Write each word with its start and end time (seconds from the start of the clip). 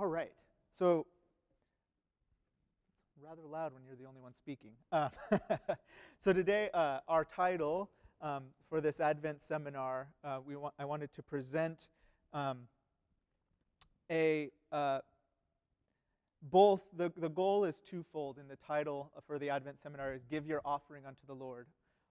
All 0.00 0.06
right. 0.06 0.32
So 0.72 1.06
it's 3.14 3.22
rather 3.22 3.42
loud 3.46 3.74
when 3.74 3.82
you're 3.84 3.96
the 3.96 4.06
only 4.06 4.22
one 4.22 4.32
speaking. 4.32 4.70
Uh, 4.90 5.10
so 6.20 6.32
today, 6.32 6.70
uh, 6.72 7.00
our 7.06 7.22
title 7.22 7.90
um, 8.22 8.44
for 8.70 8.80
this 8.80 8.98
Advent 8.98 9.42
seminar, 9.42 10.08
uh, 10.24 10.38
we 10.42 10.56
wa- 10.56 10.70
I 10.78 10.86
wanted 10.86 11.12
to 11.12 11.22
present 11.22 11.88
um, 12.32 12.60
a 14.10 14.48
uh, 14.72 15.00
both 16.50 16.80
the, 16.96 17.12
the 17.18 17.28
goal 17.28 17.64
is 17.64 17.78
twofold 17.80 18.38
in 18.38 18.48
the 18.48 18.56
title 18.56 19.12
for 19.26 19.38
the 19.38 19.50
advent 19.50 19.82
seminar 19.82 20.14
is 20.14 20.24
give 20.24 20.46
your 20.46 20.62
offering 20.64 21.04
unto 21.04 21.26
the 21.26 21.34
lord 21.34 21.66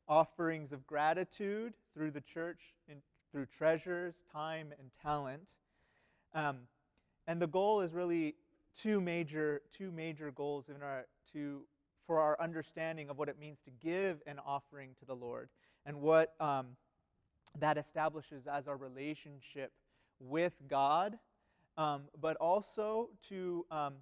offerings 0.07 0.71
of 0.71 0.85
gratitude 0.85 1.73
through 1.95 2.11
the 2.11 2.21
church 2.21 2.75
in, 2.87 2.97
through 3.31 3.47
treasures 3.47 4.23
time 4.31 4.71
and 4.77 4.91
talent 5.01 5.55
um, 6.35 6.59
and 7.30 7.41
the 7.41 7.48
goal 7.48 7.80
is 7.80 7.93
really 7.93 8.36
two 8.75 8.99
major 8.99 9.62
two 9.72 9.91
major 9.91 10.31
goals 10.31 10.66
in 10.67 10.84
our 10.84 11.05
to 11.31 11.62
for 12.05 12.20
our 12.20 12.36
understanding 12.41 13.09
of 13.09 13.17
what 13.17 13.30
it 13.30 13.40
means 13.40 13.59
to 13.63 13.72
give 13.81 14.22
an 14.27 14.40
offering 14.45 14.90
to 14.99 15.05
the 15.05 15.16
lord 15.16 15.48
and 15.86 16.02
what 16.02 16.34
um, 16.41 16.67
that 17.58 17.77
establishes 17.77 18.48
as 18.48 18.67
our 18.67 18.76
relationship 18.76 19.72
with 20.20 20.53
god 20.67 21.17
um, 21.77 22.02
but 22.20 22.36
also 22.38 23.09
to 23.30 23.66
um, 23.72 23.94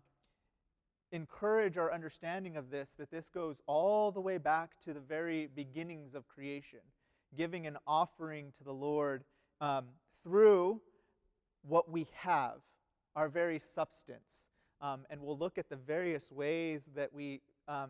encourage 1.12 1.78
our 1.78 1.94
understanding 1.94 2.58
of 2.58 2.70
this 2.70 2.96
that 2.98 3.12
this 3.12 3.30
goes 3.30 3.58
all 3.68 4.12
the 4.12 4.20
way 4.20 4.38
back 4.38 4.72
to 4.84 4.94
the 4.94 5.00
very 5.00 5.48
beginnings 5.56 6.16
of 6.16 6.28
creation, 6.28 6.80
giving 7.38 7.68
an 7.68 7.78
offering 7.86 8.52
to 8.58 8.64
the 8.64 8.74
Lord 8.74 9.24
um, 9.62 9.86
through 10.24 10.82
what 11.68 11.90
we 11.90 12.08
have, 12.16 12.58
our 13.18 13.28
very 13.28 13.58
substance. 13.58 14.48
Um, 14.80 15.08
and 15.10 15.20
we'll 15.20 15.40
look 15.40 15.58
at 15.58 15.70
the 15.70 15.76
various 15.76 16.32
ways 16.32 16.92
that 16.96 17.12
we, 17.12 17.42
um, 17.68 17.90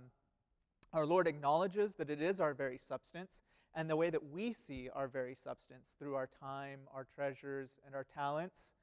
our 0.94 1.06
Lord 1.06 1.28
acknowledges 1.28 1.94
that 1.96 2.10
it 2.10 2.22
is 2.22 2.40
our 2.40 2.54
very 2.54 2.78
substance, 2.78 3.42
and 3.76 3.90
the 3.90 3.96
way 3.98 4.10
that 4.10 4.32
we 4.32 4.54
see 4.54 4.90
our 4.96 5.10
very 5.10 5.36
substance 5.36 5.96
through 6.00 6.16
our 6.16 6.30
time, 6.42 6.80
our 6.96 7.06
treasures, 7.14 7.72
and 7.86 7.94
our 7.94 8.06
talents, 8.06 8.74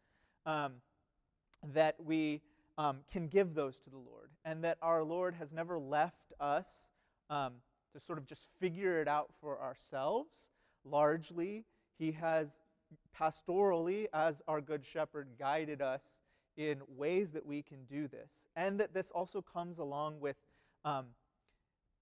um, 0.45 0.75
that 1.73 1.97
we 2.05 2.43
um, 2.77 2.99
can 3.11 3.27
give 3.27 3.55
those 3.55 3.79
to 3.79 3.89
the 3.89 3.97
Lord, 3.97 4.29
and 4.45 4.63
that 4.65 4.77
our 4.83 5.03
Lord 5.03 5.35
has 5.37 5.51
never 5.51 5.79
left 5.79 6.35
us 6.41 6.89
um, 7.31 7.55
to 7.95 8.01
sort 8.01 8.19
of 8.19 8.27
just 8.27 8.51
figure 8.61 9.01
it 9.01 9.09
out 9.09 9.31
for 9.41 9.59
ourselves. 9.63 10.51
Largely, 10.85 11.65
He 11.99 12.13
has 12.13 12.59
pastorally, 13.19 14.09
as 14.13 14.43
our 14.47 14.61
Good 14.61 14.85
Shepherd, 14.85 15.29
guided 15.39 15.81
us 15.81 16.03
in 16.57 16.81
ways 16.97 17.33
that 17.33 17.45
we 17.45 17.63
can 17.63 17.85
do 17.85 18.09
this, 18.09 18.49
and 18.57 18.79
that 18.81 18.95
this 18.95 19.11
also 19.11 19.43
comes 19.43 19.79
along 19.79 20.21
with 20.21 20.37
um, 20.85 21.07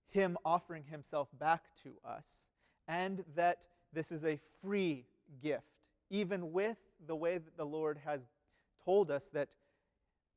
Him 0.08 0.36
offering 0.44 0.84
Himself 0.90 1.28
back 1.38 1.62
to 1.82 1.94
us, 2.04 2.48
and 2.88 3.24
that 3.34 3.58
this 3.92 4.12
is 4.12 4.24
a 4.24 4.38
free 4.62 5.04
gift, 5.42 5.64
even 6.10 6.52
with 6.52 6.76
the 7.06 7.16
way 7.16 7.38
that 7.38 7.56
the 7.56 7.66
Lord 7.66 7.98
has 8.04 8.20
told 8.84 9.10
us 9.10 9.24
that 9.32 9.48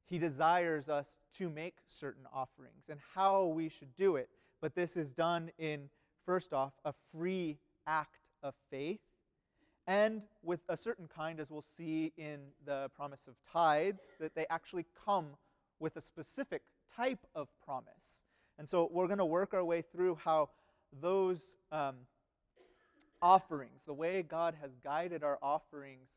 he 0.08 0.20
desires 0.20 0.88
us 0.88 1.08
to 1.38 1.50
make 1.50 1.76
certain 1.88 2.26
offerings 2.32 2.90
and 2.90 3.00
how 3.14 3.46
we 3.46 3.70
should 3.70 3.96
do 3.96 4.16
it. 4.18 4.30
But 4.62 4.76
this 4.76 4.96
is 4.96 5.12
done 5.12 5.52
in, 5.58 5.90
first 6.26 6.54
off, 6.54 6.74
a 6.86 6.94
free 7.12 7.58
act 7.88 8.28
of 8.44 8.54
faith, 8.70 9.00
and 9.88 10.22
with 10.42 10.62
a 10.70 10.78
certain 10.78 11.08
kind, 11.08 11.40
as 11.40 11.50
we'll 11.50 11.66
see 11.78 12.12
in 12.18 12.40
the 12.66 12.90
promise 12.96 13.28
of 13.28 13.36
tithes, 13.52 14.16
that 14.20 14.34
they 14.36 14.46
actually 14.50 14.86
come 15.06 15.28
with 15.80 15.96
a 15.98 16.02
specific 16.02 16.64
type 16.96 17.26
of 17.36 17.48
promise. 17.64 18.22
And 18.58 18.68
so 18.68 18.90
we're 18.92 19.08
going 19.08 19.20
to 19.20 19.26
work 19.26 19.54
our 19.54 19.64
way 19.64 19.82
through 19.82 20.16
how 20.24 20.50
those 21.02 21.40
um, 21.72 21.96
offerings, 23.22 23.82
the 23.86 23.94
way 23.94 24.24
God 24.24 24.56
has 24.62 24.72
guided 24.84 25.24
our 25.24 25.38
offerings 25.42 26.10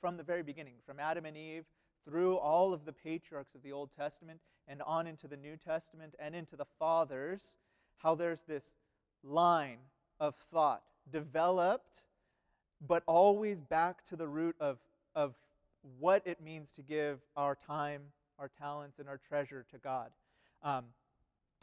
from 0.00 0.16
the 0.16 0.22
very 0.22 0.42
beginning, 0.42 0.74
from 0.86 1.00
Adam 1.00 1.24
and 1.26 1.36
Eve 1.36 1.64
through 2.04 2.36
all 2.36 2.72
of 2.72 2.84
the 2.84 2.92
patriarchs 2.92 3.54
of 3.54 3.62
the 3.62 3.72
Old 3.72 3.90
Testament 3.96 4.40
and 4.68 4.82
on 4.82 5.06
into 5.06 5.28
the 5.28 5.36
New 5.36 5.56
Testament 5.56 6.14
and 6.18 6.34
into 6.34 6.56
the 6.56 6.66
fathers, 6.78 7.56
how 7.98 8.14
there's 8.14 8.42
this 8.42 8.64
line 9.22 9.78
of 10.20 10.34
thought 10.52 10.82
developed, 11.10 12.02
but 12.86 13.02
always 13.06 13.60
back 13.60 14.04
to 14.06 14.16
the 14.16 14.26
root 14.26 14.56
of, 14.60 14.78
of 15.14 15.34
what 15.98 16.22
it 16.26 16.40
means 16.40 16.70
to 16.72 16.82
give 16.82 17.20
our 17.36 17.54
time, 17.54 18.02
our 18.38 18.50
talents, 18.58 18.98
and 18.98 19.08
our 19.08 19.18
treasure 19.18 19.64
to 19.70 19.78
God. 19.78 20.10
Um, 20.62 20.84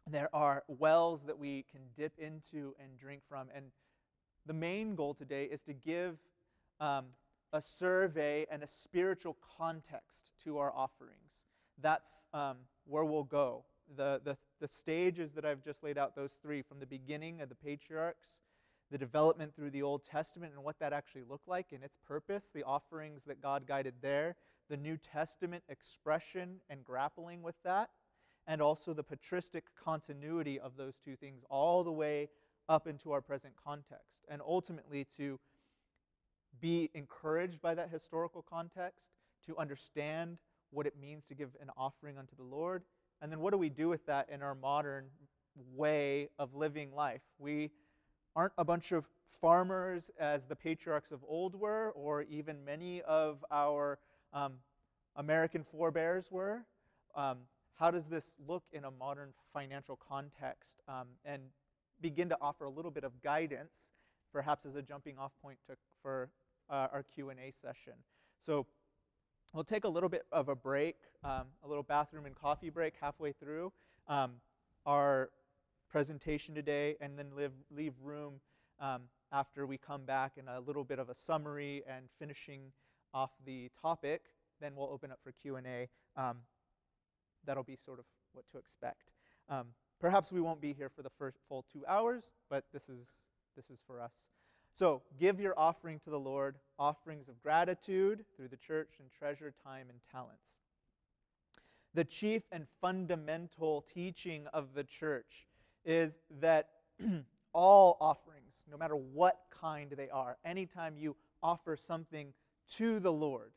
there 0.09 0.29
are 0.33 0.63
wells 0.67 1.21
that 1.27 1.37
we 1.37 1.65
can 1.71 1.81
dip 1.95 2.13
into 2.17 2.75
and 2.81 2.97
drink 2.99 3.21
from. 3.27 3.47
And 3.53 3.65
the 4.45 4.53
main 4.53 4.95
goal 4.95 5.13
today 5.13 5.45
is 5.45 5.61
to 5.63 5.73
give 5.73 6.17
um, 6.79 7.05
a 7.53 7.61
survey 7.61 8.45
and 8.49 8.63
a 8.63 8.67
spiritual 8.67 9.37
context 9.57 10.31
to 10.43 10.57
our 10.57 10.73
offerings. 10.73 11.13
That's 11.81 12.27
um, 12.33 12.57
where 12.85 13.05
we'll 13.05 13.23
go. 13.23 13.63
The, 13.95 14.21
the, 14.23 14.37
the 14.59 14.67
stages 14.67 15.31
that 15.33 15.45
I've 15.45 15.63
just 15.63 15.83
laid 15.83 15.97
out, 15.97 16.15
those 16.15 16.37
three, 16.41 16.61
from 16.61 16.79
the 16.79 16.85
beginning 16.85 17.41
of 17.41 17.49
the 17.49 17.55
patriarchs, 17.55 18.41
the 18.91 18.97
development 18.97 19.55
through 19.55 19.69
the 19.69 19.83
Old 19.83 20.05
Testament 20.05 20.53
and 20.53 20.63
what 20.63 20.79
that 20.79 20.93
actually 20.93 21.23
looked 21.29 21.47
like 21.47 21.67
and 21.71 21.83
its 21.83 21.97
purpose, 22.07 22.51
the 22.53 22.63
offerings 22.63 23.23
that 23.25 23.41
God 23.41 23.67
guided 23.67 23.95
there, 24.01 24.35
the 24.69 24.77
New 24.77 24.97
Testament 24.97 25.63
expression 25.69 26.57
and 26.69 26.83
grappling 26.83 27.41
with 27.41 27.55
that, 27.63 27.89
and 28.47 28.61
also 28.61 28.93
the 28.93 29.03
patristic 29.03 29.65
continuity 29.83 30.59
of 30.59 30.75
those 30.75 30.95
two 31.03 31.15
things 31.15 31.43
all 31.49 31.83
the 31.83 31.91
way 31.91 32.29
up 32.67 32.87
into 32.87 33.11
our 33.11 33.21
present 33.21 33.53
context. 33.63 34.25
And 34.29 34.41
ultimately, 34.41 35.05
to 35.17 35.39
be 36.59 36.89
encouraged 36.93 37.61
by 37.61 37.75
that 37.75 37.89
historical 37.89 38.43
context, 38.47 39.11
to 39.45 39.57
understand 39.57 40.37
what 40.71 40.85
it 40.85 40.93
means 40.99 41.25
to 41.25 41.35
give 41.35 41.49
an 41.61 41.69
offering 41.77 42.17
unto 42.17 42.35
the 42.35 42.43
Lord. 42.43 42.83
And 43.21 43.31
then 43.31 43.39
what 43.39 43.51
do 43.51 43.57
we 43.57 43.69
do 43.69 43.89
with 43.89 44.05
that 44.05 44.29
in 44.29 44.41
our 44.41 44.55
modern 44.55 45.05
way 45.75 46.29
of 46.37 46.55
living 46.55 46.93
life? 46.93 47.21
We 47.37 47.71
aren't 48.35 48.53
a 48.57 48.65
bunch 48.65 48.91
of 48.91 49.07
farmers 49.41 50.11
as 50.19 50.45
the 50.45 50.55
patriarchs 50.55 51.11
of 51.11 51.19
old 51.27 51.55
were, 51.55 51.91
or 51.95 52.23
even 52.23 52.63
many 52.63 53.01
of 53.03 53.43
our 53.51 53.99
um, 54.33 54.53
American 55.15 55.63
forebears 55.63 56.31
were. 56.31 56.65
Um, 57.15 57.39
how 57.75 57.91
does 57.91 58.07
this 58.07 58.33
look 58.47 58.63
in 58.71 58.85
a 58.85 58.91
modern 58.91 59.33
financial 59.53 59.97
context? 59.97 60.81
Um, 60.87 61.07
and 61.25 61.41
begin 62.01 62.29
to 62.29 62.37
offer 62.41 62.65
a 62.65 62.69
little 62.69 62.91
bit 62.91 63.03
of 63.03 63.21
guidance, 63.21 63.89
perhaps 64.31 64.65
as 64.65 64.75
a 64.75 64.81
jumping 64.81 65.17
off 65.17 65.31
point 65.41 65.57
to, 65.67 65.75
for 66.01 66.29
uh, 66.69 66.87
our 66.91 67.03
Q&A 67.03 67.51
session. 67.61 67.93
So 68.45 68.65
we'll 69.53 69.63
take 69.63 69.83
a 69.83 69.89
little 69.89 70.09
bit 70.09 70.23
of 70.31 70.49
a 70.49 70.55
break, 70.55 70.95
um, 71.23 71.47
a 71.63 71.67
little 71.67 71.83
bathroom 71.83 72.25
and 72.25 72.35
coffee 72.35 72.69
break 72.69 72.93
halfway 73.01 73.31
through 73.31 73.71
um, 74.07 74.33
our 74.85 75.29
presentation 75.89 76.55
today, 76.55 76.95
and 77.01 77.17
then 77.17 77.27
live, 77.35 77.51
leave 77.75 77.93
room 78.01 78.35
um, 78.79 79.01
after 79.31 79.65
we 79.65 79.77
come 79.77 80.05
back 80.05 80.33
in 80.37 80.47
a 80.47 80.59
little 80.59 80.83
bit 80.83 80.99
of 80.99 81.09
a 81.09 81.13
summary 81.13 81.83
and 81.87 82.05
finishing 82.19 82.71
off 83.13 83.31
the 83.45 83.69
topic. 83.81 84.21
Then 84.61 84.73
we'll 84.75 84.89
open 84.89 85.11
up 85.11 85.19
for 85.23 85.31
Q&A. 85.31 85.87
Um, 86.15 86.37
that'll 87.45 87.63
be 87.63 87.77
sort 87.83 87.99
of 87.99 88.05
what 88.33 88.45
to 88.51 88.57
expect. 88.57 89.11
Um, 89.49 89.67
perhaps 89.99 90.31
we 90.31 90.41
won't 90.41 90.61
be 90.61 90.73
here 90.73 90.89
for 90.89 91.01
the 91.01 91.09
first 91.17 91.39
full 91.47 91.65
two 91.71 91.83
hours, 91.87 92.31
but 92.49 92.65
this 92.73 92.89
is, 92.89 93.07
this 93.55 93.69
is 93.69 93.79
for 93.85 94.01
us. 94.01 94.13
So 94.75 95.01
give 95.19 95.39
your 95.39 95.57
offering 95.57 95.99
to 96.05 96.09
the 96.09 96.19
Lord, 96.19 96.55
offerings 96.77 97.27
of 97.27 97.41
gratitude 97.41 98.23
through 98.35 98.49
the 98.49 98.57
church 98.57 98.95
and 98.99 99.09
treasure 99.11 99.53
time 99.63 99.87
and 99.89 99.99
talents. 100.11 100.61
The 101.93 102.05
chief 102.05 102.43
and 102.51 102.67
fundamental 102.79 103.83
teaching 103.93 104.45
of 104.53 104.73
the 104.75 104.83
church 104.83 105.47
is 105.89 106.19
that 106.39 106.69
all 107.53 107.97
offerings, 107.99 108.53
no 108.69 108.77
matter 108.77 108.95
what 108.95 109.39
kind 109.49 109.91
they 109.97 110.09
are, 110.09 110.37
anytime 110.45 110.95
you 110.97 111.15
offer 111.41 111.75
something 111.75 112.33
to 112.75 112.99
the 112.99 113.11
Lord, 113.11 113.51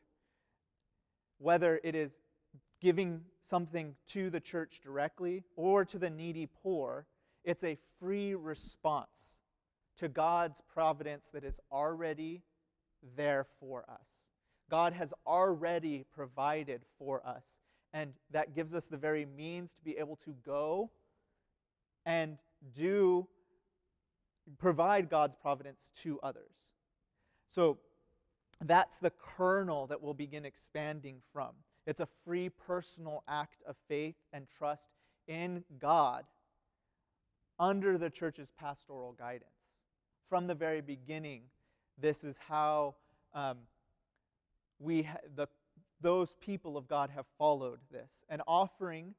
whether 1.37 1.79
it 1.83 1.95
is 1.95 2.17
giving 2.81 3.21
something 3.41 3.95
to 4.07 4.29
the 4.29 4.39
church 4.39 4.79
directly 4.83 5.43
or 5.55 5.85
to 5.85 5.99
the 5.99 6.09
needy 6.09 6.47
poor, 6.47 7.05
it's 7.43 7.63
a 7.63 7.77
free 7.99 8.33
response 8.33 9.35
to 9.97 10.07
God's 10.07 10.61
providence 10.73 11.29
that 11.33 11.43
is 11.43 11.59
already 11.71 12.41
there 13.15 13.45
for 13.59 13.85
us. 13.87 14.25
God 14.71 14.93
has 14.93 15.13
already 15.27 16.05
provided 16.15 16.81
for 16.97 17.25
us, 17.27 17.43
and 17.93 18.13
that 18.31 18.55
gives 18.55 18.73
us 18.73 18.87
the 18.87 18.97
very 18.97 19.25
means 19.25 19.73
to 19.73 19.83
be 19.83 19.97
able 19.97 20.15
to 20.25 20.33
go 20.45 20.89
and 22.05 22.37
do 22.75 23.27
provide 24.57 25.09
God's 25.09 25.35
providence 25.35 25.91
to 26.03 26.19
others. 26.21 26.67
So 27.49 27.77
that's 28.61 28.99
the 28.99 29.11
kernel 29.11 29.87
that 29.87 30.01
we'll 30.01 30.13
begin 30.13 30.45
expanding 30.45 31.21
from. 31.31 31.51
It's 31.85 31.99
a 31.99 32.07
free 32.25 32.49
personal 32.49 33.23
act 33.27 33.61
of 33.67 33.75
faith 33.87 34.15
and 34.31 34.47
trust 34.57 34.87
in 35.27 35.63
God 35.79 36.23
under 37.59 37.97
the 37.97 38.09
church's 38.09 38.51
pastoral 38.57 39.13
guidance. 39.13 39.49
From 40.29 40.47
the 40.47 40.55
very 40.55 40.81
beginning, 40.81 41.43
this 41.99 42.23
is 42.23 42.37
how 42.37 42.95
um, 43.33 43.59
we 44.79 45.03
ha- 45.03 45.17
the, 45.35 45.47
those 46.01 46.33
people 46.41 46.77
of 46.77 46.87
God 46.87 47.09
have 47.09 47.25
followed 47.37 47.79
this. 47.91 48.23
An 48.29 48.41
offering 48.47 49.13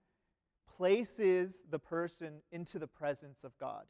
places 0.76 1.62
the 1.70 1.78
person 1.78 2.42
into 2.52 2.78
the 2.78 2.86
presence 2.86 3.44
of 3.44 3.56
God 3.58 3.84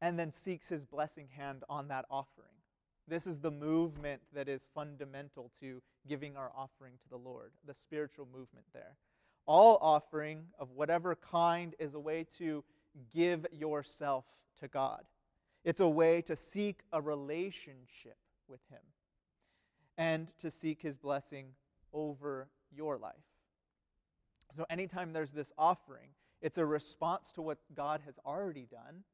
and 0.00 0.18
then 0.18 0.32
seeks 0.32 0.68
his 0.68 0.84
blessing 0.84 1.28
hand 1.34 1.64
on 1.68 1.88
that 1.88 2.04
offering. 2.10 2.48
This 3.06 3.26
is 3.26 3.38
the 3.38 3.50
movement 3.50 4.22
that 4.34 4.48
is 4.48 4.62
fundamental 4.74 5.50
to 5.60 5.82
giving 6.08 6.36
our 6.36 6.50
offering 6.56 6.94
to 7.02 7.08
the 7.08 7.16
Lord, 7.16 7.52
the 7.66 7.74
spiritual 7.74 8.26
movement 8.26 8.66
there. 8.72 8.96
All 9.46 9.78
offering 9.80 10.46
of 10.58 10.70
whatever 10.70 11.14
kind 11.14 11.74
is 11.78 11.94
a 11.94 12.00
way 12.00 12.26
to 12.38 12.64
give 13.12 13.46
yourself 13.52 14.24
to 14.60 14.68
God. 14.68 15.02
It's 15.64 15.80
a 15.80 15.88
way 15.88 16.22
to 16.22 16.36
seek 16.36 16.80
a 16.92 17.00
relationship 17.00 18.16
with 18.48 18.60
Him 18.70 18.80
and 19.98 20.28
to 20.38 20.50
seek 20.50 20.80
His 20.80 20.96
blessing 20.96 21.48
over 21.92 22.48
your 22.74 22.96
life. 22.96 23.14
So, 24.56 24.64
anytime 24.70 25.12
there's 25.12 25.32
this 25.32 25.52
offering, 25.58 26.10
it's 26.40 26.58
a 26.58 26.66
response 26.66 27.32
to 27.32 27.42
what 27.42 27.58
God 27.74 28.02
has 28.04 28.18
already 28.24 28.66
done 28.70 29.04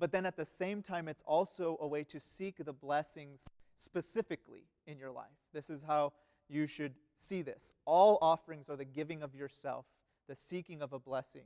but 0.00 0.10
then 0.10 0.24
at 0.24 0.36
the 0.36 0.46
same 0.46 0.82
time, 0.82 1.06
it's 1.08 1.22
also 1.26 1.76
a 1.80 1.86
way 1.86 2.02
to 2.04 2.18
seek 2.18 2.64
the 2.64 2.72
blessings 2.72 3.44
specifically 3.76 4.64
in 4.86 4.98
your 4.98 5.10
life. 5.10 5.26
This 5.52 5.68
is 5.68 5.84
how 5.86 6.14
you 6.48 6.66
should 6.66 6.94
see 7.18 7.42
this. 7.42 7.74
All 7.84 8.18
offerings 8.22 8.70
are 8.70 8.76
the 8.76 8.84
giving 8.86 9.22
of 9.22 9.34
yourself, 9.34 9.84
the 10.26 10.34
seeking 10.34 10.80
of 10.80 10.94
a 10.94 10.98
blessing, 10.98 11.44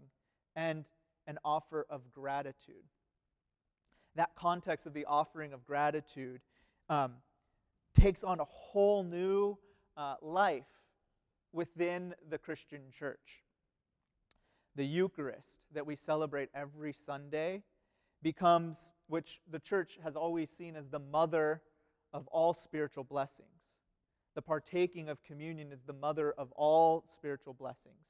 and 0.55 0.85
an 1.26 1.38
offer 1.44 1.85
of 1.91 2.12
gratitude. 2.12 2.85
That 4.14 4.37
context 4.37 4.87
of 4.87 4.94
the 4.94 5.05
offering 5.06 5.52
of 5.52 5.67
gratitude 5.67 6.41
um, 6.88 7.14
takes 7.93 8.23
on 8.23 8.38
a 8.38 8.44
whole 8.44 9.02
new 9.02 9.58
uh, 9.96 10.14
life 10.23 10.64
within 11.55 12.15
the 12.29 12.39
Christian 12.39 12.83
church. 12.91 13.45
The 14.77 14.85
Eucharist 14.85 15.61
that 15.73 15.87
we 15.87 15.95
celebrate 15.95 16.51
every 16.55 16.93
Sunday 16.93 17.62
becomes, 18.23 18.93
which 19.06 19.41
the 19.51 19.61
church 19.61 19.99
has 20.03 20.17
always 20.17 20.51
seen 20.51 20.75
as 20.75 20.89
the 20.89 20.99
mother 20.99 21.62
of 22.12 22.27
all 22.29 22.53
spiritual 22.53 23.05
blessings. 23.05 23.77
The 24.35 24.43
partaking 24.43 25.09
of 25.09 25.23
communion 25.23 25.71
is 25.73 25.83
the 25.87 25.93
mother 25.93 26.35
of 26.37 26.51
all 26.53 27.05
spiritual 27.15 27.55
blessings. 27.55 28.09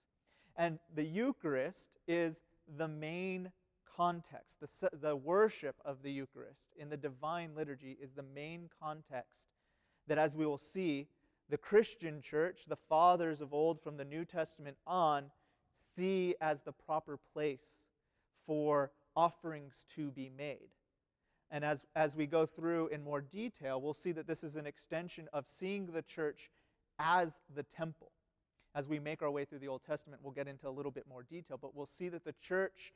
And 0.57 0.79
the 0.95 1.05
Eucharist 1.05 1.91
is 2.09 2.43
the 2.79 2.89
main 2.89 3.51
context. 3.97 4.61
The, 4.61 4.91
the 4.97 5.17
worship 5.17 5.77
of 5.85 6.03
the 6.03 6.11
Eucharist 6.11 6.69
in 6.79 6.89
the 6.89 6.97
divine 6.97 7.51
liturgy 7.55 7.99
is 8.01 8.13
the 8.13 8.23
main 8.23 8.71
context 8.81 9.51
that, 10.07 10.17
as 10.17 10.35
we 10.35 10.47
will 10.47 10.59
see, 10.59 11.09
the 11.51 11.59
Christian 11.59 12.21
church, 12.23 12.63
the 12.69 12.79
fathers 12.89 13.41
of 13.41 13.53
old 13.53 13.81
from 13.83 13.97
the 13.97 14.05
New 14.05 14.25
Testament 14.25 14.77
on, 14.87 15.31
see 15.97 16.35
as 16.41 16.63
the 16.63 16.73
proper 16.73 17.19
place 17.33 17.83
for 18.47 18.91
offerings 19.17 19.85
to 19.95 20.11
be 20.11 20.31
made. 20.37 20.71
And 21.51 21.65
as, 21.65 21.85
as 21.95 22.17
we 22.17 22.27
go 22.27 22.47
through 22.47 22.89
in 22.89 23.03
more 23.03 23.21
detail, 23.21 23.81
we'll 23.81 23.95
see 23.95 24.13
that 24.13 24.27
this 24.27 24.43
is 24.43 24.57
an 24.57 24.67
extension 24.67 25.29
of 25.33 25.47
seeing 25.47 25.87
the 25.87 26.03
church 26.03 26.51
as 26.99 27.41
the 27.55 27.63
temple. 27.63 28.11
As 28.75 28.89
we 28.89 28.99
make 28.99 29.23
our 29.23 29.31
way 29.31 29.45
through 29.45 29.61
the 29.61 29.69
Old 29.69 29.85
Testament, 29.85 30.21
we'll 30.23 30.33
get 30.33 30.49
into 30.49 30.69
a 30.69 30.71
little 30.71 30.91
bit 30.91 31.07
more 31.09 31.23
detail, 31.23 31.59
but 31.61 31.77
we'll 31.77 31.87
see 31.87 32.09
that 32.09 32.25
the 32.25 32.35
church, 32.43 32.93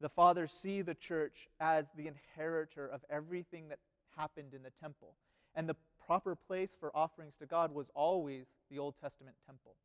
the 0.00 0.08
fathers 0.08 0.50
see 0.50 0.82
the 0.82 0.94
church 0.94 1.48
as 1.60 1.84
the 1.96 2.08
inheritor 2.08 2.88
of 2.88 3.04
everything 3.08 3.68
that 3.68 3.78
happened 4.16 4.54
in 4.54 4.62
the 4.62 4.72
temple. 4.82 5.14
And 5.54 5.68
the 5.68 5.76
proper 6.10 6.34
place 6.34 6.76
for 6.80 6.90
offerings 6.92 7.36
to 7.36 7.46
God 7.46 7.72
was 7.72 7.88
always 7.94 8.46
the 8.68 8.80
Old 8.80 8.96
Testament 9.00 9.36
temple. 9.46 9.76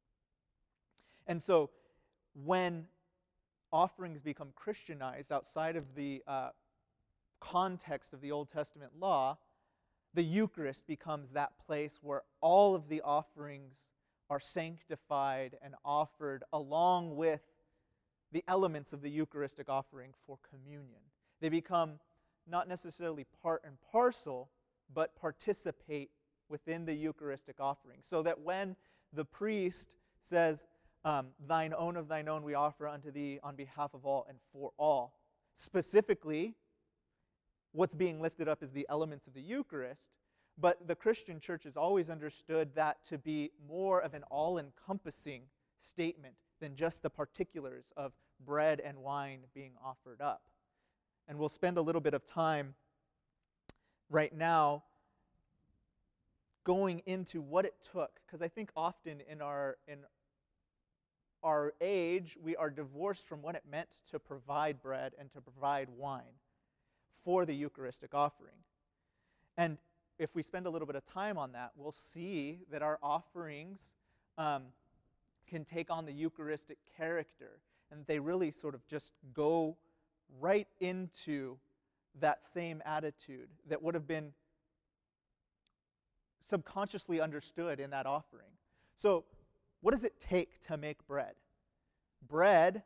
And 1.27 1.39
so 1.39 1.69
when 2.33 2.87
offerings 3.71 4.23
become 4.23 4.47
Christianized 4.55 5.31
outside 5.31 5.75
of 5.75 5.93
the 5.93 6.23
uh, 6.25 6.49
context 7.39 8.11
of 8.11 8.21
the 8.21 8.31
Old 8.31 8.49
Testament 8.49 8.93
law, 8.99 9.37
the 10.15 10.23
Eucharist 10.23 10.87
becomes 10.87 11.33
that 11.33 11.51
place 11.63 11.99
where 12.01 12.23
all 12.41 12.73
of 12.73 12.89
the 12.89 13.01
offerings 13.01 13.85
are 14.27 14.39
sanctified 14.39 15.55
and 15.61 15.75
offered 15.85 16.43
along 16.51 17.15
with 17.15 17.41
the 18.31 18.43
elements 18.47 18.93
of 18.93 19.03
the 19.03 19.11
Eucharistic 19.11 19.69
offering 19.69 20.09
for 20.25 20.39
communion. 20.49 21.01
They 21.39 21.49
become 21.49 21.99
not 22.47 22.67
necessarily 22.67 23.27
part 23.43 23.61
and 23.63 23.77
parcel, 23.91 24.49
but 24.93 25.15
participate 25.15 26.11
within 26.49 26.85
the 26.85 26.93
Eucharistic 26.93 27.59
offering. 27.59 27.99
So 28.01 28.21
that 28.23 28.41
when 28.41 28.75
the 29.13 29.25
priest 29.25 29.95
says, 30.21 30.65
um, 31.03 31.27
thine 31.47 31.73
own 31.77 31.97
of 31.97 32.07
thine 32.07 32.27
own 32.27 32.43
we 32.43 32.55
offer 32.55 32.87
unto 32.87 33.11
thee 33.11 33.39
on 33.43 33.55
behalf 33.55 33.93
of 33.93 34.05
all 34.05 34.25
and 34.27 34.39
for 34.51 34.71
all. 34.77 35.13
Specifically, 35.55 36.55
what's 37.71 37.95
being 37.95 38.21
lifted 38.21 38.47
up 38.47 38.63
is 38.63 38.71
the 38.71 38.87
elements 38.89 39.27
of 39.27 39.33
the 39.33 39.41
Eucharist, 39.41 40.09
but 40.57 40.87
the 40.87 40.95
Christian 40.95 41.39
church 41.39 41.63
has 41.63 41.77
always 41.77 42.09
understood 42.09 42.73
that 42.75 43.03
to 43.05 43.17
be 43.17 43.51
more 43.67 43.99
of 44.01 44.13
an 44.13 44.23
all 44.31 44.57
encompassing 44.57 45.43
statement 45.79 46.35
than 46.59 46.75
just 46.75 47.03
the 47.03 47.09
particulars 47.09 47.85
of 47.95 48.13
bread 48.43 48.79
and 48.79 48.97
wine 48.97 49.41
being 49.53 49.73
offered 49.83 50.21
up. 50.21 50.43
And 51.27 51.37
we'll 51.37 51.49
spend 51.49 51.77
a 51.77 51.81
little 51.81 52.01
bit 52.01 52.13
of 52.13 52.25
time 52.25 52.75
right 54.09 54.35
now 54.35 54.83
going 56.63 57.01
into 57.05 57.41
what 57.41 57.65
it 57.65 57.75
took 57.91 58.19
because 58.25 58.41
i 58.41 58.47
think 58.47 58.71
often 58.75 59.21
in 59.29 59.41
our 59.41 59.77
in 59.87 59.99
our 61.45 61.73
age, 61.79 62.35
we 62.41 62.55
are 62.55 62.71
divorced 62.71 63.27
from 63.27 63.43
what 63.43 63.53
it 63.53 63.61
meant 63.69 63.87
to 64.09 64.19
provide 64.19 64.81
bread 64.81 65.13
and 65.19 65.31
to 65.31 65.39
provide 65.39 65.87
wine 65.95 66.23
for 67.23 67.45
the 67.45 67.53
Eucharistic 67.53 68.15
offering. 68.15 68.55
And 69.55 69.77
if 70.17 70.33
we 70.33 70.41
spend 70.41 70.65
a 70.65 70.69
little 70.71 70.87
bit 70.87 70.95
of 70.95 71.05
time 71.05 71.37
on 71.37 71.51
that, 71.51 71.71
we'll 71.77 71.91
see 71.91 72.61
that 72.71 72.81
our 72.81 72.97
offerings 73.03 73.79
um, 74.39 74.63
can 75.47 75.63
take 75.63 75.91
on 75.91 76.07
the 76.07 76.11
Eucharistic 76.11 76.79
character, 76.97 77.59
and 77.91 78.03
they 78.07 78.17
really 78.17 78.49
sort 78.49 78.73
of 78.73 78.85
just 78.87 79.13
go 79.33 79.77
right 80.41 80.67
into 80.79 81.57
that 82.19 82.43
same 82.43 82.81
attitude 82.85 83.49
that 83.67 83.81
would 83.81 83.95
have 83.95 84.07
been 84.07 84.33
subconsciously 86.41 87.19
understood 87.19 87.79
in 87.79 87.89
that 87.89 88.05
offering. 88.05 88.51
So, 88.95 89.25
what 89.81 89.91
does 89.91 90.03
it 90.03 90.19
take 90.19 90.61
to 90.63 90.77
make 90.77 91.05
bread? 91.07 91.33
Bread 92.27 92.83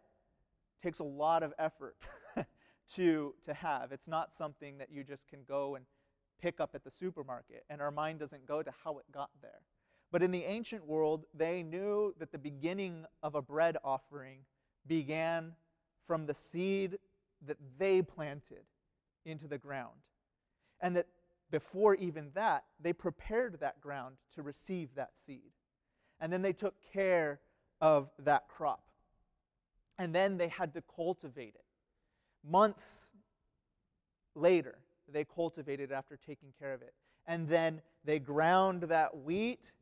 takes 0.82 1.00
a 1.00 1.04
lot 1.04 1.44
of 1.44 1.54
effort 1.60 1.96
to, 2.96 3.36
to 3.46 3.54
have. 3.54 3.92
It's 3.92 4.08
not 4.08 4.34
something 4.34 4.78
that 4.80 4.92
you 4.92 5.04
just 5.04 5.28
can 5.28 5.40
go 5.48 5.76
and 5.76 5.86
pick 6.42 6.60
up 6.60 6.72
at 6.74 6.84
the 6.84 6.92
supermarket, 6.92 7.64
and 7.70 7.82
our 7.82 7.92
mind 7.92 8.20
doesn't 8.20 8.46
go 8.46 8.64
to 8.64 8.72
how 8.84 8.98
it 8.98 9.06
got 9.14 9.30
there. 9.42 9.62
But 10.12 10.24
in 10.24 10.32
the 10.32 10.44
ancient 10.44 10.88
world, 10.88 11.26
they 11.34 11.62
knew 11.62 12.16
that 12.18 12.32
the 12.32 12.38
beginning 12.38 13.06
of 13.22 13.36
a 13.36 13.42
bread 13.42 13.78
offering 13.84 14.40
began 14.88 15.54
from 16.08 16.26
the 16.26 16.34
seed 16.34 16.98
that 17.46 17.58
they 17.78 18.02
planted 18.02 18.64
into 19.26 19.48
the 19.48 19.58
ground. 19.58 19.96
And 20.82 20.96
that 20.96 21.08
before 21.52 21.96
even 21.96 22.32
that, 22.36 22.64
they 22.80 22.94
prepared 22.94 23.60
that 23.60 23.82
ground 23.82 24.16
to 24.36 24.42
receive 24.42 24.96
that 24.96 25.18
seed 25.18 25.52
and 26.20 26.32
then 26.32 26.42
they 26.42 26.54
took 26.54 26.76
care 26.94 27.40
of 27.82 28.10
that 28.20 28.48
crop. 28.48 28.84
And 29.98 30.14
then 30.14 30.38
they 30.38 30.48
had 30.48 30.74
to 30.74 30.84
cultivate 30.96 31.56
it. 31.56 31.66
Months 32.48 33.12
later, 34.36 34.80
they 35.12 35.24
cultivated 35.24 35.92
it 35.92 35.94
after 35.94 36.18
taking 36.18 36.54
care 36.60 36.74
of 36.74 36.82
it. 36.82 36.94
And 37.26 37.48
then 37.48 37.82
they 38.04 38.20
ground 38.20 38.84
that 38.84 39.18
wheat 39.18 39.74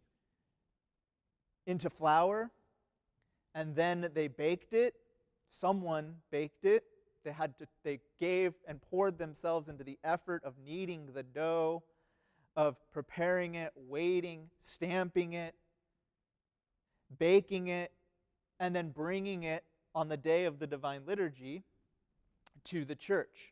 into 1.65 1.89
flour, 1.89 2.50
and 3.53 3.75
then 3.75 4.10
they 4.13 4.27
baked 4.27 4.74
it. 4.74 4.96
Someone 5.50 6.15
baked 6.32 6.65
it. 6.65 6.84
They 7.27 7.34
had 7.34 7.57
to 7.57 7.67
they 7.84 8.00
gave 8.22 8.53
and 8.69 8.81
poured 8.81 9.17
themselves 9.17 9.67
into 9.67 9.84
the 9.84 10.00
effort 10.01 10.46
of 10.46 10.53
kneading 10.63 11.10
the 11.13 11.24
dough, 11.24 11.84
of 12.55 12.77
preparing 12.93 13.55
it, 13.55 13.74
waiting, 13.75 14.50
stamping 14.62 15.34
it, 15.34 15.53
baking 17.19 17.67
it, 17.67 17.91
and 18.62 18.74
then 18.74 18.91
bringing 18.91 19.43
it 19.43 19.65
on 19.93 20.07
the 20.07 20.15
day 20.15 20.46
of 20.46 20.60
the 20.60 20.67
Divine 20.67 21.01
Liturgy 21.05 21.65
to 22.63 22.86
the 22.86 22.96
church. 22.96 23.51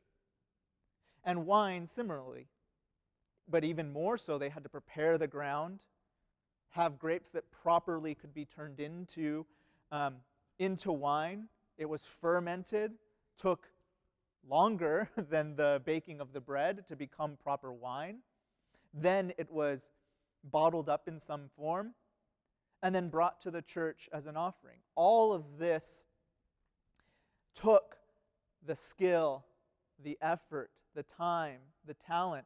And 1.26 1.46
wine, 1.46 1.86
similarly. 1.86 2.48
But 3.46 3.66
even 3.66 3.92
more 3.92 4.18
so, 4.18 4.38
they 4.38 4.48
had 4.48 4.64
to 4.64 4.70
prepare 4.70 5.18
the 5.18 5.28
ground, 5.28 5.82
have 6.70 6.98
grapes 6.98 7.32
that 7.32 7.52
properly 7.52 8.16
could 8.16 8.34
be 8.34 8.46
turned 8.46 8.80
into, 8.80 9.46
um, 9.92 10.16
into 10.60 10.94
wine. 10.94 11.50
It 11.78 11.90
was 11.90 12.04
fermented, 12.04 12.94
took 13.40 13.70
longer 14.48 15.10
than 15.18 15.56
the 15.56 15.82
baking 15.86 16.22
of 16.22 16.34
the 16.34 16.42
bread 16.42 16.88
to 16.88 16.96
become 16.96 17.38
proper 17.42 17.72
wine. 17.72 18.20
Then 18.94 19.34
it 19.38 19.52
was 19.52 19.90
bottled 20.44 20.90
up 20.90 21.08
in 21.08 21.20
some 21.20 21.50
form 21.58 21.94
and 22.84 22.94
then 22.94 23.10
brought 23.10 23.42
to 23.42 23.52
the 23.52 23.62
church 23.62 24.10
as 24.14 24.26
an 24.28 24.38
offering. 24.38 24.78
All 24.96 25.34
of 25.34 25.58
this 25.58 26.04
took 27.56 27.98
the 28.66 28.76
skill, 28.76 29.44
the 30.04 30.18
effort, 30.22 30.72
the 30.94 31.04
time, 31.04 31.60
the 31.86 31.94
talent, 31.96 32.46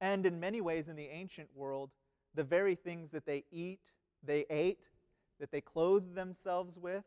and 0.00 0.26
in 0.26 0.40
many 0.40 0.60
ways 0.60 0.88
in 0.88 0.96
the 0.96 1.08
ancient 1.08 1.48
world, 1.54 1.90
the 2.34 2.44
very 2.44 2.74
things 2.74 3.10
that 3.10 3.26
they 3.26 3.44
eat, 3.50 3.92
they 4.22 4.44
ate, 4.50 4.88
that 5.40 5.50
they 5.50 5.60
clothed 5.60 6.14
themselves 6.14 6.78
with, 6.78 7.04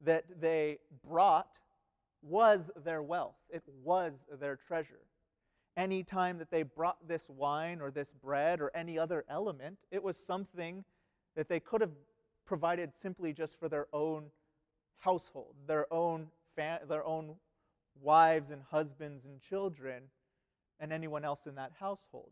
that 0.00 0.24
they 0.40 0.78
brought 1.06 1.58
was 2.26 2.70
their 2.84 3.02
wealth. 3.02 3.36
It 3.48 3.62
was 3.82 4.12
their 4.40 4.56
treasure. 4.56 5.00
Any 5.76 6.02
time 6.02 6.38
that 6.38 6.50
they 6.50 6.62
brought 6.62 7.06
this 7.06 7.26
wine 7.28 7.80
or 7.80 7.90
this 7.90 8.12
bread 8.12 8.60
or 8.60 8.70
any 8.74 8.98
other 8.98 9.24
element, 9.28 9.78
it 9.90 10.02
was 10.02 10.16
something 10.16 10.84
that 11.36 11.48
they 11.48 11.60
could 11.60 11.80
have 11.80 11.92
provided 12.46 12.92
simply 13.00 13.32
just 13.32 13.58
for 13.58 13.68
their 13.68 13.86
own 13.92 14.30
household, 14.98 15.54
their 15.66 15.92
own, 15.92 16.28
fam- 16.54 16.80
their 16.88 17.04
own 17.04 17.36
wives 18.00 18.50
and 18.50 18.62
husbands 18.70 19.24
and 19.24 19.40
children, 19.40 20.04
and 20.80 20.92
anyone 20.92 21.24
else 21.24 21.46
in 21.46 21.54
that 21.56 21.72
household. 21.78 22.30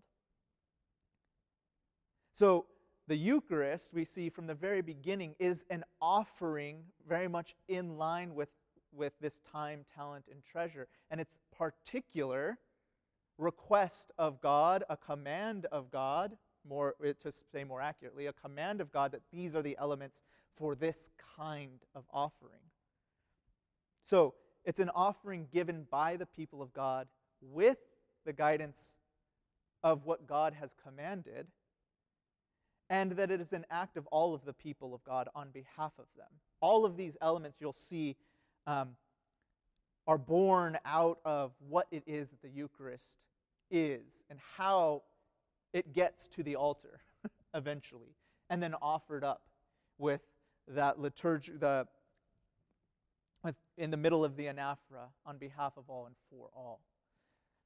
So, 2.34 2.66
the 3.06 3.16
Eucharist, 3.16 3.92
we 3.92 4.04
see 4.04 4.30
from 4.30 4.46
the 4.46 4.54
very 4.54 4.80
beginning, 4.80 5.34
is 5.38 5.64
an 5.68 5.84
offering 6.00 6.84
very 7.06 7.28
much 7.28 7.54
in 7.68 7.98
line 7.98 8.34
with, 8.34 8.48
with 8.94 9.12
this 9.20 9.40
time, 9.50 9.84
talent, 9.94 10.26
and 10.30 10.42
treasure. 10.44 10.88
And 11.10 11.20
it's 11.20 11.36
particular 11.56 12.58
request 13.38 14.12
of 14.18 14.40
God, 14.40 14.84
a 14.88 14.96
command 14.96 15.66
of 15.66 15.90
God, 15.90 16.36
more 16.66 16.94
eh, 17.04 17.12
to 17.22 17.32
say 17.52 17.64
more 17.64 17.80
accurately, 17.80 18.26
a 18.26 18.32
command 18.32 18.80
of 18.80 18.92
God 18.92 19.12
that 19.12 19.22
these 19.32 19.54
are 19.54 19.62
the 19.62 19.76
elements 19.78 20.22
for 20.56 20.74
this 20.74 21.10
kind 21.36 21.80
of 21.94 22.04
offering. 22.12 22.60
So 24.04 24.34
it's 24.64 24.80
an 24.80 24.90
offering 24.94 25.48
given 25.52 25.86
by 25.90 26.16
the 26.16 26.26
people 26.26 26.62
of 26.62 26.72
God 26.72 27.08
with 27.40 27.78
the 28.24 28.32
guidance 28.32 28.96
of 29.82 30.06
what 30.06 30.26
God 30.26 30.54
has 30.54 30.74
commanded 30.82 31.46
and 32.90 33.12
that 33.12 33.30
it 33.30 33.40
is 33.40 33.52
an 33.52 33.64
act 33.70 33.96
of 33.96 34.06
all 34.08 34.34
of 34.34 34.44
the 34.44 34.52
people 34.52 34.94
of 34.94 35.02
God 35.04 35.28
on 35.34 35.50
behalf 35.50 35.92
of 35.98 36.06
them. 36.16 36.28
All 36.60 36.84
of 36.84 36.96
these 36.96 37.16
elements 37.20 37.58
you'll 37.60 37.72
see 37.72 38.16
um, 38.66 38.90
are 40.06 40.18
born 40.18 40.78
out 40.84 41.18
of 41.24 41.52
what 41.68 41.86
it 41.90 42.02
is 42.06 42.30
that 42.30 42.42
the 42.42 42.50
Eucharist 42.50 43.18
is 43.70 44.22
and 44.30 44.38
how 44.56 45.02
it 45.72 45.92
gets 45.92 46.28
to 46.28 46.42
the 46.42 46.56
altar 46.56 47.00
eventually, 47.54 48.14
and 48.50 48.62
then 48.62 48.74
offered 48.80 49.24
up 49.24 49.42
with 49.98 50.20
that 50.68 50.98
liturgy, 50.98 51.52
the 51.58 51.86
with, 53.42 53.54
in 53.76 53.90
the 53.90 53.96
middle 53.96 54.24
of 54.24 54.36
the 54.36 54.46
anaphora 54.46 55.08
on 55.26 55.36
behalf 55.36 55.74
of 55.76 55.84
all 55.88 56.06
and 56.06 56.14
for 56.30 56.48
all. 56.56 56.80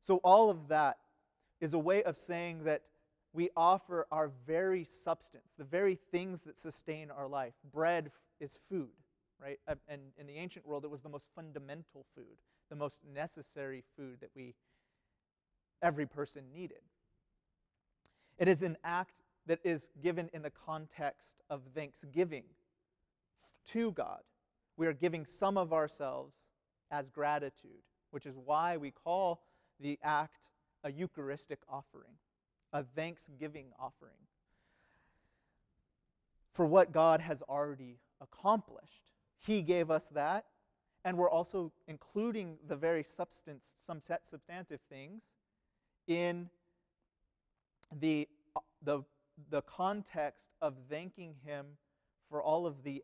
So 0.02 0.16
all 0.24 0.50
of 0.50 0.68
that 0.68 0.98
is 1.60 1.72
a 1.74 1.78
way 1.78 2.02
of 2.02 2.18
saying 2.18 2.64
that 2.64 2.82
we 3.32 3.50
offer 3.56 4.06
our 4.10 4.30
very 4.46 4.84
substance, 4.84 5.52
the 5.56 5.64
very 5.64 5.96
things 6.10 6.42
that 6.42 6.58
sustain 6.58 7.10
our 7.10 7.28
life. 7.28 7.52
Bread 7.72 8.10
is 8.40 8.58
food, 8.68 8.88
right? 9.42 9.58
Uh, 9.66 9.74
and 9.88 10.00
in 10.18 10.26
the 10.26 10.36
ancient 10.36 10.66
world, 10.66 10.84
it 10.84 10.90
was 10.90 11.00
the 11.00 11.08
most 11.08 11.26
fundamental 11.34 12.04
food, 12.14 12.38
the 12.70 12.76
most 12.76 12.98
necessary 13.14 13.84
food 13.96 14.18
that 14.20 14.30
we, 14.34 14.54
every 15.82 16.06
person 16.06 16.44
needed. 16.52 16.78
It 18.38 18.48
is 18.48 18.62
an 18.62 18.76
act 18.84 19.22
that 19.46 19.60
is 19.64 19.88
given 20.02 20.28
in 20.32 20.42
the 20.42 20.50
context 20.50 21.42
of 21.48 21.62
thanksgiving 21.74 22.44
to 23.68 23.92
God. 23.92 24.20
We 24.76 24.86
are 24.86 24.92
giving 24.92 25.26
some 25.26 25.56
of 25.56 25.72
ourselves 25.72 26.34
as 26.90 27.08
gratitude, 27.08 27.82
which 28.10 28.26
is 28.26 28.36
why 28.36 28.76
we 28.76 28.90
call 28.90 29.42
the 29.80 29.98
act 30.02 30.50
a 30.84 30.92
Eucharistic 30.92 31.58
offering 31.68 32.12
a 32.72 32.82
thanksgiving 32.82 33.66
offering 33.78 34.12
for 36.52 36.66
what 36.66 36.92
God 36.92 37.20
has 37.20 37.42
already 37.42 37.98
accomplished. 38.20 39.12
He 39.38 39.62
gave 39.62 39.90
us 39.90 40.06
that, 40.08 40.44
and 41.04 41.16
we're 41.16 41.30
also 41.30 41.72
including 41.86 42.58
the 42.66 42.76
very 42.76 43.02
substance, 43.02 43.74
some 43.84 44.00
set 44.00 44.26
substantive 44.28 44.80
things 44.90 45.22
in 46.06 46.48
the, 48.00 48.28
uh, 48.56 48.60
the, 48.82 49.02
the 49.50 49.62
context 49.62 50.50
of 50.60 50.74
thanking 50.90 51.34
Him 51.44 51.66
for 52.28 52.42
all 52.42 52.66
of 52.66 52.82
the 52.82 53.02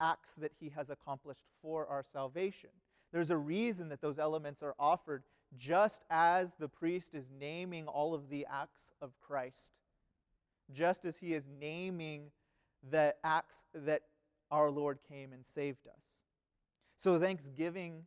acts 0.00 0.36
that 0.36 0.52
He 0.58 0.70
has 0.70 0.90
accomplished 0.90 1.44
for 1.60 1.86
our 1.86 2.04
salvation. 2.04 2.70
There's 3.12 3.30
a 3.30 3.36
reason 3.36 3.88
that 3.88 4.00
those 4.00 4.18
elements 4.18 4.62
are 4.62 4.74
offered 4.78 5.22
just 5.56 6.04
as 6.10 6.54
the 6.54 6.68
priest 6.68 7.14
is 7.14 7.30
naming 7.38 7.86
all 7.86 8.14
of 8.14 8.28
the 8.28 8.46
acts 8.50 8.92
of 9.00 9.12
Christ, 9.20 9.80
just 10.72 11.04
as 11.04 11.16
he 11.16 11.34
is 11.34 11.44
naming 11.60 12.30
the 12.90 13.14
acts 13.24 13.64
that 13.74 14.02
our 14.50 14.70
Lord 14.70 14.98
came 15.08 15.32
and 15.32 15.44
saved 15.44 15.86
us. 15.86 16.22
So, 16.98 17.18
thanksgiving 17.18 18.04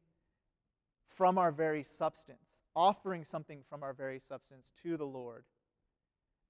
from 1.08 1.38
our 1.38 1.52
very 1.52 1.84
substance, 1.84 2.60
offering 2.76 3.24
something 3.24 3.62
from 3.70 3.84
our 3.84 3.94
very 3.94 4.20
substance 4.20 4.68
to 4.84 4.98
the 4.98 5.06
Lord 5.06 5.44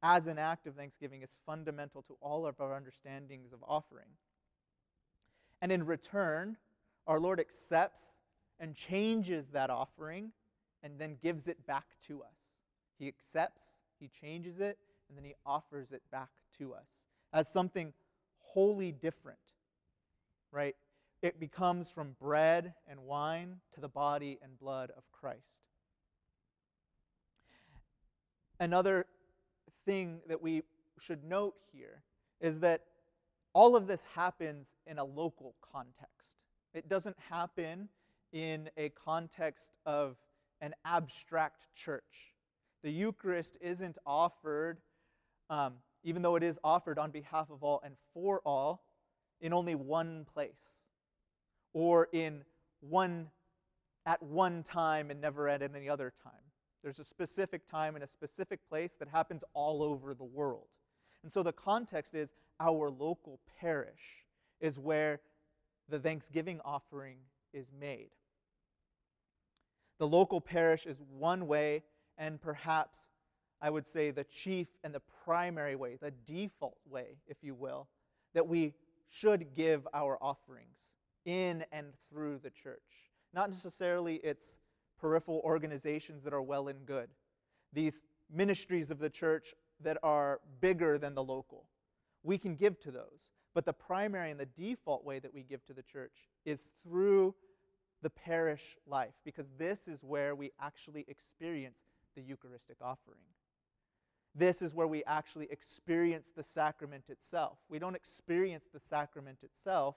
as 0.02 0.28
an 0.28 0.38
act 0.38 0.66
of 0.68 0.76
thanksgiving 0.76 1.22
is 1.22 1.38
fundamental 1.46 2.02
to 2.04 2.18
all 2.22 2.46
of 2.46 2.62
our 2.62 2.74
understandings 2.74 3.52
of 3.52 3.60
offering. 3.68 4.08
And 5.62 5.72
in 5.72 5.86
return, 5.86 6.58
our 7.08 7.20
Lord 7.20 7.40
accepts 7.40 8.18
and 8.60 8.76
changes 8.76 9.50
that 9.50 9.70
offering 9.70 10.32
and 10.84 10.98
then 10.98 11.18
gives 11.22 11.48
it 11.48 11.66
back 11.66 11.86
to 12.08 12.22
us. 12.22 12.38
He 12.98 13.08
accepts, 13.08 13.82
he 14.00 14.10
changes 14.22 14.60
it, 14.60 14.78
and 15.08 15.18
then 15.18 15.26
he 15.26 15.36
offers 15.46 15.92
it 15.92 16.02
back 16.12 16.30
to 16.60 16.74
us 16.74 16.88
as 17.34 17.48
something 17.48 17.94
wholly 18.38 18.92
different, 18.92 19.40
right? 20.52 20.76
It 21.22 21.40
becomes 21.40 21.90
from 21.90 22.16
bread 22.20 22.74
and 22.88 23.02
wine 23.02 23.58
to 23.74 23.82
the 23.82 23.90
body 23.90 24.40
and 24.42 24.58
blood 24.58 24.92
of 24.96 25.04
Christ. 25.12 25.60
Another 28.60 29.06
thing 29.86 30.20
that 30.28 30.42
we 30.42 30.64
should 31.00 31.24
note 31.24 31.56
here 31.74 32.04
is 32.42 32.60
that 32.60 32.84
all 33.54 33.76
of 33.76 33.88
this 33.88 34.06
happens 34.16 34.76
in 34.86 35.00
a 35.00 35.04
local 35.04 35.56
context. 35.74 36.36
It 36.74 36.88
doesn't 36.88 37.18
happen 37.30 37.90
in 38.32 38.70
a 38.78 38.90
context 38.90 39.72
of 39.86 40.18
an 40.62 40.74
abstract 40.86 41.66
church. 41.76 42.34
The 42.84 42.92
Eucharist 42.92 43.58
isn't 43.62 43.98
offered, 44.06 44.80
um, 45.50 45.76
even 46.04 46.22
though 46.22 46.36
it 46.36 46.44
is 46.44 46.60
offered 46.64 47.00
on 47.00 47.12
behalf 47.12 47.50
of 47.50 47.64
all 47.64 47.82
and 47.84 47.96
for 48.14 48.42
all, 48.46 48.84
in 49.42 49.54
only 49.54 49.76
one 49.76 50.26
place 50.34 50.84
or 51.74 52.08
in 52.12 52.44
one 52.82 53.28
at 54.06 54.22
one 54.24 54.64
time 54.64 55.12
and 55.12 55.22
never 55.22 55.48
at 55.48 55.62
any 55.62 55.90
other 55.90 56.14
time. 56.24 56.34
There's 56.82 57.00
a 57.00 57.06
specific 57.06 57.68
time 57.68 57.96
and 57.96 58.04
a 58.04 58.08
specific 58.08 58.60
place 58.68 58.94
that 59.00 59.08
happens 59.08 59.44
all 59.54 59.84
over 59.84 60.14
the 60.14 60.24
world. 60.24 60.68
And 61.24 61.32
so 61.32 61.44
the 61.44 61.52
context 61.52 62.16
is 62.16 62.32
our 62.60 62.90
local 62.90 63.40
parish 63.60 64.26
is 64.62 64.80
where 64.80 65.20
the 65.90 66.00
Thanksgiving 66.00 66.62
offering 66.64 67.18
is 67.54 67.68
made. 67.78 68.10
The 70.00 70.08
local 70.08 70.40
parish 70.40 70.86
is 70.86 70.98
one 71.12 71.48
way, 71.48 71.84
and 72.18 72.42
perhaps 72.42 73.00
I 73.62 73.70
would 73.70 73.86
say 73.86 74.12
the 74.12 74.24
chief 74.24 74.68
and 74.84 74.94
the 74.94 75.02
primary 75.26 75.76
way, 75.76 75.98
the 76.02 76.12
default 76.12 76.78
way, 76.90 77.18
if 77.28 77.38
you 77.42 77.54
will, 77.54 77.88
that 78.34 78.48
we 78.48 78.74
should 79.10 79.54
give 79.56 79.88
our 79.94 80.18
offerings 80.22 80.78
in 81.26 81.66
and 81.72 81.88
through 82.10 82.40
the 82.40 82.50
church. 82.50 82.80
Not 83.34 83.50
necessarily 83.50 84.16
its 84.16 84.60
peripheral 85.00 85.42
organizations 85.44 86.24
that 86.24 86.34
are 86.34 86.42
well 86.42 86.68
and 86.68 86.86
good, 86.86 87.10
these 87.74 88.02
ministries 88.32 88.92
of 88.92 89.00
the 89.00 89.10
church 89.10 89.54
that 89.82 89.98
are 90.04 90.42
bigger 90.62 90.98
than 90.98 91.16
the 91.16 91.24
local. 91.24 91.66
We 92.24 92.38
can 92.38 92.56
give 92.56 92.80
to 92.82 92.92
those. 92.92 93.32
But 93.54 93.66
the 93.66 93.74
primary 93.74 94.32
and 94.32 94.40
the 94.40 94.46
default 94.46 95.04
way 95.04 95.20
that 95.20 95.34
we 95.34 95.44
give 95.44 95.66
to 95.66 95.74
the 95.74 95.82
church 95.82 96.30
is 96.46 96.68
through 96.84 97.34
the 98.02 98.10
parish 98.10 98.78
life, 98.88 99.14
because 99.26 99.48
this 99.58 99.88
is 99.88 100.04
where 100.04 100.36
we 100.36 100.52
actually 100.62 101.04
experience 101.08 101.80
the 102.16 102.22
Eucharistic 102.22 102.78
offering. 102.82 103.20
This 104.40 104.62
is 104.62 104.74
where 104.74 104.88
we 104.88 105.04
actually 105.06 105.48
experience 105.52 106.30
the 106.36 106.44
sacrament 106.44 107.04
itself. 107.10 107.60
We 107.70 107.78
don't 107.78 107.96
experience 107.96 108.66
the 108.74 108.80
sacrament 108.80 109.40
itself 109.44 109.96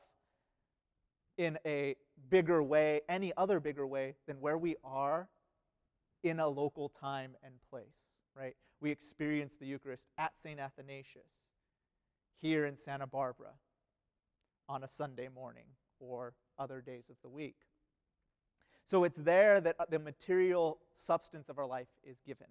in 1.39 1.59
a 1.65 1.97
bigger 2.29 2.63
way, 2.63 3.01
any 3.09 3.33
other 3.37 3.61
bigger 3.61 3.87
way 3.87 4.17
than 4.27 4.41
where 4.41 4.59
we 4.59 4.77
are 4.85 5.29
in 6.23 6.41
a 6.41 6.49
local 6.49 6.89
time 6.89 7.37
and 7.43 7.55
place, 7.71 7.87
right? 8.37 8.55
We 8.81 8.91
experience 8.91 9.57
the 9.57 9.67
Eucharist 9.67 10.09
at 10.19 10.33
St. 10.39 10.61
Athanasius, 10.61 11.31
here 12.41 12.67
in 12.67 12.77
Santa 12.77 13.07
Barbara, 13.07 13.53
on 14.69 14.83
a 14.83 14.89
Sunday 14.89 15.29
morning 15.29 15.67
or 16.01 16.35
other 16.59 16.81
days 16.81 17.05
of 17.09 17.17
the 17.23 17.29
week. 17.29 17.57
So 18.87 19.05
it's 19.05 19.19
there 19.19 19.61
that 19.61 19.77
the 19.91 19.99
material 19.99 20.79
substance 20.97 21.49
of 21.49 21.59
our 21.59 21.67
life 21.67 21.89
is 22.05 22.21
given. 22.27 22.49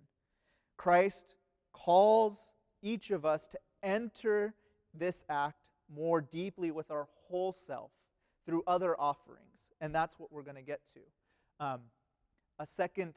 Christ 0.78 1.36
calls 1.74 2.52
each 2.82 3.12
of 3.12 3.26
us 3.26 3.48
to 3.48 3.60
enter 3.84 4.54
this 4.94 5.24
act 5.30 5.70
more 5.94 6.22
deeply 6.22 6.72
with 6.72 6.92
our 6.92 7.08
whole 7.28 7.54
self 7.54 7.92
through 8.46 8.64
other 8.68 9.00
offerings. 9.00 9.46
And 9.80 9.94
that's 9.94 10.20
what 10.20 10.32
we're 10.32 10.44
going 10.44 10.56
to 10.56 10.62
get 10.62 10.82
to. 10.94 11.66
Um, 11.66 11.82
a 12.60 12.66
second 12.66 13.16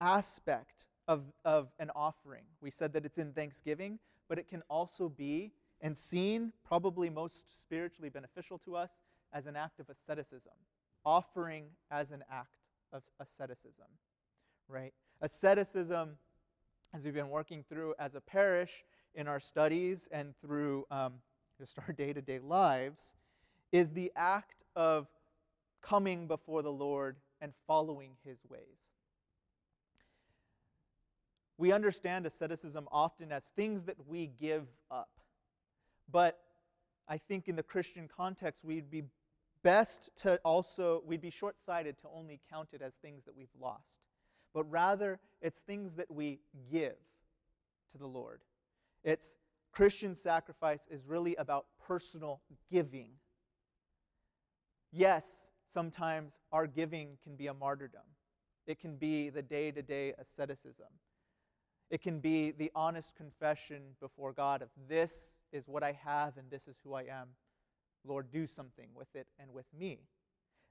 aspect 0.00 0.86
of, 1.08 1.22
of 1.44 1.68
an 1.78 1.90
offering. 1.94 2.44
We 2.60 2.70
said 2.70 2.92
that 2.94 3.04
it's 3.04 3.18
in 3.18 3.32
thanksgiving, 3.32 3.98
but 4.28 4.38
it 4.38 4.48
can 4.48 4.62
also 4.68 5.08
be 5.08 5.52
and 5.80 5.98
seen, 5.98 6.52
probably 6.64 7.10
most 7.10 7.56
spiritually 7.56 8.08
beneficial 8.08 8.56
to 8.60 8.76
us, 8.76 8.90
as 9.32 9.46
an 9.46 9.56
act 9.56 9.80
of 9.80 9.86
asceticism. 9.90 10.52
Offering 11.04 11.64
as 11.90 12.12
an 12.12 12.22
act 12.30 12.54
of 12.92 13.02
asceticism, 13.18 13.86
right? 14.68 14.92
Asceticism, 15.20 16.16
as 16.94 17.04
we've 17.04 17.14
been 17.14 17.30
working 17.30 17.64
through 17.68 17.94
as 17.98 18.14
a 18.14 18.20
parish 18.20 18.84
in 19.14 19.28
our 19.28 19.40
studies 19.40 20.08
and 20.12 20.34
through 20.40 20.86
um, 20.90 21.14
just 21.58 21.78
our 21.78 21.92
day 21.92 22.12
to 22.12 22.22
day 22.22 22.38
lives, 22.38 23.14
is 23.72 23.90
the 23.92 24.12
act 24.16 24.64
of 24.76 25.06
coming 25.82 26.26
before 26.26 26.62
the 26.62 26.72
Lord 26.72 27.16
and 27.40 27.52
following 27.66 28.12
his 28.24 28.38
ways. 28.48 28.60
We 31.58 31.72
understand 31.72 32.26
asceticism 32.26 32.88
often 32.90 33.32
as 33.32 33.44
things 33.56 33.84
that 33.84 33.96
we 34.06 34.30
give 34.40 34.66
up. 34.90 35.10
But 36.10 36.38
I 37.08 37.18
think 37.18 37.48
in 37.48 37.56
the 37.56 37.62
Christian 37.62 38.08
context, 38.08 38.64
we'd 38.64 38.90
be 38.90 39.04
best 39.62 40.10
to 40.16 40.40
also, 40.44 41.02
we'd 41.06 41.20
be 41.20 41.30
short 41.30 41.56
sighted 41.64 41.98
to 41.98 42.08
only 42.14 42.40
count 42.50 42.68
it 42.72 42.82
as 42.82 42.94
things 42.94 43.24
that 43.24 43.36
we've 43.36 43.48
lost. 43.60 44.00
But 44.54 44.70
rather, 44.70 45.20
it's 45.40 45.58
things 45.60 45.94
that 45.96 46.10
we 46.10 46.40
give 46.70 46.96
to 47.92 47.98
the 47.98 48.06
Lord. 48.06 48.40
It's 49.04 49.36
Christian 49.72 50.14
sacrifice 50.14 50.86
is 50.90 51.06
really 51.06 51.34
about 51.36 51.66
personal 51.86 52.40
giving 52.70 53.08
Yes, 54.92 55.48
sometimes 55.72 56.38
our 56.52 56.66
giving 56.66 57.16
can 57.24 57.34
be 57.34 57.46
a 57.46 57.54
martyrdom. 57.54 58.02
It 58.66 58.78
can 58.78 58.96
be 58.96 59.30
the 59.30 59.42
day 59.42 59.70
to 59.70 59.82
day 59.82 60.12
asceticism. 60.18 60.86
It 61.90 62.02
can 62.02 62.20
be 62.20 62.52
the 62.52 62.70
honest 62.74 63.14
confession 63.14 63.82
before 64.00 64.32
God 64.32 64.62
of 64.62 64.68
this 64.88 65.36
is 65.50 65.66
what 65.66 65.82
I 65.82 65.92
have 66.04 66.36
and 66.36 66.50
this 66.50 66.68
is 66.68 66.76
who 66.84 66.94
I 66.94 67.02
am. 67.02 67.28
Lord, 68.04 68.30
do 68.30 68.46
something 68.46 68.88
with 68.94 69.14
it 69.14 69.26
and 69.38 69.52
with 69.52 69.66
me. 69.78 70.00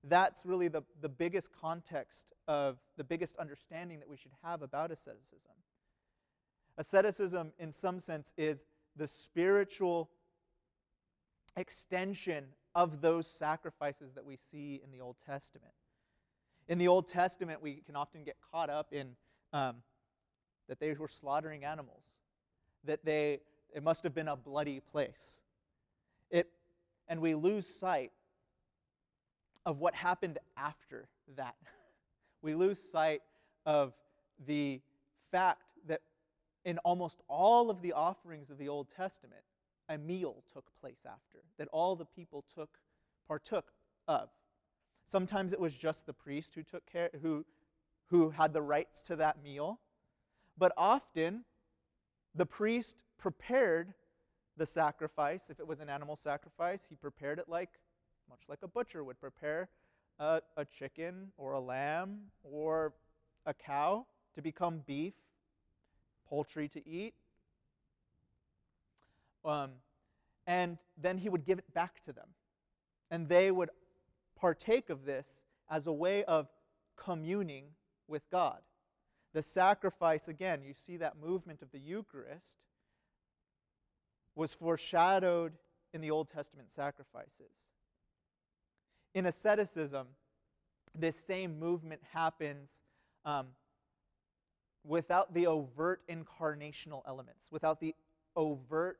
That's 0.04 0.46
really 0.46 0.68
the, 0.68 0.84
the 1.02 1.10
biggest 1.10 1.50
context 1.62 2.34
of 2.48 2.78
the 2.98 3.04
biggest 3.04 3.36
understanding 3.38 4.00
that 4.00 4.10
we 4.10 4.18
should 4.18 4.32
have 4.44 4.62
about 4.62 4.92
asceticism. 4.92 5.52
Asceticism, 6.78 7.52
in 7.60 7.72
some 7.72 8.00
sense, 8.00 8.34
is 8.38 8.66
the 8.96 9.08
spiritual 9.08 10.10
extension 11.56 12.46
of 12.74 13.02
those 13.02 13.28
sacrifices 13.28 14.14
that 14.14 14.26
we 14.26 14.38
see 14.38 14.82
in 14.84 14.92
the 14.92 15.02
Old 15.02 15.18
Testament. 15.26 15.74
In 16.68 16.78
the 16.78 16.88
Old 16.88 17.08
Testament, 17.08 17.62
we 17.62 17.76
can 17.86 17.96
often 17.96 18.24
get 18.24 18.38
caught 18.52 18.70
up 18.70 18.94
in 18.94 19.16
um, 19.54 19.78
that 20.68 20.80
they 20.80 20.94
were 20.94 21.10
slaughtering 21.10 21.66
animals, 21.66 22.04
that 22.86 23.04
they 23.04 23.42
it 23.74 23.84
must 23.84 24.04
have 24.04 24.14
been 24.14 24.28
a 24.28 24.36
bloody 24.36 24.82
place. 24.92 25.40
It, 26.30 26.50
and 27.08 27.22
we 27.22 27.36
lose 27.36 27.68
sight 27.68 28.12
of 29.66 29.80
what 29.80 29.94
happened 29.94 30.40
after 30.58 31.08
that. 31.36 31.56
we 32.42 32.56
lose 32.56 32.82
sight 32.82 33.22
of 33.66 33.94
the 34.46 34.82
fact 35.32 35.72
that 35.88 36.02
in 36.66 36.78
almost 36.80 37.22
all 37.28 37.70
of 37.70 37.82
the 37.82 37.94
offerings 37.94 38.50
of 38.50 38.58
the 38.58 38.68
Old 38.68 38.88
Testament, 38.90 39.42
a 39.90 39.98
meal 39.98 40.44
took 40.54 40.66
place 40.80 41.06
after, 41.06 41.40
that 41.58 41.68
all 41.72 41.96
the 41.96 42.06
people 42.06 42.46
took, 42.56 42.78
partook 43.28 43.72
of. 44.08 44.30
Sometimes 45.12 45.54
it 45.54 45.60
was 45.60 45.74
just 45.74 46.06
the 46.06 46.14
priest 46.14 46.56
who 46.56 46.64
took 46.64 46.86
care, 46.86 47.10
who, 47.22 47.46
who 48.08 48.30
had 48.30 48.54
the 48.54 48.62
rights 48.62 49.02
to 49.04 49.16
that 49.18 49.44
meal. 49.44 49.80
But 50.58 50.72
often, 50.78 51.44
the 52.36 52.46
priest 52.46 53.04
prepared 53.18 53.94
the 54.58 54.66
sacrifice. 54.66 55.50
If 55.50 55.60
it 55.60 55.68
was 55.68 55.80
an 55.80 55.90
animal 55.90 56.16
sacrifice, 56.16 56.86
he 56.88 56.96
prepared 56.96 57.40
it 57.40 57.50
like, 57.50 57.70
much 58.32 58.40
like 58.48 58.60
a 58.64 58.68
butcher 58.68 59.04
would 59.04 59.20
prepare 59.20 59.68
a, 60.18 60.42
a 60.56 60.64
chicken 60.64 61.34
or 61.38 61.52
a 61.52 61.60
lamb 61.60 62.18
or 62.44 62.94
a 63.46 63.54
cow 63.54 64.06
to 64.34 64.42
become 64.42 64.82
beef, 64.88 65.14
poultry 66.30 66.70
to 66.70 66.88
eat. 66.88 67.14
Um, 69.44 69.72
and 70.48 70.78
then 70.98 71.18
he 71.18 71.28
would 71.28 71.46
give 71.46 71.60
it 71.60 71.74
back 71.74 72.02
to 72.04 72.14
them. 72.14 72.30
And 73.10 73.28
they 73.28 73.52
would 73.52 73.70
partake 74.40 74.90
of 74.90 75.04
this 75.04 75.42
as 75.70 75.86
a 75.88 75.94
way 75.94 76.24
of 76.24 76.48
communing 76.96 77.66
with 78.08 78.30
God. 78.32 78.60
The 79.34 79.42
sacrifice, 79.42 80.30
again, 80.30 80.62
you 80.66 80.74
see 80.74 80.98
that 80.98 81.16
movement 81.22 81.62
of 81.62 81.72
the 81.72 81.80
Eucharist, 81.80 82.58
was 84.36 84.54
foreshadowed 84.54 85.54
in 85.94 86.00
the 86.00 86.12
Old 86.12 86.30
Testament 86.30 86.72
sacrifices. 86.72 87.66
In 89.14 89.26
asceticism, 89.26 90.08
this 90.96 91.16
same 91.16 91.60
movement 91.60 92.02
happens 92.14 92.82
um, 93.26 93.48
without 94.84 95.34
the 95.34 95.48
overt 95.48 96.02
incarnational 96.10 97.02
elements, 97.08 97.50
without 97.52 97.80
the 97.80 97.96
overt 98.36 99.00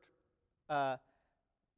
uh, 0.68 0.96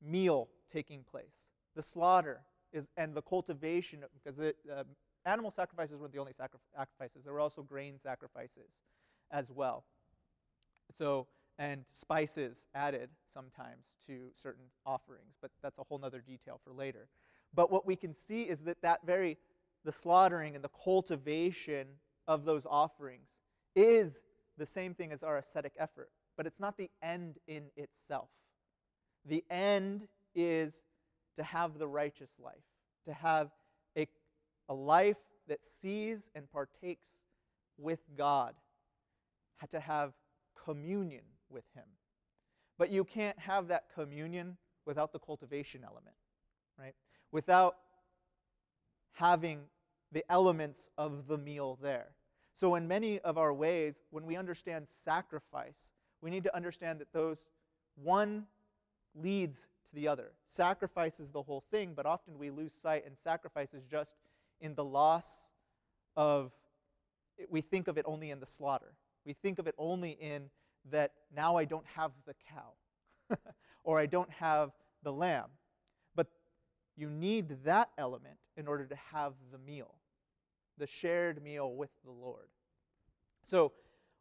meal 0.02 0.48
taking 0.72 1.02
place. 1.02 1.48
The 1.74 1.82
slaughter 1.82 2.40
is, 2.72 2.88
and 2.96 3.14
the 3.14 3.22
cultivation, 3.22 4.00
because 4.22 4.38
it, 4.38 4.56
uh, 4.72 4.84
animal 5.24 5.50
sacrifices 5.50 5.96
weren't 5.96 6.12
the 6.12 6.18
only 6.18 6.34
sacrifices. 6.34 7.24
There 7.24 7.32
were 7.32 7.40
also 7.40 7.62
grain 7.62 7.98
sacrifices 7.98 8.70
as 9.30 9.50
well. 9.50 9.84
So, 10.96 11.26
and 11.58 11.84
spices 11.92 12.66
added 12.74 13.10
sometimes 13.32 13.86
to 14.06 14.30
certain 14.40 14.64
offerings, 14.84 15.36
but 15.40 15.50
that's 15.62 15.78
a 15.78 15.84
whole 15.84 16.00
other 16.04 16.20
detail 16.20 16.60
for 16.64 16.72
later. 16.72 17.08
But 17.54 17.70
what 17.70 17.86
we 17.86 17.96
can 17.96 18.14
see 18.14 18.42
is 18.42 18.60
that 18.60 18.82
that 18.82 19.00
very, 19.04 19.38
the 19.84 19.92
slaughtering 19.92 20.54
and 20.54 20.64
the 20.64 20.70
cultivation 20.82 21.86
of 22.26 22.44
those 22.44 22.66
offerings 22.68 23.28
is 23.76 24.20
the 24.56 24.66
same 24.66 24.94
thing 24.94 25.12
as 25.12 25.22
our 25.22 25.38
ascetic 25.38 25.72
effort, 25.78 26.10
but 26.36 26.46
it's 26.46 26.60
not 26.60 26.76
the 26.76 26.90
end 27.02 27.36
in 27.46 27.64
itself. 27.76 28.28
The 29.24 29.44
end 29.50 30.08
is 30.34 30.84
to 31.36 31.42
have 31.42 31.78
the 31.78 31.88
righteous 31.88 32.30
life, 32.38 32.54
to 33.06 33.12
have 33.12 33.50
a, 33.96 34.06
a 34.68 34.74
life 34.74 35.16
that 35.48 35.64
sees 35.64 36.30
and 36.34 36.50
partakes 36.50 37.08
with 37.78 38.00
God, 38.16 38.54
to 39.70 39.80
have 39.80 40.12
communion 40.64 41.24
with 41.50 41.64
Him. 41.74 41.84
But 42.78 42.90
you 42.90 43.04
can't 43.04 43.38
have 43.38 43.68
that 43.68 43.84
communion 43.94 44.56
without 44.84 45.12
the 45.12 45.18
cultivation 45.18 45.82
element, 45.84 46.16
right? 46.78 46.94
Without 47.34 47.78
having 49.14 49.62
the 50.12 50.24
elements 50.30 50.88
of 50.96 51.26
the 51.26 51.36
meal 51.36 51.76
there. 51.82 52.06
So, 52.54 52.76
in 52.76 52.86
many 52.86 53.18
of 53.18 53.36
our 53.36 53.52
ways, 53.52 54.04
when 54.10 54.24
we 54.24 54.36
understand 54.36 54.86
sacrifice, 55.04 55.90
we 56.20 56.30
need 56.30 56.44
to 56.44 56.54
understand 56.54 57.00
that 57.00 57.12
those 57.12 57.38
one 57.96 58.44
leads 59.16 59.62
to 59.88 59.96
the 59.96 60.06
other. 60.06 60.30
Sacrifice 60.46 61.18
is 61.18 61.32
the 61.32 61.42
whole 61.42 61.64
thing, 61.72 61.94
but 61.96 62.06
often 62.06 62.38
we 62.38 62.50
lose 62.50 62.72
sight, 62.72 63.04
and 63.04 63.18
sacrifice 63.18 63.74
is 63.74 63.82
just 63.84 64.12
in 64.60 64.76
the 64.76 64.84
loss 64.84 65.48
of, 66.16 66.52
we 67.50 67.62
think 67.62 67.88
of 67.88 67.98
it 67.98 68.04
only 68.06 68.30
in 68.30 68.38
the 68.38 68.46
slaughter. 68.46 68.92
We 69.26 69.32
think 69.32 69.58
of 69.58 69.66
it 69.66 69.74
only 69.76 70.12
in 70.12 70.50
that 70.92 71.10
now 71.34 71.56
I 71.56 71.64
don't 71.64 71.86
have 71.96 72.12
the 72.26 72.34
cow, 72.48 73.36
or 73.82 73.98
I 73.98 74.06
don't 74.06 74.30
have 74.30 74.70
the 75.02 75.12
lamb. 75.12 75.48
You 76.96 77.10
need 77.10 77.64
that 77.64 77.90
element 77.98 78.36
in 78.56 78.68
order 78.68 78.84
to 78.86 78.96
have 79.12 79.32
the 79.50 79.58
meal, 79.58 79.94
the 80.78 80.86
shared 80.86 81.42
meal 81.42 81.74
with 81.74 81.90
the 82.04 82.10
Lord. 82.10 82.48
So 83.48 83.72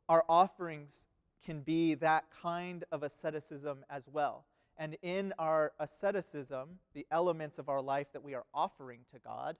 our 0.10 0.26
offerings 0.28 1.06
can 1.46 1.62
be 1.62 1.94
that 1.96 2.26
kind 2.42 2.84
of 2.92 3.04
asceticism 3.04 3.86
as 3.90 4.04
well. 4.12 4.46
And 4.78 4.98
in 5.02 5.34
our 5.38 5.74
asceticism, 5.80 6.80
the 6.94 7.06
elements 7.12 7.60
of 7.60 7.70
our 7.70 7.82
life 7.82 8.08
that 8.14 8.24
we 8.24 8.34
are 8.34 8.46
offering 8.54 9.02
to 9.14 9.20
God, 9.20 9.56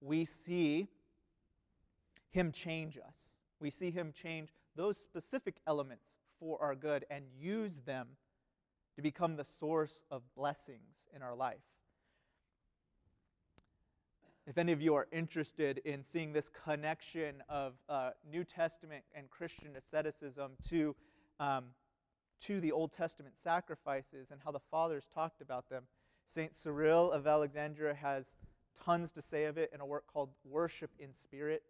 we 0.00 0.24
see 0.24 0.88
Him 2.30 2.52
change 2.52 2.96
us. 2.96 3.36
We 3.60 3.70
see 3.70 3.90
Him 3.90 4.12
change 4.12 4.48
those 4.74 4.96
specific 4.96 5.56
elements 5.66 6.16
for 6.40 6.60
our 6.62 6.74
good 6.74 7.04
and 7.10 7.24
use 7.38 7.80
them 7.84 8.08
to 8.94 9.02
become 9.02 9.36
the 9.36 9.46
source 9.60 10.02
of 10.10 10.22
blessings 10.34 10.96
in 11.14 11.22
our 11.22 11.34
life. 11.34 11.56
If 14.46 14.58
any 14.58 14.70
of 14.70 14.80
you 14.80 14.94
are 14.94 15.08
interested 15.10 15.78
in 15.78 16.04
seeing 16.04 16.32
this 16.32 16.48
connection 16.48 17.42
of 17.48 17.72
uh, 17.88 18.10
New 18.30 18.44
Testament 18.44 19.02
and 19.12 19.28
Christian 19.28 19.74
asceticism 19.76 20.52
to, 20.68 20.94
um, 21.40 21.64
to 22.42 22.60
the 22.60 22.70
Old 22.70 22.92
Testament 22.92 23.36
sacrifices 23.36 24.30
and 24.30 24.40
how 24.44 24.52
the 24.52 24.60
fathers 24.70 25.08
talked 25.12 25.40
about 25.40 25.68
them, 25.68 25.82
St. 26.28 26.54
Cyril 26.54 27.10
of 27.10 27.26
Alexandria 27.26 27.92
has 27.94 28.36
tons 28.84 29.10
to 29.12 29.22
say 29.22 29.46
of 29.46 29.58
it 29.58 29.70
in 29.74 29.80
a 29.80 29.86
work 29.86 30.04
called 30.06 30.30
Worship 30.44 30.92
in 31.00 31.12
Spirit. 31.12 31.64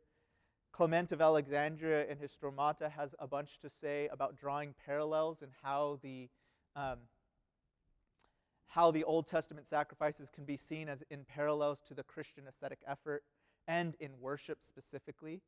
Clement 0.73 1.12
of 1.12 1.23
Alexandria 1.23 2.05
in 2.05 2.19
his 2.19 2.31
Stromata 2.31 2.91
has 2.91 3.15
a 3.19 3.27
bunch 3.27 3.59
to 3.61 3.71
say 3.71 4.07
about 4.12 4.37
drawing 4.37 4.75
parallels 4.85 5.41
and 5.41 5.51
how 5.62 5.99
the 6.03 6.29
um, 6.75 6.99
how 8.68 8.90
the 8.90 9.05
Old 9.05 9.26
Testament 9.26 9.66
sacrifices 9.66 10.31
can 10.31 10.44
be 10.44 10.57
seen 10.57 10.88
as 10.88 11.02
in 11.11 11.24
parallels 11.24 11.81
to 11.87 11.94
the 11.94 12.02
Christian 12.02 12.44
ascetic 12.48 12.81
effort 12.87 13.22
and 13.68 13.94
in 14.00 14.11
worship 14.20 14.59
specifically. 14.62 15.40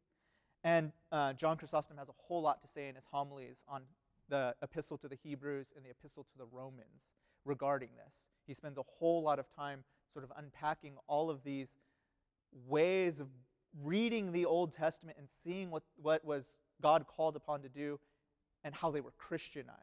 And 0.65 0.93
uh, 1.13 1.33
John 1.35 1.57
Chrysostom 1.57 1.97
has 1.99 2.09
a 2.09 2.15
whole 2.17 2.43
lot 2.43 2.63
to 2.63 2.69
say 2.69 2.89
in 2.89 2.95
his 2.95 3.05
homilies 3.11 3.65
on 3.69 3.83
the 4.29 4.55
epistle 4.63 4.99
to 4.99 5.09
the 5.09 5.17
Hebrews 5.17 5.73
and 5.77 5.85
the 5.85 5.91
epistle 5.91 6.25
to 6.25 6.39
the 6.39 6.47
Romans 6.51 7.13
regarding 7.45 7.91
this. 7.97 8.27
He 8.47 8.55
spends 8.55 8.79
a 8.79 8.83
whole 8.83 9.23
lot 9.23 9.39
of 9.39 9.47
time 9.55 9.85
sort 10.13 10.25
of 10.25 10.33
unpacking 10.37 10.95
all 11.07 11.31
of 11.31 11.45
these 11.45 11.69
ways 12.67 13.21
of 13.21 13.29
reading 13.83 14.33
the 14.33 14.45
Old 14.45 14.73
Testament 14.73 15.17
and 15.19 15.29
seeing 15.45 15.71
what, 15.71 15.83
what 16.01 16.25
was 16.25 16.57
God 16.83 17.07
called 17.07 17.37
upon 17.37 17.63
to 17.63 17.69
do 17.69 17.99
and 18.65 18.75
how 18.75 18.91
they 18.91 19.01
were 19.01 19.13
Christianized. 19.17 19.79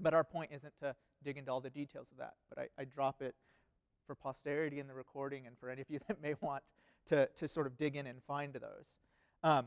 But 0.00 0.14
our 0.14 0.24
point 0.24 0.50
isn't 0.52 0.74
to 0.80 0.94
dig 1.24 1.36
into 1.36 1.50
all 1.50 1.60
the 1.60 1.70
details 1.70 2.10
of 2.10 2.18
that, 2.18 2.34
but 2.48 2.58
I, 2.58 2.82
I 2.82 2.84
drop 2.84 3.22
it 3.22 3.34
for 4.06 4.14
posterity 4.14 4.80
in 4.80 4.86
the 4.86 4.94
recording 4.94 5.46
and 5.46 5.58
for 5.58 5.68
any 5.70 5.82
of 5.82 5.90
you 5.90 5.98
that 6.08 6.22
may 6.22 6.34
want 6.40 6.62
to, 7.06 7.28
to 7.36 7.48
sort 7.48 7.66
of 7.66 7.76
dig 7.76 7.96
in 7.96 8.06
and 8.06 8.22
find 8.22 8.52
those. 8.54 8.86
Um, 9.42 9.66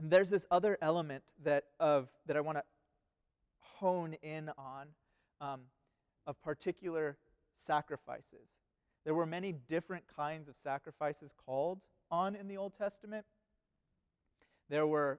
there's 0.00 0.30
this 0.30 0.46
other 0.50 0.78
element 0.80 1.24
that, 1.44 1.64
of, 1.80 2.08
that 2.26 2.36
I 2.36 2.40
want 2.40 2.58
to 2.58 2.64
hone 3.60 4.14
in 4.22 4.50
on 4.58 4.88
um, 5.40 5.60
of 6.26 6.40
particular 6.42 7.16
sacrifices. 7.56 8.48
There 9.04 9.14
were 9.14 9.26
many 9.26 9.52
different 9.52 10.04
kinds 10.14 10.48
of 10.48 10.56
sacrifices 10.56 11.34
called 11.46 11.80
on 12.10 12.36
in 12.36 12.48
the 12.48 12.56
Old 12.56 12.74
Testament. 12.76 13.24
There 14.68 14.86
were 14.86 15.18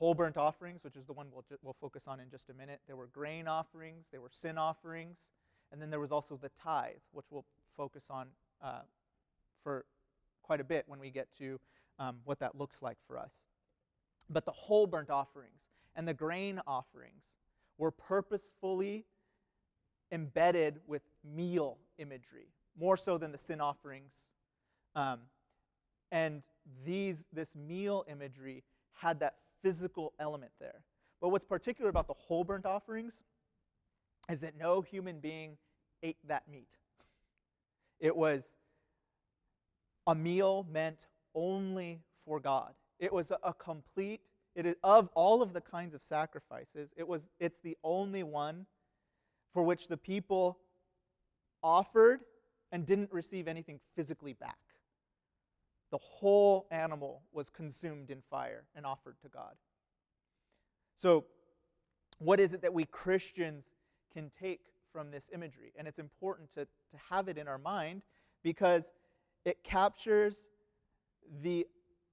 whole 0.00 0.14
burnt 0.14 0.38
offerings, 0.38 0.82
which 0.82 0.96
is 0.96 1.04
the 1.04 1.12
one 1.12 1.26
we'll, 1.30 1.44
we'll 1.62 1.76
focus 1.78 2.08
on 2.08 2.20
in 2.20 2.30
just 2.30 2.48
a 2.48 2.54
minute. 2.54 2.80
There 2.86 2.96
were 2.96 3.08
grain 3.08 3.46
offerings, 3.46 4.06
there 4.10 4.22
were 4.22 4.30
sin 4.32 4.56
offerings, 4.56 5.28
and 5.70 5.80
then 5.80 5.90
there 5.90 6.00
was 6.00 6.10
also 6.10 6.38
the 6.40 6.48
tithe, 6.48 6.94
which 7.12 7.26
we'll 7.30 7.44
focus 7.76 8.04
on 8.08 8.28
uh, 8.62 8.80
for 9.62 9.84
quite 10.42 10.58
a 10.58 10.64
bit 10.64 10.84
when 10.86 11.00
we 11.00 11.10
get 11.10 11.28
to 11.36 11.60
um, 11.98 12.16
what 12.24 12.40
that 12.40 12.56
looks 12.56 12.80
like 12.80 12.96
for 13.06 13.18
us. 13.18 13.40
But 14.30 14.46
the 14.46 14.52
whole 14.52 14.86
burnt 14.86 15.10
offerings 15.10 15.60
and 15.94 16.08
the 16.08 16.14
grain 16.14 16.62
offerings 16.66 17.24
were 17.76 17.90
purposefully 17.90 19.04
embedded 20.10 20.80
with 20.86 21.02
meal 21.22 21.76
imagery, 21.98 22.48
more 22.78 22.96
so 22.96 23.18
than 23.18 23.32
the 23.32 23.38
sin 23.38 23.60
offerings. 23.60 24.12
Um, 24.96 25.20
and 26.10 26.42
these, 26.86 27.26
this 27.34 27.54
meal 27.54 28.06
imagery 28.08 28.64
had 28.94 29.20
that 29.20 29.34
physical 29.62 30.12
element 30.18 30.52
there. 30.60 30.84
But 31.20 31.30
what's 31.30 31.44
particular 31.44 31.90
about 31.90 32.06
the 32.06 32.14
whole 32.14 32.44
burnt 32.44 32.66
offerings 32.66 33.22
is 34.30 34.40
that 34.40 34.56
no 34.58 34.80
human 34.80 35.20
being 35.20 35.56
ate 36.02 36.16
that 36.26 36.48
meat. 36.48 36.76
It 37.98 38.16
was 38.16 38.44
a 40.06 40.14
meal 40.14 40.66
meant 40.70 41.06
only 41.34 42.00
for 42.24 42.40
God. 42.40 42.72
It 42.98 43.12
was 43.12 43.32
a, 43.42 43.52
complete, 43.52 44.20
it 44.54 44.66
is 44.66 44.76
of 44.82 45.08
all 45.14 45.42
of 45.42 45.52
the 45.52 45.60
kinds 45.60 45.94
of 45.94 46.02
sacrifices, 46.02 46.90
it 46.96 47.06
was 47.06 47.22
it's 47.38 47.60
the 47.62 47.76
only 47.82 48.22
one 48.22 48.66
for 49.52 49.62
which 49.62 49.88
the 49.88 49.96
people 49.96 50.58
offered 51.62 52.20
and 52.72 52.86
didn't 52.86 53.12
receive 53.12 53.48
anything 53.48 53.80
physically 53.96 54.32
back. 54.34 54.58
The 55.90 55.98
whole 55.98 56.66
animal 56.70 57.22
was 57.32 57.50
consumed 57.50 58.10
in 58.10 58.22
fire 58.30 58.64
and 58.74 58.86
offered 58.86 59.16
to 59.22 59.28
God. 59.28 59.54
So, 60.98 61.24
what 62.18 62.38
is 62.38 62.52
it 62.52 62.62
that 62.62 62.74
we 62.74 62.84
Christians 62.84 63.64
can 64.12 64.30
take 64.38 64.60
from 64.92 65.10
this 65.10 65.30
imagery? 65.32 65.72
And 65.76 65.88
it's 65.88 65.98
important 65.98 66.52
to, 66.54 66.64
to 66.64 66.96
have 67.08 67.28
it 67.28 67.38
in 67.38 67.48
our 67.48 67.58
mind 67.58 68.02
because 68.42 68.92
it 69.44 69.64
captures 69.64 70.36
the 71.42 71.66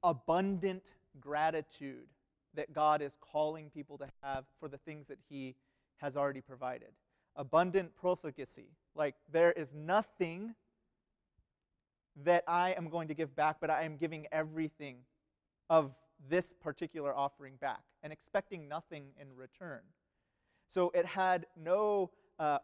abundant 0.04 0.84
gratitude 1.20 2.08
that 2.54 2.74
God 2.74 3.02
is 3.02 3.12
calling 3.20 3.70
people 3.70 3.98
to 3.98 4.08
have 4.24 4.46
for 4.60 4.70
the 4.70 4.78
things 4.78 5.08
that 5.08 5.20
He 5.30 5.56
has 5.98 6.16
already 6.16 6.42
provided. 6.42 6.90
Abundant 7.36 7.96
profligacy. 7.96 8.70
Like, 8.96 9.16
there 9.32 9.52
is 9.52 9.74
nothing 9.76 10.56
that 12.24 12.44
I 12.48 12.72
am 12.72 12.90
going 12.90 13.08
to 13.10 13.14
give 13.14 13.36
back, 13.36 13.58
but 13.62 13.70
I 13.70 13.84
am 13.84 13.98
giving 13.98 14.28
everything 14.32 14.98
of 15.70 15.94
this 16.30 16.54
particular 16.54 17.16
offering 17.16 17.56
back 17.60 17.82
and 18.02 18.12
expecting 18.12 18.68
nothing 18.68 19.10
in 19.20 19.28
return. 19.36 19.82
So 20.70 20.92
it 20.96 21.06
had 21.06 21.46
no 21.56 22.12
uh, 22.40 22.60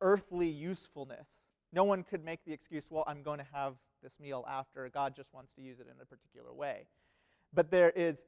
earthly 0.00 0.48
usefulness. 0.48 1.46
No 1.72 1.84
one 1.84 2.02
could 2.02 2.24
make 2.24 2.44
the 2.44 2.52
excuse, 2.52 2.84
well, 2.90 3.04
I'm 3.06 3.22
going 3.22 3.38
to 3.38 3.46
have 3.52 3.74
this 4.02 4.18
meal 4.20 4.44
after. 4.48 4.88
God 4.88 5.14
just 5.16 5.32
wants 5.32 5.52
to 5.54 5.62
use 5.62 5.80
it 5.80 5.86
in 5.86 6.00
a 6.00 6.04
particular 6.04 6.52
way. 6.52 6.86
But 7.54 7.70
there 7.70 7.90
is, 7.90 8.24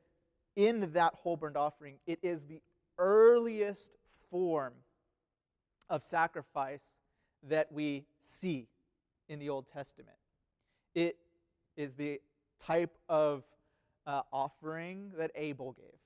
in 0.57 0.93
that 0.93 1.15
whole 1.15 1.37
burnt 1.37 1.57
offering, 1.57 1.99
it 2.07 2.19
is 2.23 2.45
the 2.45 2.63
earliest 2.99 3.97
form 4.31 4.75
of 5.89 6.03
sacrifice 6.03 6.83
that 7.45 7.71
we 7.73 8.05
see 8.23 8.69
in 9.29 9.39
the 9.39 9.49
Old 9.49 9.67
Testament. 9.73 10.17
It 10.95 11.17
is 11.77 11.95
the 11.95 12.21
type 12.61 12.97
of 13.09 13.45
uh, 14.07 14.23
offering 14.33 15.13
that 15.17 15.31
Abel 15.35 15.73
gave 15.73 16.01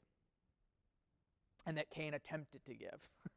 and 1.66 1.76
that 1.76 1.90
Cain 1.90 2.14
attempted 2.14 2.64
to 2.66 2.74
give, 2.74 2.98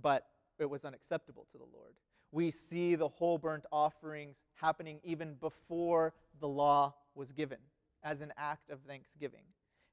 but 0.00 0.26
it 0.58 0.68
was 0.68 0.84
unacceptable 0.84 1.46
to 1.52 1.58
the 1.58 1.64
Lord. 1.64 1.94
We 2.32 2.50
see 2.50 2.94
the 2.94 3.08
whole 3.08 3.38
burnt 3.38 3.64
offerings 3.72 4.36
happening 4.54 5.00
even 5.04 5.34
before 5.34 6.14
the 6.40 6.48
law 6.48 6.94
was 7.14 7.32
given 7.32 7.58
as 8.02 8.20
an 8.20 8.32
act 8.36 8.70
of 8.70 8.80
thanksgiving. 8.80 9.44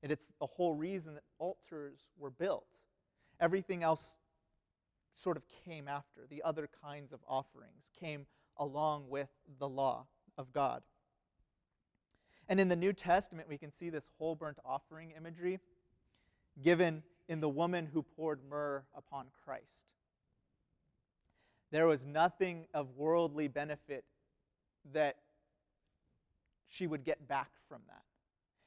And 0.01 0.11
it's 0.11 0.27
the 0.39 0.45
whole 0.45 0.73
reason 0.73 1.13
that 1.13 1.23
altars 1.39 1.99
were 2.17 2.29
built. 2.29 2.67
Everything 3.39 3.83
else 3.83 4.03
sort 5.15 5.37
of 5.37 5.43
came 5.65 5.87
after. 5.87 6.21
The 6.29 6.43
other 6.43 6.69
kinds 6.83 7.13
of 7.13 7.19
offerings 7.27 7.89
came 7.99 8.25
along 8.57 9.09
with 9.09 9.29
the 9.59 9.69
law 9.69 10.05
of 10.37 10.51
God. 10.53 10.81
And 12.49 12.59
in 12.59 12.67
the 12.67 12.75
New 12.75 12.93
Testament, 12.93 13.47
we 13.47 13.57
can 13.57 13.71
see 13.71 13.89
this 13.89 14.09
whole 14.17 14.35
burnt 14.35 14.57
offering 14.65 15.11
imagery 15.11 15.59
given 16.61 17.03
in 17.27 17.39
the 17.39 17.49
woman 17.49 17.87
who 17.91 18.03
poured 18.03 18.39
myrrh 18.49 18.83
upon 18.95 19.27
Christ. 19.45 19.87
There 21.71 21.87
was 21.87 22.05
nothing 22.05 22.65
of 22.73 22.95
worldly 22.95 23.47
benefit 23.47 24.03
that 24.93 25.17
she 26.67 26.85
would 26.85 27.03
get 27.03 27.27
back 27.27 27.49
from 27.67 27.81
that. 27.87 28.03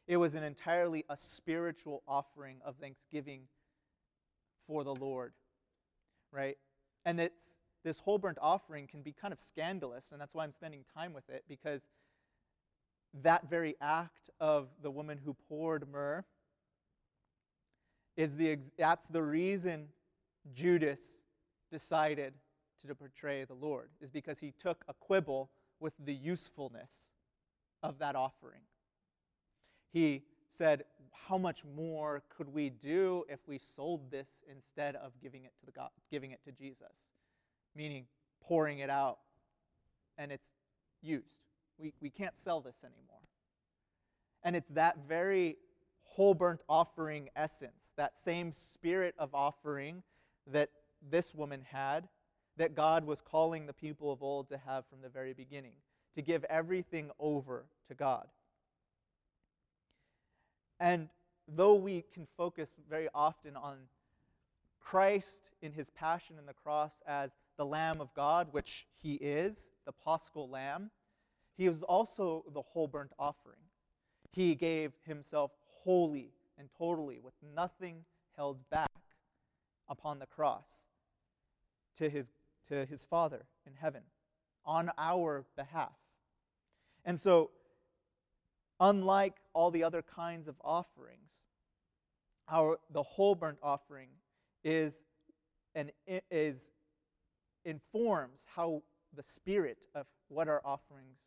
It 0.09 0.17
was 0.17 0.35
an 0.35 0.43
entirely 0.43 1.05
a 1.09 1.17
spiritual 1.17 2.03
offering 2.07 2.59
of 2.65 2.77
thanksgiving 2.77 3.43
for 4.67 4.85
the 4.85 4.95
Lord, 4.95 5.33
right? 6.33 6.57
And 7.05 7.21
it's 7.21 7.57
this 7.87 8.01
whole 8.01 8.19
burnt 8.19 8.37
offering 8.43 8.89
can 8.89 9.01
be 9.01 9.13
kind 9.13 9.33
of 9.33 9.41
scandalous, 9.41 10.11
and 10.11 10.21
that's 10.21 10.35
why 10.35 10.43
I'm 10.43 10.53
spending 10.53 10.85
time 10.93 11.13
with 11.13 11.31
it, 11.31 11.45
because 11.49 11.83
that 13.23 13.49
very 13.49 13.77
act 13.81 14.29
of 14.41 14.67
the 14.83 14.91
woman 14.91 15.21
who 15.25 15.35
poured 15.49 15.89
myrrh 15.89 16.25
is 18.17 18.35
the 18.35 18.59
that's 18.77 19.07
the 19.07 19.23
reason 19.23 19.87
Judas 20.53 21.21
decided 21.71 22.35
to 22.85 22.93
betray 22.93 23.45
the 23.45 23.55
Lord 23.55 23.89
is 24.01 24.11
because 24.11 24.41
he 24.41 24.53
took 24.61 24.85
a 24.89 24.93
quibble 24.93 25.49
with 25.79 25.93
the 26.05 26.15
usefulness 26.15 27.13
of 27.85 28.01
that 28.01 28.17
offering. 28.17 28.63
He 29.93 30.25
said, 30.51 30.83
how 31.13 31.39
much 31.39 31.63
more 31.77 32.25
could 32.37 32.53
we 32.53 32.71
do 32.71 33.25
if 33.29 33.39
we 33.47 33.59
sold 33.59 34.11
this 34.11 34.29
instead 34.51 34.97
of 34.97 35.13
giving 35.23 35.45
it 35.45 35.53
to 35.61 35.67
the 35.67 35.73
God, 35.73 35.91
giving 36.11 36.33
it 36.33 36.41
to 36.45 36.53
Jesus, 36.53 37.07
meaning 37.77 38.07
pouring 38.41 38.79
it 38.79 38.91
out, 38.91 39.19
and 40.19 40.33
it's 40.33 40.49
used. 41.03 41.25
We, 41.79 41.93
we 42.01 42.11
can't 42.11 42.39
sell 42.39 42.61
this 42.61 42.83
anymore. 42.83 43.21
And 44.43 44.57
it's 44.57 44.71
that 44.71 44.99
very 45.07 45.57
whole 46.05 46.35
burnt 46.35 46.61
offering 46.69 47.29
essence, 47.37 47.91
that 47.97 48.19
same 48.19 48.53
spirit 48.53 49.15
of 49.19 49.35
offering 49.35 50.03
that 50.47 50.71
this 51.11 51.35
woman 51.35 51.63
had, 51.71 52.09
that 52.57 52.75
God 52.75 53.05
was 53.05 53.21
calling 53.21 53.67
the 53.67 53.73
people 53.73 54.11
of 54.11 54.23
old 54.23 54.49
to 54.49 54.57
have 54.57 54.87
from 54.87 55.03
the 55.03 55.09
very 55.09 55.35
beginning, 55.35 55.75
to 56.15 56.23
give 56.23 56.45
everything 56.45 57.11
over 57.19 57.67
to 57.89 57.95
God. 57.95 58.27
And 60.81 61.09
though 61.49 61.75
we 61.75 62.05
can 62.15 62.27
focus 62.37 62.71
very 62.89 63.09
often 63.15 63.57
on 63.57 63.77
Christ 64.81 65.51
in 65.61 65.73
his 65.73 65.91
passion 65.91 66.37
and 66.39 66.49
the 66.49 66.55
cross 66.55 66.93
as 67.07 67.33
the 67.57 67.67
Lamb 67.67 68.01
of 68.01 68.13
God, 68.15 68.49
which 68.53 68.87
he 69.03 69.15
is, 69.15 69.71
the 69.85 69.93
paschal 69.93 70.49
lamb, 70.49 70.91
he 71.57 71.69
was 71.69 71.83
also 71.83 72.45
the 72.53 72.63
whole 72.63 72.87
burnt 72.87 73.13
offering. 73.19 73.61
He 74.33 74.55
gave 74.55 74.93
himself 75.07 75.53
wholly 75.83 76.33
and 76.59 76.69
totally, 76.79 77.19
with 77.21 77.35
nothing 77.55 78.05
held 78.37 78.59
back 78.71 78.91
upon 79.89 80.19
the 80.19 80.27
cross 80.27 80.85
to 81.97 82.09
his, 82.09 82.31
to 82.69 82.85
his 82.85 83.05
Father 83.05 83.47
in 83.67 83.73
heaven 83.75 84.03
on 84.65 84.91
our 84.99 85.45
behalf. 85.57 85.97
And 87.05 87.19
so, 87.19 87.51
unlike 88.81 89.37
all 89.55 89.71
the 89.71 89.85
other 89.85 90.03
kinds 90.03 90.49
of 90.49 90.57
offerings, 90.63 91.41
our, 92.49 92.79
the 92.91 93.03
whole 93.03 93.35
burnt 93.35 93.59
offering 93.63 94.09
is, 94.65 95.05
and 95.75 95.93
is 96.31 96.71
informs 97.67 98.47
how 98.55 98.83
the 99.15 99.23
spirit 99.23 99.87
of 99.95 100.07
what 100.29 100.49
our 100.49 100.63
offerings 100.65 101.19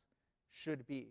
should 0.51 0.87
be 0.87 1.09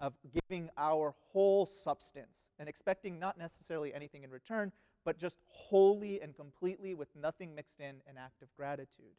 of 0.00 0.14
giving 0.32 0.68
our 0.76 1.14
whole 1.32 1.66
substance 1.66 2.48
and 2.58 2.68
expecting 2.68 3.18
not 3.18 3.38
necessarily 3.38 3.94
anything 3.94 4.24
in 4.24 4.30
return, 4.30 4.72
but 5.04 5.18
just 5.18 5.36
wholly 5.46 6.20
and 6.20 6.34
completely 6.34 6.94
with 6.94 7.08
nothing 7.14 7.54
mixed 7.54 7.78
in 7.78 7.96
an 8.08 8.16
act 8.18 8.42
of 8.42 8.48
gratitude. 8.56 9.14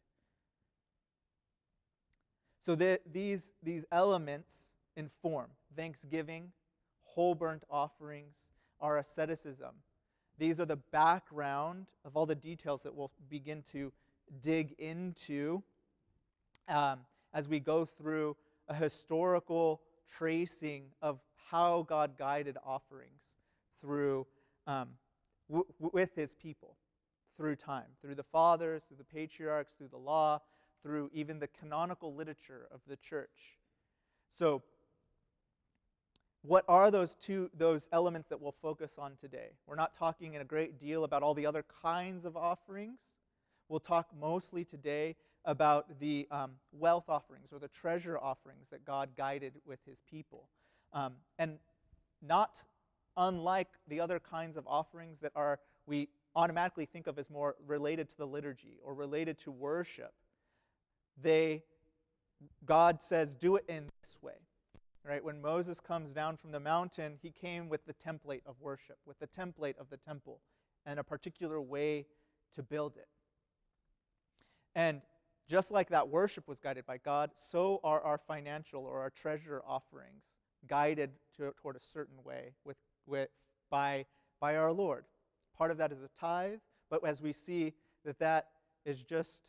So 2.64 2.74
the, 2.74 3.00
these, 3.10 3.52
these 3.62 3.84
elements 3.92 4.72
inform 4.96 5.46
thanksgiving, 5.76 6.52
whole 7.04 7.34
burnt 7.34 7.62
offerings, 7.70 8.34
our 8.80 8.98
asceticism. 8.98 9.70
These 10.38 10.60
are 10.60 10.66
the 10.66 10.76
background 10.76 11.86
of 12.04 12.16
all 12.16 12.26
the 12.26 12.34
details 12.34 12.82
that 12.82 12.94
we'll 12.94 13.12
begin 13.30 13.62
to 13.72 13.92
dig 14.40 14.74
into 14.78 15.62
um, 16.68 17.00
as 17.32 17.48
we 17.48 17.60
go 17.60 17.84
through 17.84 18.36
a 18.68 18.74
historical 18.74 19.80
tracing 20.18 20.84
of 21.02 21.20
how 21.50 21.82
God 21.82 22.16
guided 22.18 22.56
offerings 22.64 23.22
through 23.80 24.26
um, 24.66 24.88
w- 25.48 25.66
with 25.78 26.14
His 26.14 26.34
people 26.34 26.76
through 27.36 27.56
time, 27.56 27.84
through 28.00 28.14
the 28.14 28.24
fathers, 28.24 28.82
through 28.88 28.96
the 28.96 29.04
patriarchs, 29.04 29.72
through 29.76 29.88
the 29.88 29.96
law, 29.96 30.40
through 30.82 31.10
even 31.12 31.38
the 31.38 31.48
canonical 31.48 32.14
literature 32.14 32.66
of 32.72 32.80
the 32.88 32.96
church. 32.96 33.58
So, 34.34 34.62
what 36.42 36.64
are 36.68 36.90
those 36.90 37.16
two 37.16 37.50
those 37.56 37.88
elements 37.92 38.28
that 38.28 38.40
we'll 38.40 38.54
focus 38.62 38.98
on 38.98 39.16
today? 39.16 39.50
We're 39.66 39.76
not 39.76 39.94
talking 39.94 40.34
in 40.34 40.40
a 40.40 40.44
great 40.44 40.78
deal 40.78 41.04
about 41.04 41.22
all 41.22 41.34
the 41.34 41.46
other 41.46 41.64
kinds 41.82 42.24
of 42.24 42.36
offerings. 42.36 43.00
We'll 43.68 43.80
talk 43.80 44.08
mostly 44.18 44.64
today 44.64 45.16
about 45.44 46.00
the 46.00 46.26
um, 46.30 46.52
wealth 46.72 47.04
offerings 47.08 47.52
or 47.52 47.58
the 47.58 47.68
treasure 47.68 48.18
offerings 48.18 48.66
that 48.70 48.84
God 48.84 49.10
guided 49.16 49.54
with 49.64 49.80
his 49.86 49.98
people. 50.08 50.48
Um, 50.92 51.14
and 51.38 51.58
not 52.22 52.62
unlike 53.16 53.68
the 53.88 54.00
other 54.00 54.20
kinds 54.20 54.56
of 54.56 54.64
offerings 54.66 55.18
that 55.20 55.32
are 55.34 55.58
we 55.86 56.08
automatically 56.34 56.84
think 56.84 57.06
of 57.06 57.18
as 57.18 57.30
more 57.30 57.56
related 57.66 58.08
to 58.10 58.16
the 58.16 58.26
liturgy 58.26 58.78
or 58.82 58.94
related 58.94 59.38
to 59.38 59.50
worship. 59.50 60.12
They 61.20 61.62
God 62.64 63.00
says 63.00 63.34
do 63.34 63.56
it 63.56 63.64
in 63.68 63.88
this 64.02 64.18
way. 64.20 64.34
Right? 65.04 65.24
When 65.24 65.40
Moses 65.40 65.78
comes 65.78 66.12
down 66.12 66.36
from 66.36 66.50
the 66.50 66.58
mountain, 66.58 67.16
he 67.22 67.30
came 67.30 67.68
with 67.68 67.86
the 67.86 67.94
template 67.94 68.42
of 68.44 68.56
worship, 68.60 68.98
with 69.06 69.18
the 69.20 69.28
template 69.28 69.78
of 69.78 69.88
the 69.88 69.96
temple 69.96 70.40
and 70.84 70.98
a 70.98 71.04
particular 71.04 71.60
way 71.60 72.06
to 72.54 72.62
build 72.62 72.96
it. 72.96 73.06
And 74.76 75.00
just 75.48 75.70
like 75.70 75.88
that 75.88 76.08
worship 76.08 76.46
was 76.46 76.60
guided 76.60 76.86
by 76.86 76.98
God, 76.98 77.30
so 77.34 77.80
are 77.82 78.00
our 78.02 78.18
financial 78.18 78.84
or 78.84 79.00
our 79.00 79.10
treasure 79.10 79.62
offerings 79.66 80.22
guided 80.68 81.10
to, 81.38 81.52
toward 81.60 81.76
a 81.76 81.80
certain 81.80 82.22
way 82.22 82.52
with, 82.64 82.76
with, 83.06 83.30
by, 83.70 84.04
by 84.38 84.56
our 84.56 84.70
Lord. 84.70 85.06
Part 85.56 85.70
of 85.70 85.78
that 85.78 85.92
is 85.92 86.02
a 86.02 86.10
tithe, 86.20 86.58
but 86.90 87.04
as 87.06 87.22
we 87.22 87.32
see 87.32 87.72
that 88.04 88.18
that 88.18 88.48
is 88.84 89.02
just 89.02 89.42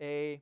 a 0.00 0.40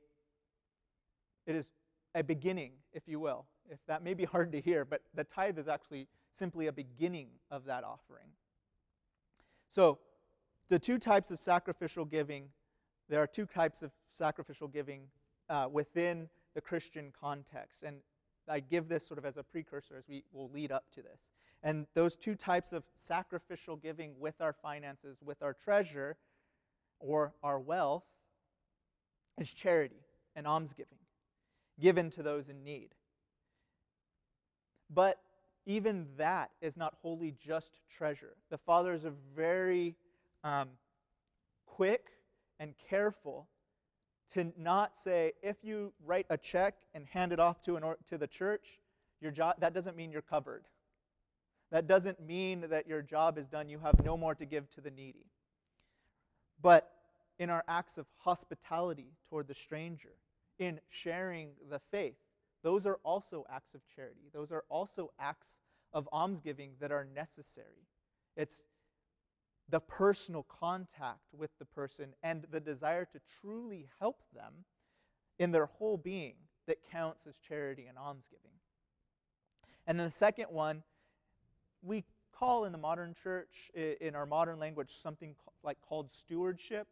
it 1.47 1.55
is 1.55 1.67
a 2.15 2.23
beginning, 2.23 2.73
if 2.93 3.09
you 3.09 3.19
will. 3.19 3.47
If 3.71 3.79
that 3.87 4.05
may 4.05 4.13
be 4.13 4.25
hard 4.25 4.53
to 4.53 4.61
hear, 4.61 4.85
but 4.85 5.01
the 5.15 5.25
tithe 5.25 5.59
is 5.59 5.67
actually 5.67 6.07
simply 6.33 6.67
a 6.67 6.73
beginning 6.73 7.29
of 7.51 7.65
that 7.65 7.85
offering. 7.85 8.29
So, 9.71 9.99
the 10.69 10.79
two 10.79 10.99
types 10.99 11.31
of 11.31 11.41
sacrificial 11.41 12.05
giving 12.05 12.51
there 13.09 13.21
are 13.21 13.27
two 13.27 13.47
types 13.47 13.83
of 13.83 13.91
sacrificial 14.13 14.69
giving 14.69 15.03
uh, 15.49 15.69
within 15.71 16.29
the 16.55 16.61
Christian 16.61 17.13
context. 17.19 17.83
And 17.83 17.99
I 18.49 18.61
give 18.61 18.89
this 18.89 19.07
sort 19.07 19.19
of 19.19 19.25
as 19.25 19.37
a 19.37 19.43
precursor 19.43 19.97
as 19.97 20.05
we 20.09 20.25
will 20.33 20.51
lead 20.51 20.73
up 20.73 20.85
to 20.93 21.03
this. 21.03 21.21
And 21.63 21.87
those 21.95 22.17
two 22.17 22.35
types 22.35 22.73
of 22.73 22.85
sacrificial 22.99 23.77
giving 23.77 24.15
with 24.19 24.41
our 24.41 24.53
finances, 24.53 25.19
with 25.25 25.43
our 25.43 25.55
treasure, 25.55 26.17
or 27.01 27.35
our 27.43 27.59
wealth, 27.59 28.05
is 29.39 29.51
charity 29.51 30.05
and 30.37 30.47
almsgiving, 30.47 30.99
given 31.81 32.11
to 32.13 32.23
those 32.23 32.49
in 32.49 32.63
need. 32.63 32.91
But 34.91 35.21
even 35.67 36.07
that 36.17 36.51
is 36.63 36.77
not 36.77 36.95
wholly 37.03 37.35
just 37.45 37.81
treasure. 37.91 38.37
The 38.51 38.59
fathers 38.59 39.05
are 39.05 39.15
very 39.37 39.97
um, 40.45 40.71
quick 41.67 42.07
and 42.59 42.75
careful 42.89 43.49
to 44.35 44.53
not 44.59 44.99
say, 44.99 45.33
if 45.43 45.57
you 45.63 45.93
write 46.05 46.27
a 46.31 46.37
check 46.37 46.75
and 46.95 47.07
hand 47.07 47.33
it 47.33 47.41
off 47.41 47.63
to, 47.63 47.77
an 47.77 47.83
or- 47.83 47.99
to 48.09 48.19
the 48.19 48.27
church, 48.27 48.81
your 49.21 49.31
job, 49.31 49.57
that 49.61 49.73
doesn't 49.73 49.97
mean 49.97 50.13
you're 50.13 50.23
covered. 50.23 50.65
That 51.71 51.87
doesn't 51.87 52.21
mean 52.21 52.67
that 52.71 52.87
your 52.87 53.03
job 53.03 53.39
is 53.39 53.47
done. 53.47 53.69
You 53.69 53.79
have 53.79 54.05
no 54.05 54.17
more 54.17 54.35
to 54.35 54.45
give 54.45 54.71
to 54.75 54.81
the 54.81 54.91
needy. 54.91 55.27
But 56.61 56.91
in 57.39 57.51
our 57.51 57.65
acts 57.69 57.99
of 57.99 58.07
hospitality 58.19 59.13
toward 59.29 59.49
the 59.49 59.55
stranger, 59.55 60.15
in 60.59 60.81
sharing 60.89 61.51
the 61.71 61.81
faith, 61.91 62.17
those 62.63 62.87
are 62.87 62.99
also 63.05 63.47
acts 63.51 63.75
of 63.75 63.81
charity. 63.95 64.31
Those 64.33 64.51
are 64.51 64.65
also 64.69 65.13
acts 65.19 65.61
of 65.93 66.09
almsgiving 66.13 66.73
that 66.81 66.91
are 66.91 67.07
necessary. 67.15 67.87
It's 68.37 68.63
the 69.69 69.81
personal 69.81 70.45
contact 70.45 71.35
with 71.37 71.51
the 71.59 71.65
person 71.65 72.15
and 72.23 72.47
the 72.51 72.61
desire 72.61 73.05
to 73.05 73.21
truly 73.41 73.89
help 73.99 74.23
them 74.35 74.65
in 75.39 75.53
their 75.53 75.67
whole 75.67 75.97
being 75.97 76.35
that 76.67 76.79
counts 76.91 77.27
as 77.27 77.35
charity 77.39 77.87
and 77.87 77.99
almsgiving. 77.99 78.53
And 79.87 79.99
then 79.99 80.07
the 80.07 80.13
second 80.13 80.47
one, 80.51 80.83
we 81.83 82.05
call 82.35 82.65
in 82.65 82.73
the 82.73 82.79
modern 82.79 83.15
church, 83.23 83.71
in 83.75 84.15
our 84.15 84.27
modern 84.27 84.59
language, 84.59 84.99
something 85.03 85.35
like 85.63 85.79
called 85.89 86.11
stewardship, 86.13 86.87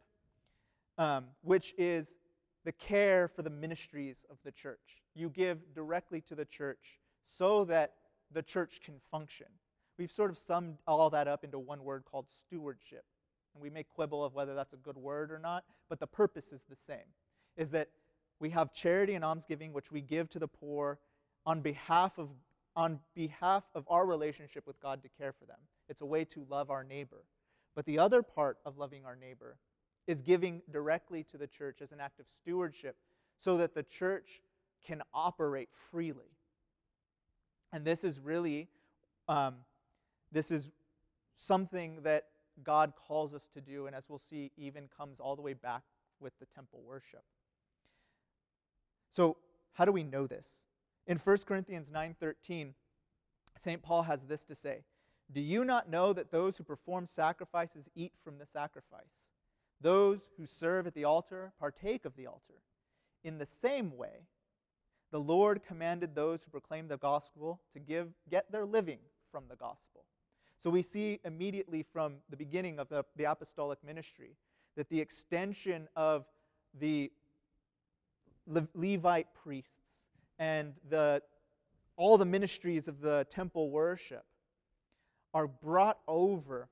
um, 0.97 1.25
which 1.41 1.73
is 1.77 2.17
the 2.65 2.71
care 2.71 3.27
for 3.27 3.43
the 3.43 3.49
ministries 3.49 4.25
of 4.29 4.37
the 4.43 4.51
church. 4.51 5.03
You 5.15 5.29
give 5.29 5.73
directly 5.73 6.21
to 6.21 6.35
the 6.35 6.45
church 6.45 6.99
so 7.25 7.65
that 7.65 7.93
the 8.31 8.41
church 8.41 8.81
can 8.83 8.95
function. 9.11 9.47
We've 9.97 10.11
sort 10.11 10.31
of 10.31 10.37
summed 10.37 10.77
all 10.87 11.09
that 11.09 11.27
up 11.27 11.43
into 11.43 11.59
one 11.59 11.83
word 11.83 12.03
called 12.05 12.27
stewardship. 12.45 13.03
And 13.53 13.61
we 13.61 13.69
may 13.69 13.83
quibble 13.83 14.23
of 14.23 14.35
whether 14.35 14.53
that's 14.53 14.73
a 14.73 14.77
good 14.77 14.97
word 14.97 15.31
or 15.31 15.39
not, 15.39 15.63
but 15.89 15.99
the 15.99 16.07
purpose 16.07 16.53
is 16.53 16.63
the 16.69 16.75
same. 16.75 17.13
Is 17.55 17.71
that 17.71 17.89
we 18.39 18.51
have 18.51 18.71
charity 18.71 19.15
and 19.15 19.25
almsgiving 19.25 19.73
which 19.73 19.91
we 19.91 20.01
give 20.01 20.29
to 20.29 20.39
the 20.39 20.47
poor 20.47 20.99
on 21.45 21.61
behalf 21.61 22.19
of 22.19 22.29
on 22.75 22.99
behalf 23.15 23.63
of 23.73 23.83
our 23.89 24.05
relationship 24.05 24.67
with 24.67 24.79
God 24.79 25.01
to 25.01 25.09
care 25.17 25.33
for 25.33 25.45
them. 25.45 25.57
It's 25.89 26.01
a 26.01 26.05
way 26.05 26.23
to 26.25 26.45
love 26.47 26.69
our 26.69 26.83
neighbor. 26.83 27.23
But 27.75 27.87
the 27.87 27.97
other 27.97 28.21
part 28.21 28.59
of 28.65 28.77
loving 28.77 29.03
our 29.03 29.15
neighbor 29.15 29.57
is 30.05 30.21
giving 30.21 30.61
directly 30.71 31.23
to 31.23 31.37
the 31.39 31.47
church 31.47 31.81
as 31.81 31.91
an 31.91 31.99
act 31.99 32.19
of 32.19 32.27
stewardship 32.39 32.95
so 33.39 33.57
that 33.57 33.73
the 33.73 33.81
church 33.81 34.41
can 34.85 35.01
operate 35.11 35.69
freely. 35.73 36.37
And 37.73 37.83
this 37.83 38.03
is 38.03 38.19
really 38.19 38.67
um, 39.27 39.55
this 40.31 40.51
is 40.51 40.71
something 41.35 42.01
that 42.03 42.25
God 42.63 42.93
calls 42.95 43.33
us 43.33 43.47
to 43.53 43.61
do, 43.61 43.87
and 43.87 43.95
as 43.95 44.09
we'll 44.09 44.19
see, 44.19 44.51
even 44.57 44.89
comes 44.95 45.19
all 45.19 45.35
the 45.35 45.41
way 45.41 45.53
back 45.53 45.83
with 46.19 46.37
the 46.39 46.45
temple 46.45 46.81
worship. 46.83 47.23
So, 49.11 49.37
how 49.73 49.85
do 49.85 49.91
we 49.91 50.03
know 50.03 50.27
this? 50.27 50.63
In 51.05 51.17
1 51.17 51.45
Corinthians 51.45 51.89
9:13, 51.89 52.75
St. 53.57 53.81
Paul 53.81 54.03
has 54.03 54.25
this 54.25 54.43
to 54.45 54.55
say: 54.55 54.85
"Do 55.31 55.39
you 55.39 55.63
not 55.63 55.89
know 55.89 56.13
that 56.13 56.31
those 56.31 56.57
who 56.57 56.63
perform 56.63 57.05
sacrifices 57.05 57.89
eat 57.95 58.13
from 58.23 58.37
the 58.37 58.45
sacrifice? 58.45 59.29
Those 59.79 60.29
who 60.37 60.45
serve 60.45 60.87
at 60.87 60.95
the 60.95 61.03
altar 61.03 61.53
partake 61.59 62.05
of 62.05 62.15
the 62.15 62.27
altar. 62.27 62.63
In 63.23 63.37
the 63.37 63.45
same 63.45 63.95
way, 63.95 64.27
the 65.11 65.19
Lord 65.19 65.63
commanded 65.63 66.15
those 66.15 66.43
who 66.43 66.49
proclaim 66.49 66.87
the 66.87 66.97
gospel 66.97 67.61
to 67.73 67.79
give 67.79 68.13
get 68.29 68.51
their 68.51 68.65
living 68.65 68.99
from 69.31 69.47
the 69.47 69.55
gospel." 69.55 70.05
So 70.59 70.69
we 70.69 70.81
see 70.81 71.19
immediately 71.23 71.83
from 71.83 72.15
the 72.29 72.37
beginning 72.37 72.79
of 72.79 72.89
the, 72.89 73.05
the 73.15 73.25
apostolic 73.25 73.83
ministry 73.83 74.35
that 74.75 74.89
the 74.89 74.99
extension 74.99 75.87
of 75.95 76.25
the 76.79 77.11
Le- 78.47 78.67
Levite 78.73 79.27
priests 79.33 80.03
and 80.39 80.73
the, 80.89 81.21
all 81.95 82.17
the 82.17 82.25
ministries 82.25 82.87
of 82.87 83.01
the 83.01 83.25
temple 83.29 83.69
worship 83.69 84.25
are 85.33 85.47
brought 85.47 85.99
over 86.07 86.69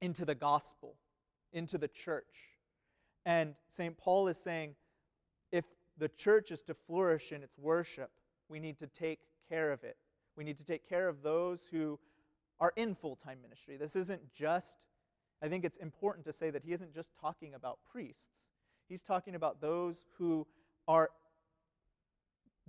into 0.00 0.24
the 0.24 0.34
gospel, 0.34 0.94
into 1.52 1.78
the 1.78 1.88
church. 1.88 2.24
And 3.24 3.54
St. 3.68 3.96
Paul 3.98 4.28
is 4.28 4.38
saying 4.38 4.74
if 5.52 5.64
the 5.98 6.08
church 6.08 6.50
is 6.50 6.62
to 6.62 6.74
flourish 6.74 7.32
in 7.32 7.42
its 7.42 7.58
worship, 7.58 8.10
we 8.48 8.60
need 8.60 8.78
to 8.78 8.86
take 8.86 9.20
care 9.48 9.72
of 9.72 9.84
it. 9.84 9.96
We 10.36 10.44
need 10.44 10.58
to 10.58 10.64
take 10.64 10.88
care 10.88 11.08
of 11.08 11.22
those 11.22 11.60
who 11.70 11.98
are 12.60 12.72
in 12.76 12.94
full 12.94 13.16
time 13.16 13.38
ministry. 13.42 13.76
This 13.76 13.96
isn't 13.96 14.32
just, 14.32 14.86
I 15.42 15.48
think 15.48 15.64
it's 15.64 15.76
important 15.76 16.24
to 16.26 16.32
say 16.32 16.50
that 16.50 16.62
he 16.62 16.72
isn't 16.72 16.94
just 16.94 17.10
talking 17.20 17.54
about 17.54 17.78
priests, 17.90 18.48
he's 18.88 19.02
talking 19.02 19.34
about 19.34 19.60
those 19.60 20.02
who 20.18 20.46
are 20.88 21.10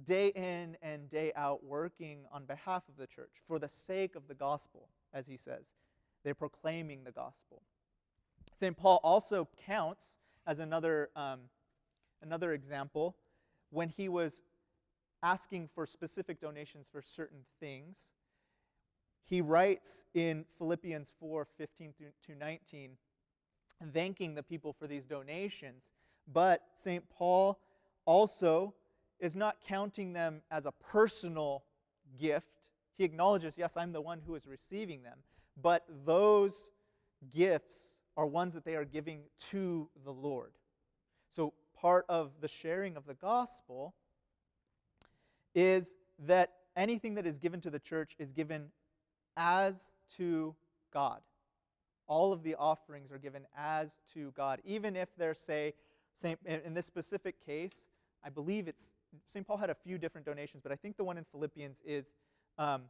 day 0.05 0.27
in 0.35 0.77
and 0.81 1.09
day 1.09 1.31
out 1.35 1.63
working 1.63 2.19
on 2.31 2.45
behalf 2.45 2.83
of 2.87 2.97
the 2.97 3.07
church 3.07 3.31
for 3.47 3.57
the 3.59 3.69
sake 3.87 4.15
of 4.15 4.27
the 4.27 4.35
gospel, 4.35 4.89
as 5.13 5.27
he 5.27 5.37
says. 5.37 5.65
They're 6.23 6.35
proclaiming 6.35 7.03
the 7.03 7.11
gospel. 7.11 7.61
St. 8.55 8.75
Paul 8.75 8.99
also 9.03 9.47
counts 9.65 10.07
as 10.45 10.59
another, 10.59 11.09
um, 11.15 11.41
another 12.21 12.53
example 12.53 13.15
when 13.69 13.89
he 13.89 14.09
was 14.09 14.41
asking 15.23 15.69
for 15.73 15.85
specific 15.85 16.39
donations 16.39 16.87
for 16.91 17.01
certain 17.01 17.39
things. 17.59 17.97
He 19.27 19.41
writes 19.41 20.05
in 20.13 20.45
Philippians 20.57 21.11
4 21.19 21.45
15 21.57 21.93
through 22.25 22.35
19, 22.35 22.91
thanking 23.93 24.33
the 24.33 24.43
people 24.43 24.73
for 24.73 24.87
these 24.87 25.03
donations. 25.03 25.89
But 26.31 26.61
St. 26.75 27.03
Paul 27.09 27.59
also 28.05 28.73
is 29.19 29.35
not 29.35 29.57
counting 29.67 30.13
them 30.13 30.41
as 30.49 30.65
a 30.65 30.71
personal 30.71 31.63
gift. 32.17 32.69
He 32.97 33.03
acknowledges, 33.03 33.55
yes, 33.57 33.75
I'm 33.75 33.91
the 33.91 34.01
one 34.01 34.21
who 34.25 34.35
is 34.35 34.47
receiving 34.47 35.03
them, 35.03 35.19
but 35.61 35.85
those 36.05 36.69
gifts 37.33 37.95
are 38.15 38.25
ones 38.25 38.53
that 38.53 38.63
they 38.63 38.75
are 38.75 38.85
giving 38.85 39.23
to 39.51 39.89
the 40.05 40.11
Lord. 40.11 40.53
So, 41.35 41.53
part 41.79 42.05
of 42.09 42.31
the 42.41 42.47
sharing 42.47 42.97
of 42.97 43.05
the 43.05 43.13
gospel 43.13 43.93
is 45.53 45.95
that 46.19 46.53
anything 46.75 47.13
that 47.15 47.27
is 47.27 47.37
given 47.37 47.61
to 47.61 47.69
the 47.69 47.79
church 47.79 48.15
is 48.17 48.31
given 48.31 48.71
as 49.37 49.91
to 50.17 50.55
God. 50.91 51.21
All 52.07 52.33
of 52.33 52.43
the 52.43 52.55
offerings 52.55 53.11
are 53.11 53.17
given 53.17 53.45
as 53.55 53.89
to 54.13 54.31
God, 54.31 54.59
even 54.65 54.95
if 54.95 55.09
they're, 55.17 55.35
say, 55.35 55.73
in 56.45 56.73
this 56.73 56.85
specific 56.85 57.45
case, 57.45 57.87
I 58.23 58.29
believe 58.29 58.67
it's 58.67 58.91
St. 59.31 59.45
Paul 59.45 59.57
had 59.57 59.69
a 59.69 59.75
few 59.75 59.97
different 59.97 60.25
donations, 60.25 60.61
but 60.63 60.71
I 60.71 60.75
think 60.75 60.97
the 60.97 61.03
one 61.03 61.17
in 61.17 61.25
Philippians 61.31 61.81
is 61.85 62.07
um, 62.57 62.83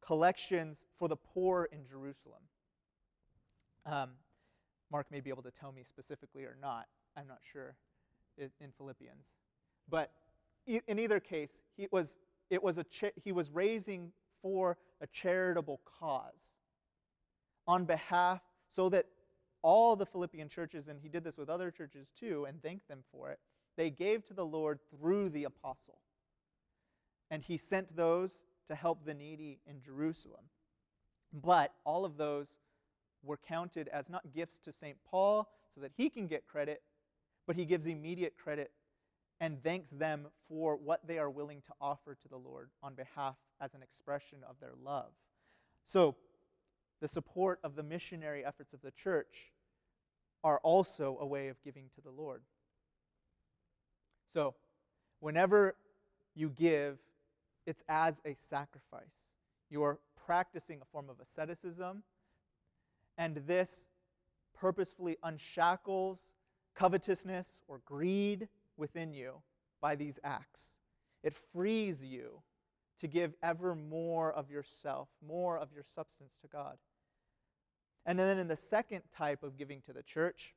collections 0.00 0.84
for 0.98 1.08
the 1.08 1.16
poor 1.16 1.68
in 1.72 1.86
Jerusalem. 1.86 2.42
Um, 3.86 4.10
Mark 4.90 5.06
may 5.10 5.20
be 5.20 5.30
able 5.30 5.42
to 5.42 5.50
tell 5.50 5.72
me 5.72 5.82
specifically 5.84 6.44
or 6.44 6.56
not. 6.60 6.86
I'm 7.16 7.26
not 7.26 7.38
sure 7.52 7.74
in, 8.38 8.50
in 8.60 8.70
Philippians. 8.76 9.26
But 9.88 10.10
in 10.66 10.98
either 10.98 11.20
case, 11.20 11.62
he 11.76 11.88
was, 11.90 12.16
it 12.50 12.62
was 12.62 12.78
a 12.78 12.84
cha- 12.84 13.10
he 13.22 13.32
was 13.32 13.50
raising 13.50 14.12
for 14.40 14.78
a 15.04 15.06
charitable 15.08 15.80
cause 16.00 16.58
on 17.66 17.84
behalf 17.84 18.40
so 18.72 18.88
that 18.88 19.06
all 19.62 19.96
the 19.96 20.06
Philippian 20.06 20.48
churches, 20.48 20.88
and 20.88 20.98
he 21.00 21.08
did 21.08 21.22
this 21.22 21.36
with 21.36 21.48
other 21.48 21.70
churches 21.70 22.08
too, 22.18 22.46
and 22.46 22.62
thanked 22.62 22.88
them 22.88 23.04
for 23.12 23.30
it, 23.30 23.38
they 23.76 23.90
gave 23.90 24.24
to 24.26 24.34
the 24.34 24.44
Lord 24.44 24.78
through 24.90 25.28
the 25.28 25.44
apostle. 25.44 25.98
And 27.30 27.42
he 27.42 27.56
sent 27.56 27.94
those 27.94 28.40
to 28.66 28.74
help 28.74 29.04
the 29.04 29.14
needy 29.14 29.60
in 29.66 29.80
Jerusalem. 29.82 30.44
But 31.32 31.72
all 31.84 32.04
of 32.04 32.16
those 32.16 32.48
were 33.22 33.38
counted 33.38 33.88
as 33.88 34.08
not 34.08 34.32
gifts 34.34 34.58
to 34.60 34.72
St. 34.72 34.96
Paul 35.10 35.48
so 35.74 35.80
that 35.80 35.92
he 35.96 36.08
can 36.08 36.26
get 36.26 36.46
credit, 36.46 36.82
but 37.46 37.56
he 37.56 37.64
gives 37.64 37.86
immediate 37.86 38.36
credit 38.36 38.70
and 39.40 39.62
thanks 39.62 39.90
them 39.90 40.26
for 40.48 40.76
what 40.76 41.06
they 41.06 41.18
are 41.18 41.30
willing 41.30 41.60
to 41.62 41.72
offer 41.80 42.14
to 42.14 42.28
the 42.28 42.36
Lord 42.36 42.70
on 42.82 42.94
behalf 42.94 43.36
as 43.60 43.74
an 43.74 43.82
expression 43.82 44.38
of 44.48 44.56
their 44.60 44.74
love. 44.82 45.12
So, 45.86 46.16
the 47.00 47.08
support 47.08 47.58
of 47.62 47.76
the 47.76 47.82
missionary 47.82 48.44
efforts 48.44 48.72
of 48.72 48.80
the 48.80 48.90
church 48.90 49.52
are 50.42 50.58
also 50.62 51.18
a 51.20 51.26
way 51.26 51.48
of 51.48 51.60
giving 51.62 51.90
to 51.94 52.00
the 52.00 52.10
Lord. 52.10 52.42
So, 54.32 54.54
whenever 55.20 55.76
you 56.34 56.50
give, 56.50 56.98
it's 57.66 57.82
as 57.88 58.20
a 58.24 58.34
sacrifice. 58.38 59.28
You 59.70 59.82
are 59.82 59.98
practicing 60.26 60.80
a 60.80 60.84
form 60.84 61.10
of 61.10 61.20
asceticism, 61.20 62.02
and 63.18 63.36
this 63.46 63.86
purposefully 64.54 65.16
unshackles 65.22 66.20
covetousness 66.74 67.62
or 67.68 67.80
greed 67.84 68.48
within 68.76 69.12
you 69.12 69.42
by 69.80 69.94
these 69.94 70.18
acts. 70.24 70.76
It 71.22 71.34
frees 71.52 72.02
you 72.02 72.42
to 73.00 73.08
give 73.08 73.34
ever 73.42 73.74
more 73.74 74.32
of 74.32 74.50
yourself, 74.50 75.08
more 75.26 75.58
of 75.58 75.72
your 75.72 75.84
substance 75.94 76.34
to 76.42 76.48
God. 76.48 76.76
And 78.06 78.18
then 78.18 78.38
in 78.38 78.48
the 78.48 78.56
second 78.56 79.02
type 79.14 79.42
of 79.42 79.56
giving 79.56 79.80
to 79.82 79.92
the 79.92 80.02
church, 80.02 80.54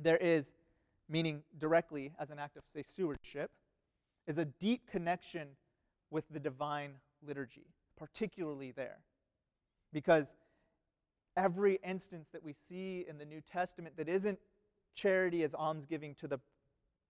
there 0.00 0.18
is, 0.18 0.52
meaning 1.08 1.42
directly 1.58 2.12
as 2.18 2.30
an 2.30 2.38
act 2.38 2.56
of, 2.56 2.62
say, 2.74 2.82
stewardship, 2.82 3.50
is 4.26 4.38
a 4.38 4.44
deep 4.44 4.86
connection 4.90 5.48
with 6.10 6.24
the 6.30 6.40
divine 6.40 6.92
liturgy, 7.26 7.66
particularly 7.96 8.70
there. 8.70 8.98
Because 9.92 10.34
every 11.36 11.78
instance 11.84 12.28
that 12.32 12.42
we 12.42 12.54
see 12.68 13.04
in 13.08 13.18
the 13.18 13.24
New 13.24 13.40
Testament 13.40 13.96
that 13.96 14.08
isn't 14.08 14.38
charity 14.94 15.42
as 15.42 15.54
almsgiving 15.54 16.14
to 16.16 16.28
the 16.28 16.38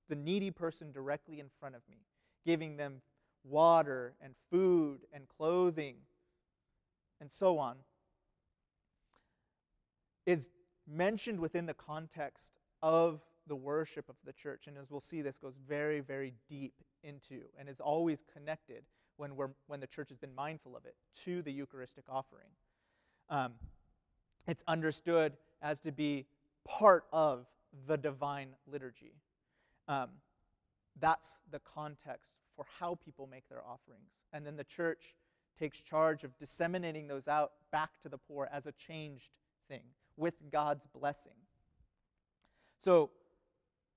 the 0.09 0.15
needy 0.15 0.51
person 0.51 0.93
directly 0.93 1.41
in 1.41 1.47
front 1.61 1.75
of 1.75 1.83
me, 1.89 1.99
giving 2.45 2.77
them 2.77 3.01
water 3.43 4.15
and 4.21 4.35
food 4.51 5.01
and 5.13 5.25
clothing 5.29 5.97
and 7.21 7.31
so 7.31 7.59
on, 7.59 7.77
is 10.27 10.51
mentioned 10.87 11.39
within 11.41 11.67
the 11.67 11.75
context 11.75 12.53
of 12.83 13.21
the 13.47 13.57
worship 13.57 14.09
of 14.09 14.17
the 14.25 14.33
church. 14.33 14.67
And 14.67 14.77
as 14.79 14.91
we'll 14.91 15.01
see, 15.01 15.23
this 15.23 15.39
goes 15.39 15.55
very, 15.69 16.01
very 16.01 16.33
deep 16.49 16.75
into 17.03 17.43
and 17.59 17.69
is 17.69 17.81
always 17.81 18.25
connected 18.33 18.85
when, 19.17 19.37
we're, 19.37 19.51
when 19.67 19.81
the 19.81 19.87
church 19.87 20.09
has 20.09 20.19
been 20.19 20.35
mindful 20.35 20.77
of 20.77 20.85
it 20.87 20.95
to 21.25 21.43
the 21.43 21.53
Eucharistic 21.53 22.05
offering. 22.09 22.49
Um, 23.29 23.53
it's 24.47 24.65
understood 24.67 25.35
as 25.63 25.81
to 25.81 25.93
be 25.93 26.27
part 26.65 27.05
of 27.13 27.47
the 27.87 27.97
divine 27.97 28.49
liturgy. 28.67 29.15
Um, 29.89 30.11
that's 31.01 31.41
the 31.51 31.61
context 31.61 32.31
for 32.57 32.65
how 32.79 32.97
people 33.05 33.27
make 33.27 33.49
their 33.49 33.63
offerings. 33.65 34.11
And 34.33 34.47
then 34.47 34.57
the 34.57 34.65
church 34.65 35.15
takes 35.59 35.81
charge 35.81 36.25
of 36.25 36.37
disseminating 36.39 37.07
those 37.07 37.29
out 37.29 37.53
back 37.71 37.91
to 38.03 38.09
the 38.09 38.19
poor 38.19 38.49
as 38.53 38.67
a 38.67 38.73
changed 38.73 39.31
thing 39.69 39.83
with 40.17 40.35
God's 40.51 40.87
blessing. 40.87 41.33
So 42.81 43.11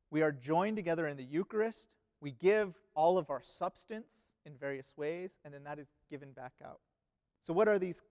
we 0.10 0.22
are 0.22 0.32
joined 0.32 0.78
together 0.78 1.08
in 1.08 1.18
the 1.18 1.24
Eucharist. 1.24 1.90
We 2.22 2.32
give 2.32 2.74
all 2.96 3.18
of 3.18 3.30
our 3.30 3.42
substance 3.44 4.32
in 4.46 4.54
various 4.58 4.94
ways, 4.96 5.38
and 5.44 5.54
then 5.54 5.64
that 5.66 5.78
is 5.78 5.88
given 6.10 6.32
back 6.32 6.54
out. 6.66 6.80
So, 7.44 7.54
what 7.54 7.68
are 7.68 7.78
these 7.78 8.02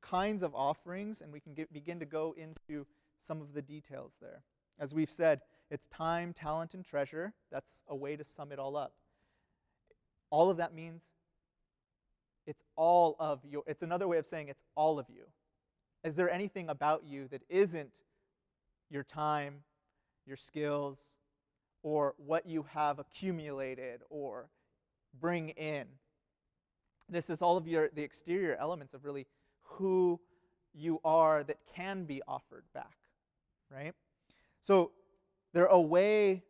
kinds 0.00 0.42
of 0.42 0.54
offerings? 0.54 1.20
And 1.20 1.32
we 1.32 1.40
can 1.40 1.54
get, 1.54 1.72
begin 1.72 1.98
to 2.00 2.06
go 2.06 2.34
into 2.38 2.86
some 3.20 3.40
of 3.40 3.52
the 3.52 3.62
details 3.62 4.12
there. 4.20 4.42
As 4.78 4.94
we've 4.94 5.10
said, 5.10 5.40
it's 5.72 5.86
time, 5.86 6.34
talent, 6.34 6.74
and 6.74 6.84
treasure. 6.84 7.32
That's 7.50 7.82
a 7.88 7.96
way 7.96 8.14
to 8.14 8.24
sum 8.24 8.52
it 8.52 8.58
all 8.58 8.76
up. 8.76 8.92
All 10.28 10.50
of 10.50 10.58
that 10.58 10.74
means 10.74 11.02
it's 12.46 12.62
all 12.76 13.16
of 13.18 13.40
your, 13.48 13.62
it's 13.66 13.82
another 13.82 14.06
way 14.06 14.18
of 14.18 14.26
saying 14.26 14.48
it's 14.48 14.62
all 14.74 14.98
of 14.98 15.06
you. 15.08 15.22
Is 16.04 16.14
there 16.14 16.28
anything 16.28 16.68
about 16.68 17.04
you 17.06 17.26
that 17.28 17.40
isn't 17.48 18.00
your 18.90 19.02
time, 19.02 19.62
your 20.26 20.36
skills, 20.36 20.98
or 21.82 22.14
what 22.18 22.44
you 22.46 22.66
have 22.74 22.98
accumulated 22.98 24.02
or 24.10 24.50
bring 25.18 25.48
in? 25.50 25.86
This 27.08 27.30
is 27.30 27.40
all 27.40 27.56
of 27.56 27.66
your 27.66 27.88
the 27.94 28.02
exterior 28.02 28.56
elements 28.60 28.92
of 28.92 29.06
really 29.06 29.26
who 29.62 30.20
you 30.74 31.00
are 31.02 31.42
that 31.44 31.56
can 31.74 32.04
be 32.04 32.20
offered 32.28 32.64
back, 32.74 32.98
right? 33.70 33.94
So 34.64 34.90
they're 35.52 35.66
a 35.66 35.80
way 35.80 36.42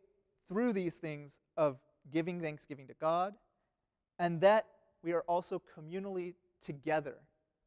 through 0.47 0.73
these 0.73 0.97
things 0.97 1.39
of 1.57 1.77
giving 2.11 2.41
thanksgiving 2.41 2.87
to 2.87 2.93
God, 2.99 3.33
and 4.19 4.41
that 4.41 4.67
we 5.03 5.13
are 5.13 5.23
also 5.27 5.61
communally 5.77 6.35
together 6.61 7.15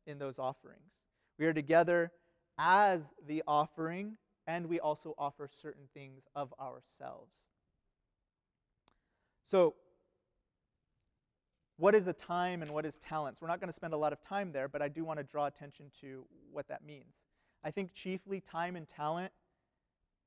in 0.07 0.19
those 0.19 0.39
offerings. 0.39 1.01
We 1.39 1.47
are 1.47 1.53
together 1.53 2.13
as 2.59 3.11
the 3.27 3.43
offering, 3.47 4.17
and 4.47 4.67
we 4.67 4.81
also 4.81 5.15
offer 5.19 5.49
certain 5.61 5.89
things 5.93 6.23
of 6.35 6.55
ourselves. 6.61 7.33
So, 9.47 9.75
what 11.79 11.95
is 11.95 12.07
a 12.07 12.13
time 12.13 12.63
and 12.63 12.71
what 12.71 12.87
is 12.87 12.97
talents? 12.97 13.41
We're 13.41 13.49
not 13.49 13.61
going 13.61 13.69
to 13.69 13.75
spend 13.75 13.93
a 13.93 13.99
lot 13.99 14.13
of 14.13 14.21
time 14.23 14.51
there, 14.51 14.67
but 14.67 14.81
I 14.81 14.89
do 14.89 15.05
want 15.05 15.19
to 15.19 15.25
draw 15.25 15.47
attention 15.47 15.91
to 16.01 16.25
what 16.51 16.67
that 16.69 16.85
means. 16.85 17.17
I 17.63 17.71
think 17.71 17.93
chiefly 17.93 18.41
time 18.41 18.77
and 18.77 18.89
talent 18.89 19.31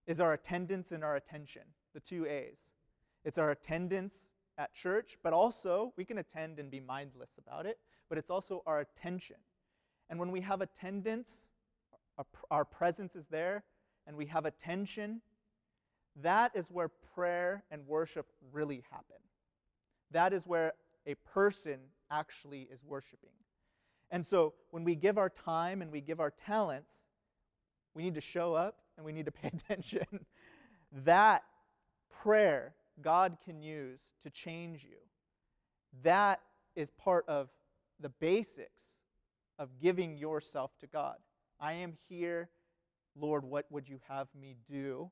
is 0.10 0.20
our 0.20 0.34
attendance 0.34 0.92
and 0.92 1.04
our 1.04 1.16
attention, 1.16 1.62
the 1.94 2.00
two 2.00 2.26
A's. 2.26 2.58
It's 3.24 3.38
our 3.38 3.52
attendance 3.52 4.18
at 4.58 4.74
church, 4.74 5.20
but 5.24 5.34
also 5.34 5.94
we 5.98 6.04
can 6.04 6.18
attend 6.18 6.58
and 6.58 6.72
be 6.72 6.80
mindless 6.80 7.30
about 7.38 7.68
it, 7.68 7.78
but 8.10 8.18
it's 8.18 8.32
also 8.32 8.64
our 8.66 8.80
attention. 8.80 9.36
And 10.10 10.20
when 10.20 10.32
we 10.32 10.42
have 10.42 10.62
attendance, 10.62 11.48
our 12.50 12.66
presence 12.66 13.16
is 13.16 13.28
there, 13.30 13.64
and 14.08 14.18
we 14.18 14.26
have 14.26 14.48
attention, 14.48 15.22
that 16.16 16.54
is 16.56 16.72
where 16.72 16.90
prayer 16.90 17.64
and 17.70 17.86
worship 17.86 18.26
really 18.52 18.84
happen. 18.90 19.18
That 20.10 20.34
is 20.34 20.48
where 20.48 20.74
a 21.06 21.14
person 21.32 21.78
actually 22.10 22.68
is 22.74 22.84
worshiping. 22.84 23.30
And 24.10 24.26
so 24.26 24.56
when 24.72 24.84
we 24.84 24.96
give 24.96 25.20
our 25.20 25.30
time 25.30 25.84
and 25.84 25.92
we 25.92 26.02
give 26.02 26.20
our 26.20 26.34
talents, 26.48 27.06
we 27.94 28.02
need 28.02 28.16
to 28.16 28.22
show 28.22 28.56
up 28.56 28.80
and 29.00 29.06
we 29.06 29.14
need 29.14 29.26
to 29.26 29.32
pay 29.32 29.48
attention. 29.48 30.26
that 31.06 31.44
prayer 32.22 32.76
God 33.02 33.38
can 33.46 33.62
use 33.62 34.02
to 34.24 34.30
change 34.30 34.84
you. 34.84 34.98
That 36.04 36.42
is 36.76 36.92
part 36.92 37.26
of 37.30 37.50
the 38.02 38.10
basics 38.10 39.00
of 39.58 39.70
giving 39.82 40.18
yourself 40.18 40.72
to 40.82 40.88
God. 40.88 41.16
I 41.60 41.74
am 41.74 41.94
here, 42.10 42.50
Lord, 43.16 43.46
what 43.46 43.66
would 43.70 43.88
you 43.88 44.00
have 44.08 44.28
me 44.40 44.56
do 44.70 45.10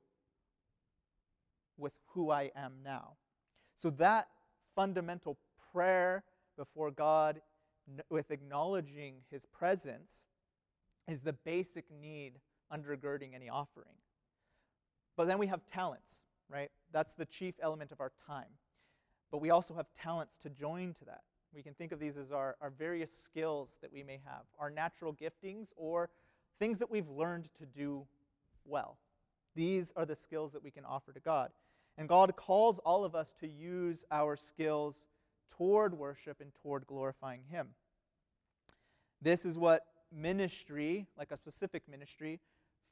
with 1.78 1.94
who 2.08 2.30
I 2.30 2.52
am 2.56 2.74
now? 2.84 3.14
So 3.78 3.90
that 3.92 4.28
fundamental 4.76 5.38
prayer 5.72 6.24
before 6.58 6.92
God 6.92 7.42
with 8.10 8.32
acknowledging 8.32 9.16
his 9.32 9.46
presence 9.46 10.26
is 11.08 11.22
the 11.22 11.34
basic 11.34 11.86
need 12.02 12.34
undergirding 12.74 13.36
any 13.36 13.50
offering. 13.50 13.96
But 15.16 15.28
then 15.28 15.38
we 15.38 15.48
have 15.48 15.66
talents, 15.66 16.18
right? 16.50 16.70
That's 16.92 17.14
the 17.16 17.26
chief 17.26 17.56
element 17.62 17.92
of 17.92 18.00
our 18.00 18.12
time. 18.28 18.50
But 19.32 19.42
we 19.42 19.50
also 19.50 19.74
have 19.74 19.88
talents 19.94 20.38
to 20.38 20.50
join 20.50 20.94
to 20.96 21.06
that. 21.06 21.22
We 21.54 21.64
can 21.64 21.74
think 21.74 21.92
of 21.92 22.00
these 22.00 22.18
as 22.18 22.32
our, 22.32 22.56
our 22.62 22.70
various 22.70 23.10
skills 23.24 23.78
that 23.82 23.92
we 23.92 24.04
may 24.04 24.20
have, 24.26 24.44
our 24.60 24.70
natural 24.70 25.14
giftings, 25.14 25.68
or 25.76 26.10
things 26.60 26.78
that 26.78 26.92
we've 26.92 27.10
learned 27.10 27.50
to 27.60 27.66
do 27.66 28.06
well. 28.66 28.98
These 29.56 29.92
are 29.96 30.06
the 30.06 30.16
skills 30.16 30.52
that 30.54 30.64
we 30.64 30.72
can 30.72 30.86
offer 30.86 31.12
to 31.12 31.20
God. 31.20 31.52
And 31.98 32.08
God 32.08 32.36
calls 32.36 32.80
all 32.80 33.04
of 33.04 33.16
us 33.16 33.34
to 33.40 33.48
use 33.48 34.06
our 34.12 34.38
skills 34.38 35.00
toward 35.58 35.98
worship 35.98 36.42
and 36.42 36.52
toward 36.62 36.86
glorifying 36.86 37.42
Him. 37.50 37.70
This 39.22 39.46
is 39.46 39.58
what 39.58 39.84
ministry, 40.12 41.08
like 41.18 41.32
a 41.32 41.38
specific 41.38 41.84
ministry, 41.90 42.40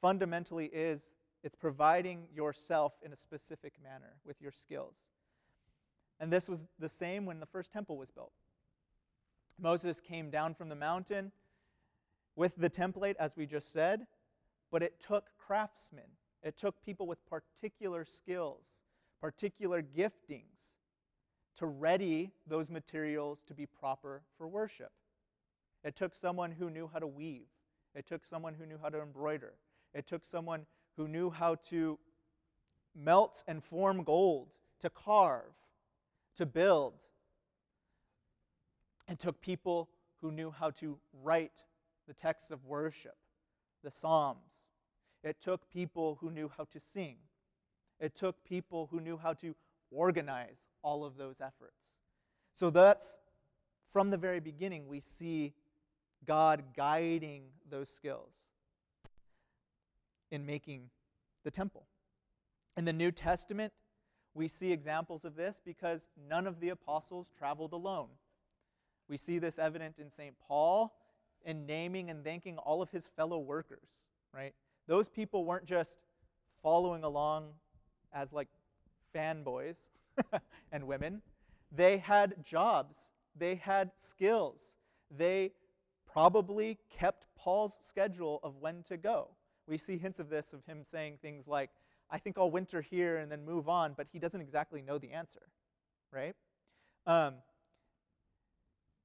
fundamentally 0.06 0.66
is 0.66 1.02
it's 1.42 1.56
providing 1.56 2.28
yourself 2.32 2.92
in 3.04 3.12
a 3.12 3.16
specific 3.16 3.72
manner 3.82 4.12
with 4.24 4.40
your 4.40 4.52
skills. 4.52 4.94
And 6.20 6.32
this 6.32 6.48
was 6.48 6.68
the 6.78 6.88
same 6.88 7.26
when 7.26 7.40
the 7.40 7.46
first 7.46 7.72
temple 7.72 7.96
was 7.96 8.12
built. 8.12 8.30
Moses 9.60 10.00
came 10.00 10.30
down 10.30 10.54
from 10.54 10.68
the 10.68 10.76
mountain 10.76 11.32
with 12.36 12.54
the 12.54 12.70
template, 12.70 13.16
as 13.18 13.32
we 13.36 13.46
just 13.46 13.72
said, 13.72 14.06
but 14.70 14.80
it 14.80 14.94
took 15.04 15.24
craftsmen. 15.44 16.04
It 16.40 16.56
took 16.56 16.80
people 16.84 17.08
with 17.08 17.18
particular 17.26 18.04
skills, 18.04 18.62
particular 19.20 19.82
giftings 19.82 20.76
to 21.56 21.66
ready 21.66 22.30
those 22.46 22.70
materials 22.70 23.40
to 23.48 23.54
be 23.54 23.66
proper 23.66 24.22
for 24.38 24.46
worship. 24.46 24.92
It 25.82 25.96
took 25.96 26.14
someone 26.14 26.52
who 26.52 26.70
knew 26.70 26.88
how 26.92 27.00
to 27.00 27.08
weave, 27.08 27.48
it 27.96 28.06
took 28.06 28.24
someone 28.24 28.54
who 28.54 28.66
knew 28.66 28.78
how 28.80 28.88
to 28.88 29.02
embroider, 29.02 29.54
it 29.96 30.06
took 30.06 30.26
someone 30.26 30.66
who 30.98 31.08
knew 31.08 31.30
how 31.30 31.54
to 31.70 31.98
melt 32.94 33.42
and 33.48 33.64
form 33.64 34.04
gold, 34.04 34.48
to 34.80 34.90
carve, 34.90 35.54
to 36.36 36.44
build. 36.44 36.92
It 39.08 39.18
took 39.18 39.40
people 39.40 39.88
who 40.20 40.30
knew 40.30 40.50
how 40.50 40.70
to 40.72 40.98
write 41.22 41.62
the 42.06 42.12
texts 42.12 42.50
of 42.50 42.64
worship, 42.66 43.16
the 43.82 43.90
Psalms. 43.90 44.52
It 45.24 45.40
took 45.40 45.70
people 45.70 46.18
who 46.20 46.30
knew 46.30 46.50
how 46.54 46.64
to 46.64 46.78
sing. 46.78 47.16
It 47.98 48.14
took 48.14 48.44
people 48.44 48.88
who 48.90 49.00
knew 49.00 49.16
how 49.16 49.32
to 49.34 49.54
organize 49.90 50.68
all 50.82 51.06
of 51.06 51.16
those 51.16 51.40
efforts. 51.40 51.80
So 52.52 52.68
that's 52.68 53.16
from 53.92 54.10
the 54.10 54.18
very 54.18 54.40
beginning, 54.40 54.88
we 54.88 55.00
see 55.00 55.54
God 56.26 56.62
guiding 56.76 57.44
those 57.70 57.88
skills 57.88 58.45
in 60.30 60.44
making 60.44 60.90
the 61.44 61.50
temple. 61.50 61.86
In 62.76 62.84
the 62.84 62.92
New 62.92 63.10
Testament, 63.10 63.72
we 64.34 64.48
see 64.48 64.72
examples 64.72 65.24
of 65.24 65.34
this 65.34 65.60
because 65.64 66.08
none 66.28 66.46
of 66.46 66.60
the 66.60 66.68
apostles 66.68 67.28
traveled 67.38 67.72
alone. 67.72 68.08
We 69.08 69.16
see 69.16 69.38
this 69.38 69.58
evident 69.58 69.98
in 69.98 70.10
St. 70.10 70.34
Paul 70.46 70.94
in 71.44 71.64
naming 71.64 72.10
and 72.10 72.24
thanking 72.24 72.58
all 72.58 72.82
of 72.82 72.90
his 72.90 73.08
fellow 73.08 73.38
workers, 73.38 73.88
right? 74.34 74.52
Those 74.86 75.08
people 75.08 75.44
weren't 75.44 75.64
just 75.64 76.00
following 76.62 77.04
along 77.04 77.52
as 78.12 78.32
like 78.32 78.48
fanboys 79.14 79.78
and 80.72 80.86
women. 80.86 81.22
They 81.72 81.98
had 81.98 82.44
jobs, 82.44 82.98
they 83.34 83.56
had 83.56 83.92
skills. 83.98 84.74
They 85.10 85.52
probably 86.10 86.78
kept 86.90 87.26
Paul's 87.36 87.78
schedule 87.82 88.40
of 88.42 88.56
when 88.56 88.82
to 88.84 88.96
go. 88.96 89.28
We 89.66 89.78
see 89.78 89.98
hints 89.98 90.20
of 90.20 90.28
this 90.28 90.52
of 90.52 90.64
him 90.64 90.84
saying 90.84 91.18
things 91.20 91.46
like, 91.46 91.70
I 92.10 92.18
think 92.18 92.38
I'll 92.38 92.50
winter 92.50 92.80
here 92.80 93.16
and 93.16 93.30
then 93.30 93.44
move 93.44 93.68
on, 93.68 93.94
but 93.96 94.06
he 94.12 94.18
doesn't 94.18 94.40
exactly 94.40 94.80
know 94.80 94.98
the 94.98 95.12
answer, 95.12 95.42
right? 96.12 96.36
Um, 97.06 97.34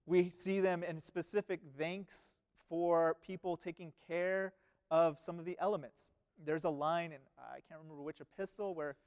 we 0.05 0.29
see 0.29 0.59
them 0.59 0.83
in 0.83 1.01
specific 1.01 1.61
thanks 1.77 2.35
for 2.69 3.15
people 3.25 3.57
taking 3.57 3.91
care 4.07 4.53
of 4.89 5.19
some 5.19 5.39
of 5.39 5.45
the 5.45 5.57
elements. 5.59 5.99
There's 6.43 6.63
a 6.63 6.69
line 6.69 7.11
in, 7.11 7.19
I 7.39 7.59
can't 7.67 7.81
remember 7.81 8.03
which 8.03 8.21
epistle, 8.21 8.75
where 8.75 8.97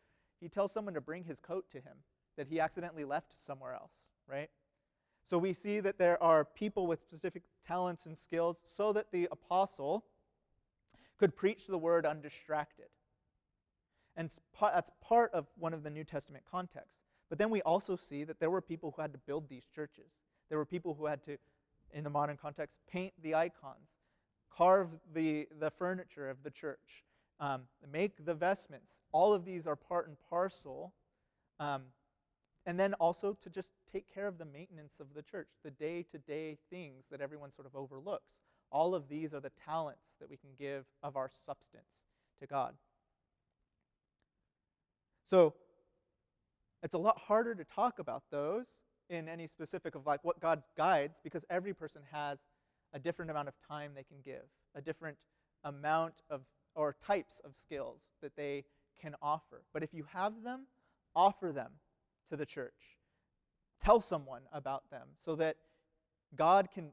he 0.40 0.48
tells 0.48 0.72
someone 0.72 0.94
to 0.94 1.00
bring 1.00 1.24
his 1.24 1.40
coat 1.40 1.70
to 1.70 1.78
him 1.78 1.98
that 2.36 2.48
he 2.48 2.60
accidentally 2.60 3.04
left 3.04 3.34
somewhere 3.44 3.74
else, 3.74 3.92
right? 4.28 4.50
So 5.26 5.38
we 5.38 5.52
see 5.52 5.80
that 5.80 5.98
there 5.98 6.22
are 6.22 6.44
people 6.44 6.86
with 6.86 7.00
specific 7.00 7.44
talents 7.66 8.06
and 8.06 8.18
skills 8.18 8.56
so 8.76 8.92
that 8.92 9.10
the 9.10 9.28
apostle 9.30 10.04
could 11.24 11.34
preach 11.34 11.66
the 11.66 11.78
word 11.78 12.04
undistracted. 12.04 12.84
And 14.14 14.30
that's 14.60 14.90
part 15.00 15.32
of 15.32 15.46
one 15.56 15.72
of 15.72 15.82
the 15.82 15.88
New 15.88 16.04
Testament 16.04 16.44
contexts. 16.50 16.98
But 17.30 17.38
then 17.38 17.48
we 17.48 17.62
also 17.62 17.96
see 17.96 18.24
that 18.24 18.38
there 18.40 18.50
were 18.50 18.60
people 18.60 18.92
who 18.94 19.00
had 19.00 19.14
to 19.14 19.18
build 19.18 19.48
these 19.48 19.64
churches. 19.74 20.12
There 20.50 20.58
were 20.58 20.66
people 20.66 20.92
who 20.92 21.06
had 21.06 21.24
to, 21.24 21.38
in 21.94 22.04
the 22.04 22.10
modern 22.10 22.36
context, 22.36 22.76
paint 22.92 23.14
the 23.22 23.34
icons, 23.34 23.96
carve 24.54 24.90
the, 25.14 25.48
the 25.58 25.70
furniture 25.70 26.28
of 26.28 26.42
the 26.42 26.50
church, 26.50 27.04
um, 27.40 27.62
make 27.90 28.26
the 28.26 28.34
vestments. 28.34 29.00
All 29.10 29.32
of 29.32 29.46
these 29.46 29.66
are 29.66 29.76
part 29.76 30.08
and 30.08 30.18
parcel. 30.28 30.92
Um, 31.58 31.84
and 32.66 32.78
then 32.78 32.92
also 33.00 33.32
to 33.42 33.48
just 33.48 33.70
take 33.90 34.12
care 34.12 34.26
of 34.26 34.36
the 34.36 34.44
maintenance 34.44 35.00
of 35.00 35.14
the 35.14 35.22
church, 35.22 35.48
the 35.62 35.70
day 35.70 36.04
to 36.12 36.18
day 36.18 36.58
things 36.68 37.04
that 37.10 37.22
everyone 37.22 37.50
sort 37.50 37.66
of 37.66 37.74
overlooks. 37.74 38.34
All 38.74 38.92
of 38.96 39.08
these 39.08 39.32
are 39.32 39.38
the 39.40 39.52
talents 39.64 40.16
that 40.18 40.28
we 40.28 40.36
can 40.36 40.50
give 40.58 40.84
of 41.00 41.16
our 41.16 41.30
substance 41.46 42.02
to 42.40 42.46
God. 42.48 42.74
So 45.26 45.54
it's 46.82 46.94
a 46.94 46.98
lot 46.98 47.16
harder 47.16 47.54
to 47.54 47.62
talk 47.64 48.00
about 48.00 48.24
those 48.32 48.66
in 49.08 49.28
any 49.28 49.46
specific 49.46 49.94
of 49.94 50.06
like 50.06 50.24
what 50.24 50.40
God 50.40 50.64
guides 50.76 51.20
because 51.22 51.44
every 51.48 51.72
person 51.72 52.02
has 52.10 52.40
a 52.92 52.98
different 52.98 53.30
amount 53.30 53.46
of 53.46 53.54
time 53.68 53.92
they 53.94 54.02
can 54.02 54.18
give, 54.24 54.42
a 54.74 54.82
different 54.82 55.18
amount 55.62 56.14
of 56.28 56.40
or 56.74 56.96
types 57.06 57.40
of 57.44 57.54
skills 57.54 58.00
that 58.22 58.34
they 58.34 58.64
can 59.00 59.14
offer. 59.22 59.62
But 59.72 59.84
if 59.84 59.94
you 59.94 60.04
have 60.12 60.42
them, 60.42 60.66
offer 61.14 61.52
them 61.52 61.70
to 62.28 62.36
the 62.36 62.44
church. 62.44 62.98
Tell 63.84 64.00
someone 64.00 64.42
about 64.52 64.90
them 64.90 65.10
so 65.24 65.36
that 65.36 65.58
God 66.34 66.70
can 66.74 66.90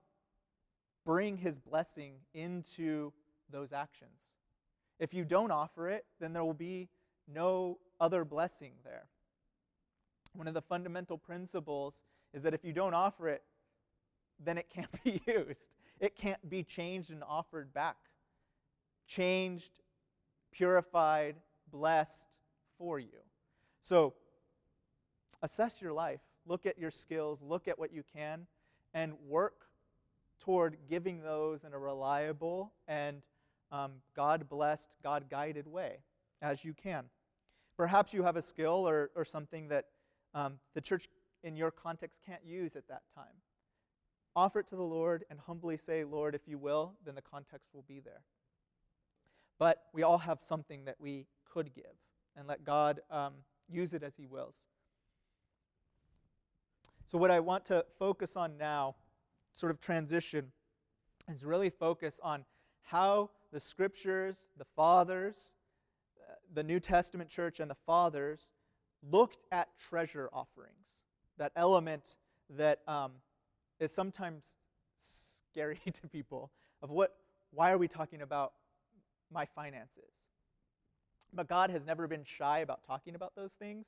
bring 1.06 1.38
his 1.38 1.60
blessing 1.60 2.14
into 2.34 3.12
those 3.50 3.74
actions. 3.74 4.22
If 5.00 5.14
you 5.14 5.26
don't 5.26 5.52
offer 5.52 5.90
it, 5.90 6.06
then 6.20 6.34
there 6.34 6.44
will 6.44 6.54
be 6.54 6.90
no 7.28 7.80
other 8.00 8.24
blessing 8.24 8.74
there. 8.84 9.06
One 10.34 10.48
of 10.48 10.54
the 10.54 10.62
fundamental 10.62 11.18
principles 11.18 12.02
is 12.34 12.44
that 12.44 12.54
if 12.54 12.64
you 12.64 12.72
don't 12.72 12.94
offer 12.94 13.28
it, 13.28 13.44
then 14.44 14.58
it 14.58 14.70
can't 14.70 14.92
be 15.04 15.22
used. 15.26 15.68
It 16.00 16.16
can't 16.16 16.50
be 16.50 16.64
changed 16.64 17.12
and 17.12 17.24
offered 17.24 17.74
back. 17.74 17.98
Changed, 19.08 19.82
purified, 20.52 21.36
blessed 21.72 22.38
for 22.78 23.00
you. 23.00 23.20
So, 23.84 24.14
assess 25.42 25.82
your 25.82 25.94
life. 25.94 26.22
Look 26.46 26.66
at 26.66 26.78
your 26.78 26.92
skills. 26.92 27.42
Look 27.42 27.68
at 27.68 27.78
what 27.78 27.94
you 27.94 28.04
can. 28.16 28.48
And 28.94 29.14
work 29.28 29.68
toward 30.42 30.78
giving 30.90 31.22
those 31.22 31.64
in 31.64 31.74
a 31.74 31.80
reliable 31.80 32.74
and 32.88 33.22
um, 33.72 33.94
God 34.16 34.50
blessed, 34.50 34.96
God 35.04 35.30
guided 35.30 35.68
way 35.68 36.00
as 36.42 36.66
you 36.66 36.74
can. 36.74 37.06
Perhaps 37.78 38.14
you 38.14 38.24
have 38.24 38.36
a 38.36 38.42
skill 38.42 38.88
or, 38.88 39.12
or 39.16 39.24
something 39.24 39.68
that 39.70 39.86
um, 40.34 40.60
the 40.74 40.82
church 40.82 41.08
in 41.44 41.56
your 41.56 41.72
context 41.72 42.20
can't 42.26 42.44
use 42.46 42.76
at 42.76 42.88
that 42.88 43.04
time. 43.16 43.26
Offer 44.36 44.62
it 44.62 44.68
to 44.70 44.76
the 44.76 44.84
Lord 44.84 45.26
and 45.30 45.40
humbly 45.40 45.78
say, 45.78 46.04
Lord, 46.04 46.36
if 46.36 46.48
you 46.48 46.58
will, 46.58 46.94
then 47.06 47.16
the 47.16 47.22
context 47.22 47.70
will 47.74 47.84
be 47.88 48.00
there. 48.00 48.22
But 49.60 49.84
we 49.94 50.04
all 50.04 50.18
have 50.18 50.42
something 50.42 50.86
that 50.86 50.96
we 51.00 51.28
could 51.52 51.74
give, 51.76 51.94
and 52.36 52.48
let 52.48 52.64
God 52.64 53.02
um, 53.12 53.34
use 53.70 53.94
it 53.94 54.04
as 54.04 54.14
He 54.16 54.26
wills. 54.26 54.56
So, 57.12 57.18
what 57.18 57.30
I 57.30 57.42
want 57.42 57.66
to 57.66 57.86
focus 58.00 58.38
on 58.38 58.58
now, 58.58 58.96
sort 59.56 59.72
of 59.72 59.82
transition, 59.82 60.52
is 61.30 61.44
really 61.44 61.70
focus 61.70 62.20
on 62.24 62.46
how 62.84 63.30
the 63.52 63.60
scriptures, 63.60 64.48
the 64.58 64.66
fathers, 64.76 65.54
uh, 66.20 66.34
the 66.54 66.64
New 66.64 66.80
Testament 66.80 67.30
church, 67.30 67.60
and 67.60 67.70
the 67.70 67.78
fathers 67.86 68.48
looked 69.10 69.38
at 69.52 69.70
treasure 69.80 70.30
offerings. 70.34 70.96
That 71.38 71.52
element 71.56 72.16
that 72.50 72.80
um, 72.88 73.14
is 73.80 73.92
sometimes 73.92 74.54
scary 75.52 75.80
to 76.02 76.08
people 76.08 76.52
of 76.82 76.90
what, 76.90 77.16
why 77.52 77.72
are 77.72 77.78
we 77.78 77.88
talking 77.88 78.22
about 78.22 78.54
my 79.32 79.46
finances? 79.46 80.12
But 81.34 81.48
God 81.48 81.70
has 81.70 81.86
never 81.86 82.08
been 82.08 82.24
shy 82.26 82.60
about 82.60 82.86
talking 82.86 83.16
about 83.16 83.36
those 83.36 83.54
things. 83.54 83.86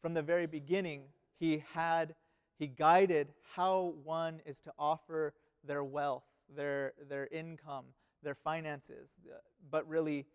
From 0.00 0.14
the 0.14 0.22
very 0.22 0.46
beginning, 0.46 1.02
He 1.38 1.64
had, 1.74 2.14
He 2.58 2.66
guided 2.66 3.28
how 3.54 3.94
one 4.02 4.40
is 4.44 4.60
to 4.62 4.72
offer 4.78 5.34
their 5.64 5.84
wealth, 5.84 6.24
their, 6.54 6.92
their 7.08 7.26
income, 7.28 7.84
their 8.22 8.34
finances, 8.34 9.10
uh, 9.30 9.36
but 9.70 9.88
really 9.88 10.26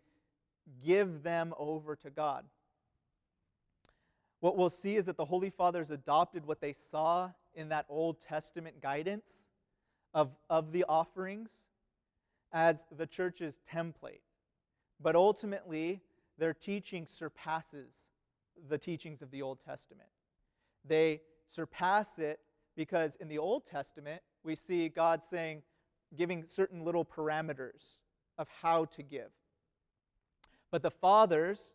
give 0.84 1.22
them 1.22 1.52
over 1.58 1.96
to 1.96 2.10
God. 2.10 2.44
What 4.40 4.56
we'll 4.56 4.70
see 4.70 4.96
is 4.96 5.04
that 5.06 5.16
the 5.16 5.24
Holy 5.24 5.50
Fathers 5.50 5.90
adopted 5.90 6.46
what 6.46 6.60
they 6.60 6.72
saw 6.72 7.30
in 7.54 7.68
that 7.68 7.86
Old 7.88 8.20
Testament 8.20 8.80
guidance 8.80 9.48
of, 10.12 10.30
of 10.48 10.72
the 10.72 10.84
offerings 10.88 11.50
as 12.52 12.84
the 12.96 13.06
church's 13.06 13.54
template. 13.70 14.20
But 15.00 15.16
ultimately, 15.16 16.02
their 16.38 16.54
teaching 16.54 17.06
surpasses 17.06 18.06
the 18.68 18.78
teachings 18.78 19.22
of 19.22 19.30
the 19.30 19.42
Old 19.42 19.58
Testament. 19.64 20.08
They 20.84 21.22
surpass 21.54 22.18
it 22.18 22.40
because 22.76 23.16
in 23.16 23.28
the 23.28 23.38
Old 23.38 23.66
Testament, 23.66 24.20
we 24.42 24.56
see 24.56 24.88
God 24.88 25.22
saying, 25.22 25.62
giving 26.16 26.44
certain 26.44 26.84
little 26.84 27.04
parameters 27.04 27.98
of 28.38 28.48
how 28.62 28.84
to 28.86 29.02
give. 29.02 29.30
But 30.70 30.82
the 30.82 30.90
fathers, 30.90 31.72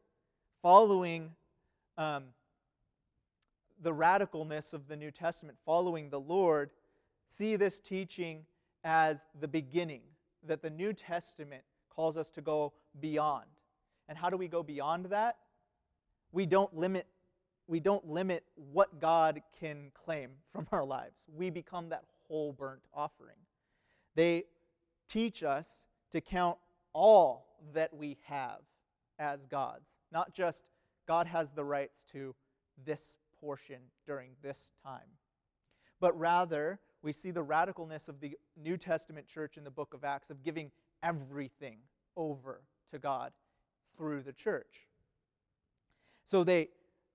following 0.61 1.31
um, 1.97 2.25
the 3.81 3.93
radicalness 3.93 4.73
of 4.73 4.87
the 4.87 4.95
New 4.95 5.11
Testament, 5.11 5.57
following 5.65 6.09
the 6.09 6.19
Lord, 6.19 6.71
see 7.27 7.55
this 7.55 7.79
teaching 7.79 8.45
as 8.83 9.25
the 9.39 9.47
beginning, 9.47 10.01
that 10.47 10.61
the 10.61 10.69
New 10.69 10.93
Testament 10.93 11.63
calls 11.89 12.17
us 12.17 12.29
to 12.31 12.41
go 12.41 12.73
beyond. 12.99 13.45
And 14.07 14.17
how 14.17 14.29
do 14.29 14.37
we 14.37 14.47
go 14.47 14.63
beyond 14.63 15.05
that? 15.07 15.37
We 16.31 16.45
don't 16.45 16.75
limit 16.75 17.05
we 17.69 17.79
don't 17.79 18.05
limit 18.09 18.43
what 18.71 18.99
God 18.99 19.41
can 19.59 19.91
claim 19.93 20.31
from 20.53 20.67
our 20.71 20.83
lives. 20.83 21.23
We 21.33 21.49
become 21.49 21.89
that 21.89 22.03
whole 22.27 22.51
burnt 22.51 22.81
offering. 22.93 23.37
They 24.15 24.45
teach 25.07 25.43
us 25.43 25.85
to 26.11 26.19
count 26.19 26.57
all 26.93 27.45
that 27.73 27.93
we 27.93 28.17
have 28.25 28.59
as 29.19 29.45
God's, 29.45 29.99
not 30.11 30.33
just 30.33 30.63
God 31.07 31.27
has 31.27 31.51
the 31.51 31.63
rights 31.63 32.03
to 32.11 32.33
this 32.85 33.17
portion 33.39 33.77
during 34.07 34.31
this 34.41 34.71
time, 34.83 35.07
but 35.99 36.17
rather 36.17 36.79
we 37.01 37.13
see 37.13 37.31
the 37.31 37.43
radicalness 37.43 38.09
of 38.09 38.19
the 38.19 38.37
New 38.61 38.77
Testament 38.77 39.27
church 39.27 39.57
in 39.57 39.63
the 39.63 39.71
book 39.71 39.93
of 39.93 40.03
Acts 40.03 40.29
of 40.29 40.43
giving 40.43 40.71
everything 41.03 41.77
over 42.17 42.61
to 42.91 42.97
God 42.97 43.31
through 43.95 44.23
the 44.23 44.33
church. 44.33 44.87
So 46.25 46.43
they 46.43 46.69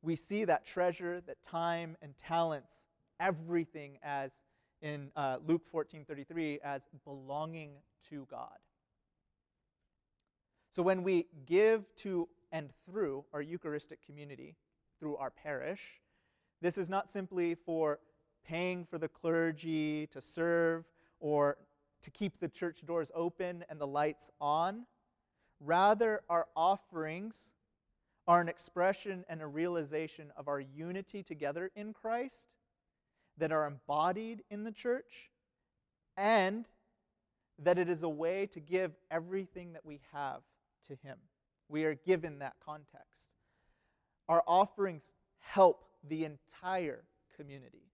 we 0.05 0.17
see 0.17 0.45
that 0.45 0.67
treasure, 0.67 1.23
that 1.27 1.43
time 1.43 1.97
and 2.03 2.15
talents, 2.19 2.87
everything 3.19 3.99
as 4.03 4.43
in 4.83 5.11
uh, 5.17 5.39
Luke 5.47 5.63
14:33 5.73 6.61
as 6.63 6.83
belonging 7.05 7.73
to 8.11 8.27
God. 8.31 8.59
So 10.73 10.83
when 10.83 11.03
we 11.03 11.27
give 11.47 11.85
to 11.97 12.29
and 12.53 12.71
through 12.85 13.25
our 13.33 13.41
Eucharistic 13.41 14.05
community, 14.05 14.57
through 15.01 15.17
our 15.17 15.31
parish, 15.31 16.01
this 16.61 16.79
is 16.79 16.89
not 16.89 17.11
simply 17.11 17.55
for 17.55 17.99
paying 18.47 18.85
for 18.85 18.99
the 18.99 19.09
clergy 19.09 20.07
to 20.09 20.21
serve 20.21 20.85
or 21.19 21.57
to 22.03 22.11
keep 22.11 22.39
the 22.39 22.49
church 22.49 22.85
doors 22.85 23.11
open 23.15 23.65
and 23.69 23.81
the 23.81 23.87
lights 23.87 24.31
on. 24.41 24.85
Rather, 25.61 26.21
our 26.29 26.47
offerings 26.55 27.53
are 28.27 28.41
an 28.41 28.49
expression 28.49 29.25
and 29.29 29.43
a 29.43 29.47
realization 29.47 30.33
of 30.37 30.49
our 30.49 30.61
unity 30.61 31.23
together 31.23 31.71
in 31.77 31.93
Christ 31.93 32.49
that 33.37 33.53
are 33.53 33.67
embodied 33.67 34.43
in 34.51 34.65
the 34.65 34.73
church, 34.73 35.31
and 36.17 36.67
that 37.59 37.79
it 37.79 37.89
is 37.89 38.03
a 38.03 38.09
way 38.09 38.47
to 38.47 38.61
give 38.61 38.93
everything 39.11 39.73
that 39.73 39.85
we 39.85 40.01
have 40.13 40.41
to 40.89 40.95
Him. 40.95 41.19
We 41.69 41.85
are 41.85 41.95
given 41.95 42.39
that 42.39 42.55
context. 42.65 43.31
Our 44.29 44.43
offerings 44.47 45.13
help 45.39 45.85
the 46.09 46.25
entire 46.25 47.05
community 47.37 47.91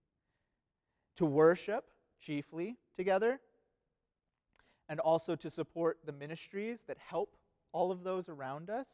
to 1.17 1.25
worship 1.25 1.91
chiefly 2.21 2.77
together, 2.95 3.41
and 4.89 5.01
also 5.01 5.37
to 5.37 5.49
support 5.49 5.99
the 6.05 6.13
ministries 6.13 6.85
that 6.85 6.99
help 6.99 7.37
all 7.73 7.91
of 7.91 8.05
those 8.05 8.29
around 8.29 8.69
us. 8.69 8.89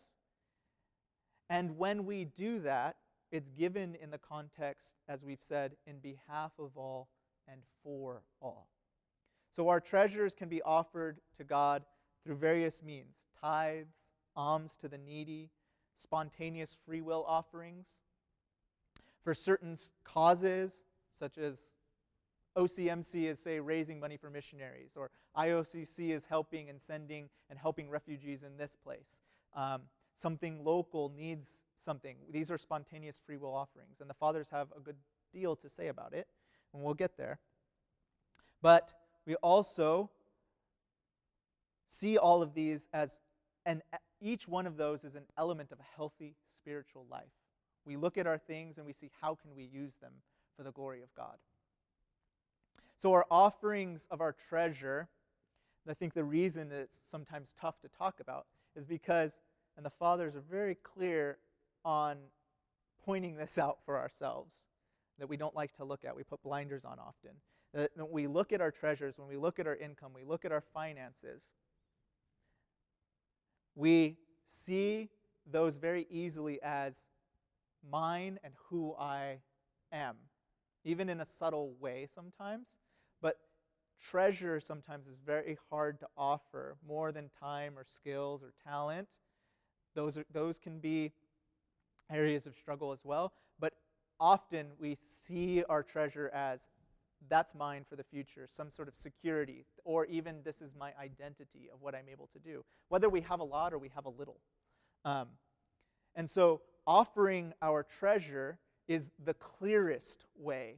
And 1.49 1.77
when 1.79 2.07
we 2.07 2.25
do 2.25 2.61
that, 2.61 2.97
it's 3.31 3.51
given 3.51 3.97
in 3.97 4.11
the 4.11 4.19
context, 4.19 4.95
as 5.09 5.25
we've 5.25 5.43
said, 5.43 5.77
in 5.87 5.99
behalf 5.99 6.53
of 6.59 6.77
all 6.77 7.09
and 7.49 7.61
for 7.83 8.23
all. 8.41 8.69
So 9.55 9.69
our 9.69 9.81
treasures 9.81 10.35
can 10.35 10.49
be 10.49 10.63
offered 10.63 11.21
to 11.39 11.45
God 11.45 11.85
through 12.25 12.37
various 12.37 12.83
means 12.83 13.25
tithes, 13.41 13.95
alms 14.35 14.77
to 14.79 14.89
the 14.89 14.99
needy, 14.99 15.51
spontaneous 15.97 16.77
free 16.85 17.01
will 17.01 17.25
offerings. 17.27 18.01
For 19.23 19.35
certain 19.35 19.77
causes, 20.05 20.85
such 21.19 21.39
as 21.39 21.73
OCMC 22.57 23.25
is, 23.25 23.39
say, 23.39 23.61
raising 23.61 24.01
money 24.01 24.17
for 24.17 24.31
missionaries, 24.31 24.93
or 24.97 25.11
IOCC 25.37 26.11
is 26.11 26.25
helping 26.25 26.71
and 26.71 26.81
sending 26.81 27.29
and 27.51 27.59
helping 27.59 27.91
refugees 27.91 28.43
in 28.43 28.57
this 28.57 28.77
place. 28.77 29.21
Um, 29.55 29.83
something 30.17 30.65
local 30.65 31.13
needs 31.17 31.63
something. 31.79 32.17
These 32.31 32.51
are 32.51 32.59
spontaneous 32.59 33.21
free 33.25 33.37
will 33.37 33.55
offerings, 33.55 34.01
and 34.01 34.11
the 34.11 34.15
fathers 34.15 34.49
have 34.51 34.69
a 34.77 34.81
good 34.81 34.97
deal 35.33 35.55
to 35.57 35.69
say 35.71 35.89
about 35.89 36.13
it, 36.13 36.27
and 36.73 36.83
we'll 36.83 36.95
get 36.95 37.17
there. 37.17 37.39
But 38.63 38.93
we 39.27 39.37
also 39.37 40.11
see 41.87 42.17
all 42.19 42.43
of 42.43 42.55
these 42.55 42.89
as, 42.93 43.21
and 43.65 43.83
each 44.21 44.49
one 44.49 44.67
of 44.67 44.77
those 44.77 45.05
is 45.05 45.15
an 45.15 45.25
element 45.39 45.71
of 45.71 45.79
a 45.79 45.97
healthy 45.97 46.35
spiritual 46.57 47.07
life. 47.11 47.25
We 47.85 47.97
look 47.97 48.19
at 48.19 48.27
our 48.27 48.39
things 48.39 48.79
and 48.79 48.87
we 48.87 48.93
see 48.93 49.11
how 49.21 49.37
can 49.37 49.55
we 49.55 49.65
use 49.65 49.95
them 50.01 50.13
for 50.57 50.63
the 50.65 50.73
glory 50.73 51.03
of 51.03 51.15
God. 51.15 51.37
So 52.99 53.13
our 53.13 53.27
offerings 53.31 54.09
of 54.11 54.21
our 54.21 54.35
treasure, 54.49 55.09
I 55.89 55.95
think 55.95 56.15
the 56.15 56.25
reason 56.25 56.71
that 56.71 56.79
it's 56.79 56.99
sometimes 57.05 57.55
tough 57.61 57.79
to 57.81 57.89
talk 57.89 58.21
about 58.21 58.47
is 58.75 58.85
because, 58.85 59.39
and 59.77 59.85
the 59.85 59.91
fathers 59.91 60.35
are 60.35 60.45
very 60.51 60.75
clear 60.75 61.39
on 61.85 62.17
pointing 63.05 63.37
this 63.37 63.59
out 63.59 63.79
for 63.85 63.99
ourselves, 63.99 64.53
that 65.19 65.29
we 65.29 65.37
don't 65.37 65.55
like 65.55 65.75
to 65.75 65.85
look 65.85 66.05
at. 66.05 66.17
We 66.17 66.25
put 66.25 66.43
blinders 66.43 66.85
on 66.85 66.99
often. 66.99 67.33
That 67.75 67.91
when 67.95 68.11
we 68.11 68.27
look 68.27 68.53
at 68.53 68.61
our 68.61 68.71
treasures, 68.71 69.15
when 69.17 69.29
we 69.29 69.37
look 69.37 69.59
at 69.59 69.67
our 69.67 69.77
income, 69.77 70.13
we 70.15 70.25
look 70.25 70.45
at 70.45 70.53
our 70.53 70.63
finances, 70.73 71.43
we 73.75 74.17
see 74.47 75.11
those 75.51 75.77
very 75.77 76.07
easily 76.11 76.61
as 76.63 77.07
mine 77.89 78.39
and 78.43 78.55
who 78.69 78.95
I 78.99 79.39
am, 79.93 80.17
even 80.85 81.09
in 81.09 81.21
a 81.21 81.27
subtle 81.27 81.75
way 81.79 82.09
sometimes. 82.13 82.79
But 83.21 83.37
treasure 84.01 84.61
sometimes 84.61 85.07
is 85.07 85.19
very 85.25 85.59
hard 85.71 86.01
to 86.01 86.09
offer 86.17 86.77
more 86.87 87.13
than 87.13 87.31
time 87.41 87.79
or 87.79 87.85
skills 87.85 88.43
or 88.43 88.53
talent. 88.67 89.09
Those, 89.97 90.19
are, 90.19 90.25
those 90.33 90.59
can 90.59 90.79
be 90.79 91.11
areas 92.11 92.47
of 92.47 92.55
struggle 92.55 92.93
as 92.93 93.01
well. 93.03 93.33
But 93.59 93.73
often 94.21 94.69
we 94.79 94.97
see 95.01 95.65
our 95.69 95.83
treasure 95.83 96.31
as 96.33 96.61
that's 97.29 97.55
mine 97.55 97.85
for 97.89 97.97
the 97.97 98.05
future, 98.05 98.47
some 98.55 98.71
sort 98.71 98.89
of 98.89 98.95
security, 98.95 99.65
or 99.85 100.05
even 100.07 100.43
this 100.45 100.61
is 100.61 100.71
my 100.79 100.93
identity 101.01 101.69
of 101.73 101.81
what 101.81 101.95
I'm 101.95 102.09
able 102.13 102.29
to 102.35 102.39
do, 102.39 102.65
whether 102.89 103.09
we 103.09 103.23
have 103.23 103.41
a 103.41 103.45
lot 103.45 103.73
or 103.73 103.79
we 103.79 103.91
have 103.95 104.05
a 104.05 104.11
little. 104.11 104.39
Um, 105.05 105.29
and 106.15 106.29
so 106.29 106.61
offering 106.87 107.55
our 107.63 107.83
treasure 107.83 108.59
is 108.87 109.11
the 109.25 109.35
clearest 109.35 110.27
way 110.39 110.77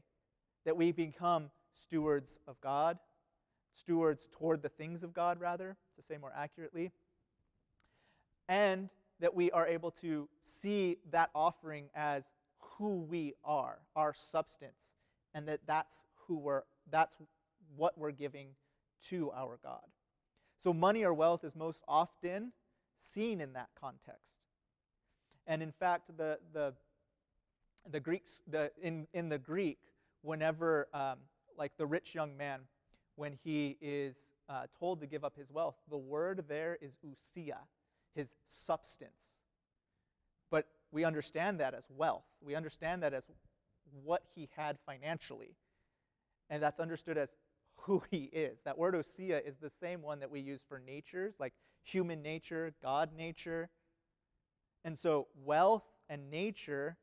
that 0.65 0.77
we 0.77 0.93
become 0.93 1.51
stewards 1.75 2.39
of 2.47 2.59
God, 2.61 2.99
stewards 3.75 4.29
toward 4.33 4.63
the 4.63 4.69
things 4.69 5.03
of 5.03 5.13
God, 5.13 5.41
rather, 5.41 5.77
to 5.97 6.03
say 6.03 6.17
more 6.19 6.33
accurately, 6.35 6.93
and 8.49 8.89
that 9.21 9.35
we 9.35 9.51
are 9.51 9.67
able 9.67 9.91
to 9.91 10.29
see 10.43 10.99
that 11.11 11.31
offering 11.35 11.91
as 11.95 12.25
who 12.59 13.01
we 13.01 13.35
are, 13.45 13.79
our 13.97 14.15
substance, 14.15 14.95
and 15.35 15.49
that 15.49 15.61
that's 15.67 16.05
who 16.27 16.39
we're, 16.39 16.63
that's 16.91 17.17
what 17.77 17.99
we're 17.99 18.13
giving 18.13 18.49
to 19.09 19.31
our 19.33 19.59
God. 19.63 19.85
So 20.59 20.73
money 20.73 21.05
or 21.05 21.15
wealth 21.15 21.45
is 21.45 21.55
most 21.55 21.83
often 21.87 22.53
seen 22.97 23.41
in 23.41 23.53
that 23.53 23.69
context. 23.81 24.35
And 25.47 25.63
in 25.63 25.73
fact, 25.73 26.17
the, 26.17 26.39
the, 26.53 26.75
the 27.91 28.01
Greeks, 28.01 28.41
the, 28.47 28.71
in, 28.83 29.07
in 29.15 29.29
the 29.29 29.39
Greek, 29.39 29.79
whenever, 30.23 30.89
um, 30.93 31.19
like 31.57 31.77
the 31.77 31.87
rich 31.87 32.15
young 32.15 32.37
man, 32.37 32.61
when 33.17 33.39
he 33.43 33.77
is 33.81 34.17
uh, 34.49 34.67
told 34.79 35.01
to 35.01 35.07
give 35.07 35.25
up 35.25 35.37
his 35.37 35.51
wealth, 35.51 35.77
the 35.91 35.97
word 35.97 36.45
there 36.49 36.79
is 36.81 36.93
ousia, 37.05 37.57
his 38.15 38.35
substance. 38.47 39.35
But 40.51 40.67
we 40.91 41.05
understand 41.05 41.61
that 41.61 41.75
as 41.75 41.85
wealth. 41.91 42.27
We 42.41 42.55
understand 42.55 43.03
that 43.03 43.15
as 43.15 43.25
what 44.03 44.23
he 44.35 44.49
had 44.57 44.79
financially. 44.87 45.57
And 46.51 46.63
that's 46.63 46.81
understood 46.81 47.19
as 47.19 47.29
who 47.77 48.03
he 48.11 48.25
is. 48.25 48.59
That 48.65 48.79
word 48.79 48.95
ousia 48.95 49.47
is 49.47 49.57
the 49.59 49.71
same 49.71 50.03
one 50.03 50.21
that 50.21 50.31
we 50.31 50.41
use 50.41 50.61
for 50.69 50.79
natures, 50.79 51.35
like 51.39 51.53
human 51.83 52.23
nature, 52.23 52.75
God 52.83 53.11
nature. 53.17 53.69
And 54.85 54.99
so 54.99 55.29
wealth 55.45 55.85
and 56.09 56.31
nature 56.31 56.97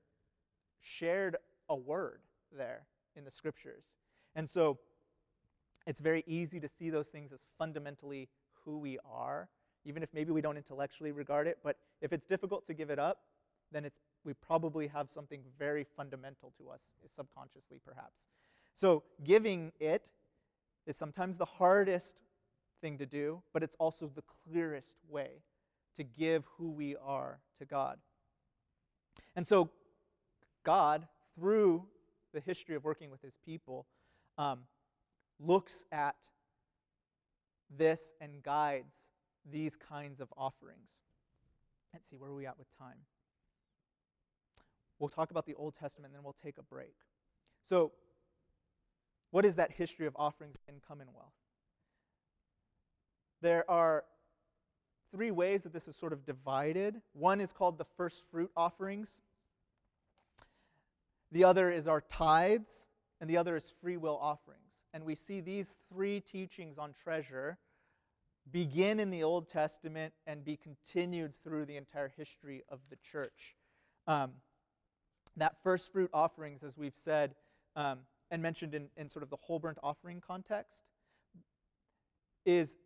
shared 0.81 1.37
a 1.69 1.75
word 1.75 2.21
there 2.55 2.85
in 3.15 3.25
the 3.25 3.31
scriptures. 3.31 3.83
And 4.35 4.49
so 4.49 4.79
it's 5.87 5.99
very 5.99 6.23
easy 6.27 6.59
to 6.59 6.69
see 6.69 6.89
those 6.89 7.07
things 7.07 7.31
as 7.31 7.45
fundamentally 7.57 8.29
who 8.63 8.79
we 8.79 8.97
are, 9.09 9.49
even 9.86 10.03
if 10.03 10.09
maybe 10.13 10.31
we 10.31 10.41
don't 10.41 10.57
intellectually 10.57 11.11
regard 11.11 11.47
it. 11.47 11.59
But 11.63 11.77
if 12.01 12.11
it's 12.11 12.25
difficult 12.25 12.67
to 12.67 12.73
give 12.73 12.89
it 12.89 12.99
up, 12.99 13.19
then 13.71 13.86
it's, 13.86 13.99
we 14.23 14.33
probably 14.33 14.88
have 14.88 15.09
something 15.09 15.41
very 15.57 15.86
fundamental 15.95 16.51
to 16.57 16.69
us, 16.69 16.81
subconsciously 17.15 17.79
perhaps. 17.86 18.25
So 18.73 19.03
giving 19.23 19.71
it 19.79 20.03
is 20.86 20.97
sometimes 20.97 21.38
the 21.38 21.45
hardest 21.45 22.15
thing 22.81 22.97
to 22.97 23.05
do, 23.05 23.41
but 23.53 23.63
it's 23.63 23.75
also 23.79 24.11
the 24.13 24.23
clearest 24.43 24.97
way 25.09 25.41
to 25.95 26.03
give 26.03 26.43
who 26.57 26.71
we 26.71 26.95
are 26.97 27.39
to 27.59 27.65
God. 27.65 27.97
And 29.36 29.45
so, 29.45 29.69
God, 30.63 31.07
through 31.36 31.86
the 32.33 32.39
history 32.41 32.75
of 32.75 32.83
working 32.83 33.09
with 33.09 33.21
his 33.21 33.36
people, 33.45 33.86
um, 34.38 34.59
looks 35.39 35.86
at 35.91 36.15
this 37.77 38.13
and 38.21 38.43
guides 38.43 39.07
these 39.51 39.75
kinds 39.75 40.19
of 40.19 40.31
offerings. 40.37 41.01
Let's 41.93 42.09
see, 42.09 42.15
where 42.17 42.29
are 42.29 42.35
we 42.35 42.45
at 42.45 42.57
with 42.57 42.67
time? 42.77 42.97
We'll 44.99 45.09
talk 45.09 45.31
about 45.31 45.45
the 45.45 45.55
Old 45.55 45.75
Testament, 45.75 46.11
and 46.11 46.17
then 46.17 46.23
we'll 46.23 46.35
take 46.43 46.57
a 46.57 46.63
break. 46.63 46.95
So, 47.67 47.91
what 49.31 49.45
is 49.45 49.55
that 49.57 49.71
history 49.71 50.05
of 50.05 50.15
offerings 50.15 50.55
in 50.67 50.75
Commonwealth? 50.87 51.33
There 53.41 53.69
are 53.69 54.05
three 55.11 55.31
ways 55.31 55.63
that 55.63 55.73
this 55.73 55.87
is 55.87 55.95
sort 55.95 56.13
of 56.13 56.25
divided. 56.25 57.01
One 57.13 57.41
is 57.41 57.51
called 57.51 57.77
the 57.77 57.85
first 57.97 58.23
fruit 58.31 58.51
offerings, 58.55 59.19
the 61.31 61.43
other 61.43 61.69
is 61.69 61.87
our 61.87 62.01
tithes, 62.01 62.87
and 63.19 63.29
the 63.29 63.37
other 63.37 63.57
is 63.57 63.73
free 63.81 63.97
will 63.97 64.17
offerings. 64.21 64.61
And 64.93 65.03
we 65.03 65.15
see 65.15 65.41
these 65.41 65.77
three 65.91 66.21
teachings 66.21 66.77
on 66.77 66.93
treasure 66.93 67.57
begin 68.51 68.99
in 68.99 69.09
the 69.09 69.23
Old 69.23 69.49
Testament 69.49 70.13
and 70.27 70.43
be 70.43 70.57
continued 70.57 71.33
through 71.43 71.65
the 71.65 71.77
entire 71.77 72.11
history 72.15 72.63
of 72.69 72.79
the 72.89 72.97
church. 72.97 73.55
Um, 74.07 74.31
that 75.37 75.57
first 75.63 75.91
fruit 75.91 76.09
offerings, 76.13 76.63
as 76.63 76.77
we've 76.77 76.97
said 76.97 77.35
um, 77.75 77.99
and 78.31 78.41
mentioned 78.41 78.75
in, 78.75 78.87
in 78.97 79.09
sort 79.09 79.23
of 79.23 79.29
the 79.29 79.37
whole 79.37 79.59
burnt 79.59 79.77
offering 79.83 80.21
context, 80.25 80.83
is 82.45 82.77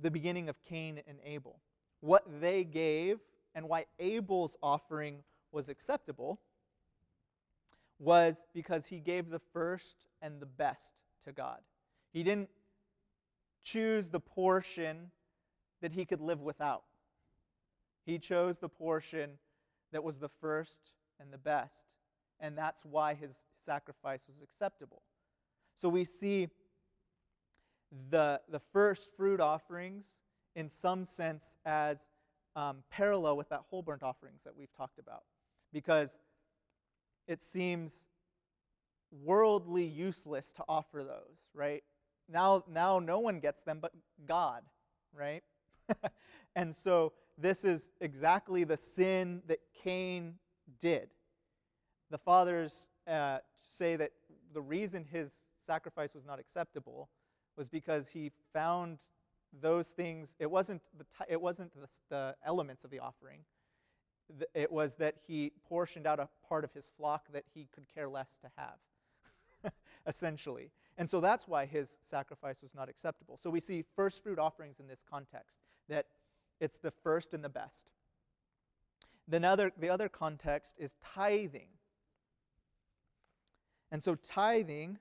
the 0.00 0.10
beginning 0.10 0.48
of 0.48 0.62
Cain 0.62 1.00
and 1.06 1.18
Abel 1.24 1.60
what 2.00 2.24
they 2.40 2.64
gave 2.64 3.18
and 3.54 3.68
why 3.68 3.86
Abel's 3.98 4.56
offering 4.62 5.22
was 5.52 5.68
acceptable 5.68 6.40
was 7.98 8.44
because 8.54 8.86
he 8.86 9.00
gave 9.00 9.28
the 9.28 9.40
first 9.52 10.06
and 10.22 10.40
the 10.40 10.46
best 10.46 10.94
to 11.24 11.32
God. 11.32 11.58
He 12.12 12.22
didn't 12.22 12.48
choose 13.72 14.08
the 14.08 14.20
portion 14.20 15.10
that 15.80 15.92
he 15.92 16.04
could 16.04 16.20
live 16.20 16.40
without. 16.40 16.84
He 18.04 18.18
chose 18.18 18.58
the 18.58 18.68
portion 18.68 19.32
that 19.92 20.02
was 20.02 20.18
the 20.18 20.28
first 20.28 20.92
and 21.20 21.32
the 21.32 21.38
best, 21.38 21.84
and 22.40 22.56
that's 22.56 22.84
why 22.84 23.14
his 23.14 23.44
sacrifice 23.64 24.22
was 24.26 24.36
acceptable. 24.42 25.02
So 25.76 25.88
we 25.88 26.04
see 26.04 26.48
the, 28.10 28.40
the 28.50 28.60
first 28.72 29.10
fruit 29.16 29.40
offerings 29.40 30.16
in 30.54 30.68
some 30.68 31.04
sense 31.04 31.56
as 31.64 32.06
um, 32.56 32.78
parallel 32.90 33.36
with 33.36 33.48
that 33.50 33.62
whole 33.70 33.82
burnt 33.82 34.02
offerings 34.02 34.40
that 34.44 34.56
we've 34.56 34.72
talked 34.76 34.98
about 34.98 35.22
because 35.72 36.18
it 37.26 37.44
seems 37.44 38.04
worldly 39.22 39.84
useless 39.84 40.52
to 40.54 40.64
offer 40.68 41.04
those, 41.04 41.38
right? 41.54 41.84
Now, 42.28 42.64
now 42.70 42.98
no 42.98 43.18
one 43.18 43.40
gets 43.40 43.62
them 43.62 43.78
but 43.80 43.92
God, 44.26 44.62
right? 45.14 45.42
and 46.56 46.74
so 46.74 47.12
this 47.36 47.64
is 47.64 47.90
exactly 48.00 48.64
the 48.64 48.76
sin 48.76 49.42
that 49.46 49.60
Cain 49.82 50.34
did. 50.80 51.10
The 52.10 52.18
fathers 52.18 52.88
uh, 53.06 53.38
say 53.62 53.96
that 53.96 54.12
the 54.52 54.60
reason 54.60 55.04
his 55.04 55.30
sacrifice 55.66 56.14
was 56.14 56.24
not 56.24 56.38
acceptable 56.38 57.08
was 57.56 57.68
because 57.68 58.08
he 58.08 58.30
found 58.52 58.98
those 59.60 59.88
things, 59.88 60.36
it 60.38 60.50
wasn't 60.50 60.82
the, 60.96 61.04
it 61.28 61.40
wasn't 61.40 61.72
the, 61.74 61.88
the 62.10 62.36
elements 62.44 62.84
of 62.84 62.90
the 62.90 62.98
offering. 62.98 63.40
It 64.54 64.70
was 64.70 64.96
that 64.96 65.14
he 65.26 65.52
portioned 65.68 66.06
out 66.06 66.20
a 66.20 66.28
part 66.46 66.64
of 66.64 66.72
his 66.72 66.90
flock 66.96 67.32
that 67.32 67.44
he 67.54 67.66
could 67.72 67.86
care 67.94 68.08
less 68.08 68.36
to 68.42 68.50
have, 68.56 69.72
essentially. 70.06 70.70
And 70.98 71.08
so 71.08 71.20
that's 71.20 71.46
why 71.46 71.64
his 71.64 71.98
sacrifice 72.02 72.56
was 72.60 72.74
not 72.74 72.88
acceptable. 72.88 73.38
So 73.40 73.48
we 73.48 73.60
see 73.60 73.84
first 73.94 74.22
fruit 74.22 74.38
offerings 74.38 74.80
in 74.80 74.88
this 74.88 75.02
context, 75.08 75.56
that 75.88 76.06
it's 76.60 76.76
the 76.76 76.90
first 76.90 77.32
and 77.32 77.42
the 77.42 77.48
best. 77.48 77.86
Then 79.28 79.44
other, 79.44 79.70
the 79.78 79.88
other 79.88 80.08
context 80.08 80.74
is 80.76 80.96
tithing. 81.14 81.68
And 83.92 84.02
so 84.02 84.16
tithing 84.16 84.98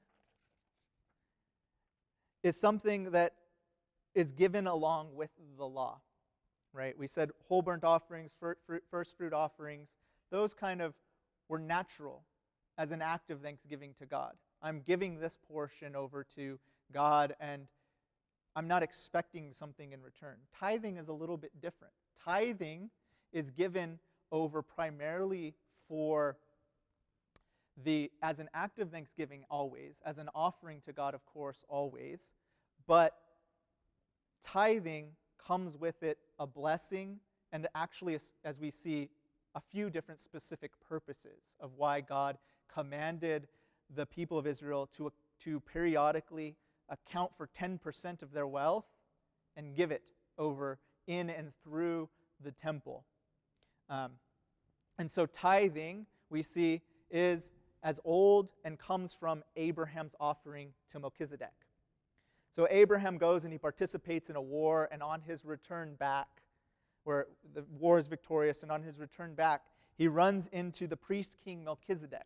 is 2.43 2.55
something 2.59 3.11
that 3.11 3.33
is 4.13 4.31
given 4.31 4.67
along 4.67 5.15
with 5.15 5.31
the 5.57 5.65
law, 5.65 5.99
right? 6.73 6.97
We 6.97 7.07
said 7.07 7.31
whole 7.47 7.63
burnt 7.63 7.83
offerings, 7.83 8.35
first 8.39 9.17
fruit 9.17 9.33
offerings, 9.33 9.95
those 10.29 10.53
kind 10.53 10.81
of 10.81 10.93
were 11.49 11.59
natural 11.59 12.23
as 12.77 12.91
an 12.91 13.01
act 13.01 13.31
of 13.31 13.41
thanksgiving 13.41 13.95
to 13.97 14.05
God. 14.05 14.33
I'm 14.61 14.81
giving 14.81 15.19
this 15.19 15.37
portion 15.47 15.95
over 15.95 16.25
to 16.35 16.59
God, 16.93 17.35
and 17.39 17.67
I'm 18.55 18.67
not 18.67 18.83
expecting 18.83 19.53
something 19.53 19.91
in 19.91 20.01
return. 20.01 20.37
Tithing 20.59 20.97
is 20.97 21.07
a 21.09 21.13
little 21.13 21.37
bit 21.37 21.51
different. 21.61 21.93
Tithing 22.23 22.89
is 23.31 23.51
given 23.51 23.99
over 24.31 24.61
primarily 24.61 25.53
for 25.87 26.37
the 27.83 28.11
as 28.23 28.39
an 28.39 28.49
act 28.53 28.79
of 28.79 28.89
thanksgiving 28.89 29.43
always, 29.49 30.01
as 30.05 30.17
an 30.17 30.29
offering 30.33 30.81
to 30.81 30.91
God 30.93 31.13
of 31.13 31.25
course 31.25 31.63
always, 31.69 32.31
but 32.87 33.15
tithing 34.43 35.09
comes 35.45 35.77
with 35.77 36.01
it 36.01 36.17
a 36.39 36.47
blessing 36.47 37.19
and 37.51 37.67
actually 37.75 38.17
as 38.43 38.59
we 38.59 38.71
see 38.71 39.09
a 39.55 39.61
few 39.61 39.89
different 39.89 40.19
specific 40.19 40.71
purposes 40.87 41.53
of 41.59 41.71
why 41.77 42.01
God 42.01 42.37
commanded 42.73 43.47
the 43.95 44.05
people 44.05 44.37
of 44.37 44.47
Israel 44.47 44.89
to, 44.97 45.11
to 45.43 45.59
periodically 45.61 46.55
account 46.89 47.31
for 47.35 47.47
10% 47.47 48.21
of 48.21 48.31
their 48.31 48.47
wealth 48.47 48.85
and 49.55 49.75
give 49.75 49.91
it 49.91 50.03
over 50.37 50.79
in 51.07 51.29
and 51.29 51.51
through 51.63 52.09
the 52.43 52.51
temple. 52.51 53.05
Um, 53.89 54.13
and 54.99 55.09
so 55.09 55.25
tithing, 55.25 56.05
we 56.29 56.43
see, 56.43 56.81
is 57.09 57.51
as 57.83 57.99
old 58.03 58.51
and 58.63 58.77
comes 58.77 59.13
from 59.13 59.43
Abraham's 59.55 60.13
offering 60.19 60.73
to 60.91 60.99
Melchizedek. 60.99 61.53
So 62.53 62.67
Abraham 62.69 63.17
goes 63.17 63.43
and 63.43 63.53
he 63.53 63.59
participates 63.59 64.29
in 64.29 64.35
a 64.35 64.41
war, 64.41 64.89
and 64.91 65.03
on 65.03 65.21
his 65.21 65.45
return 65.45 65.93
back, 65.95 66.27
where 67.03 67.27
the 67.53 67.63
war 67.79 67.99
is 67.99 68.07
victorious, 68.07 68.63
and 68.63 68.71
on 68.71 68.81
his 68.81 68.97
return 68.97 69.35
back, 69.35 69.61
he 69.95 70.07
runs 70.07 70.47
into 70.47 70.87
the 70.87 70.97
priest 70.97 71.37
king 71.43 71.63
Melchizedek. 71.63 72.25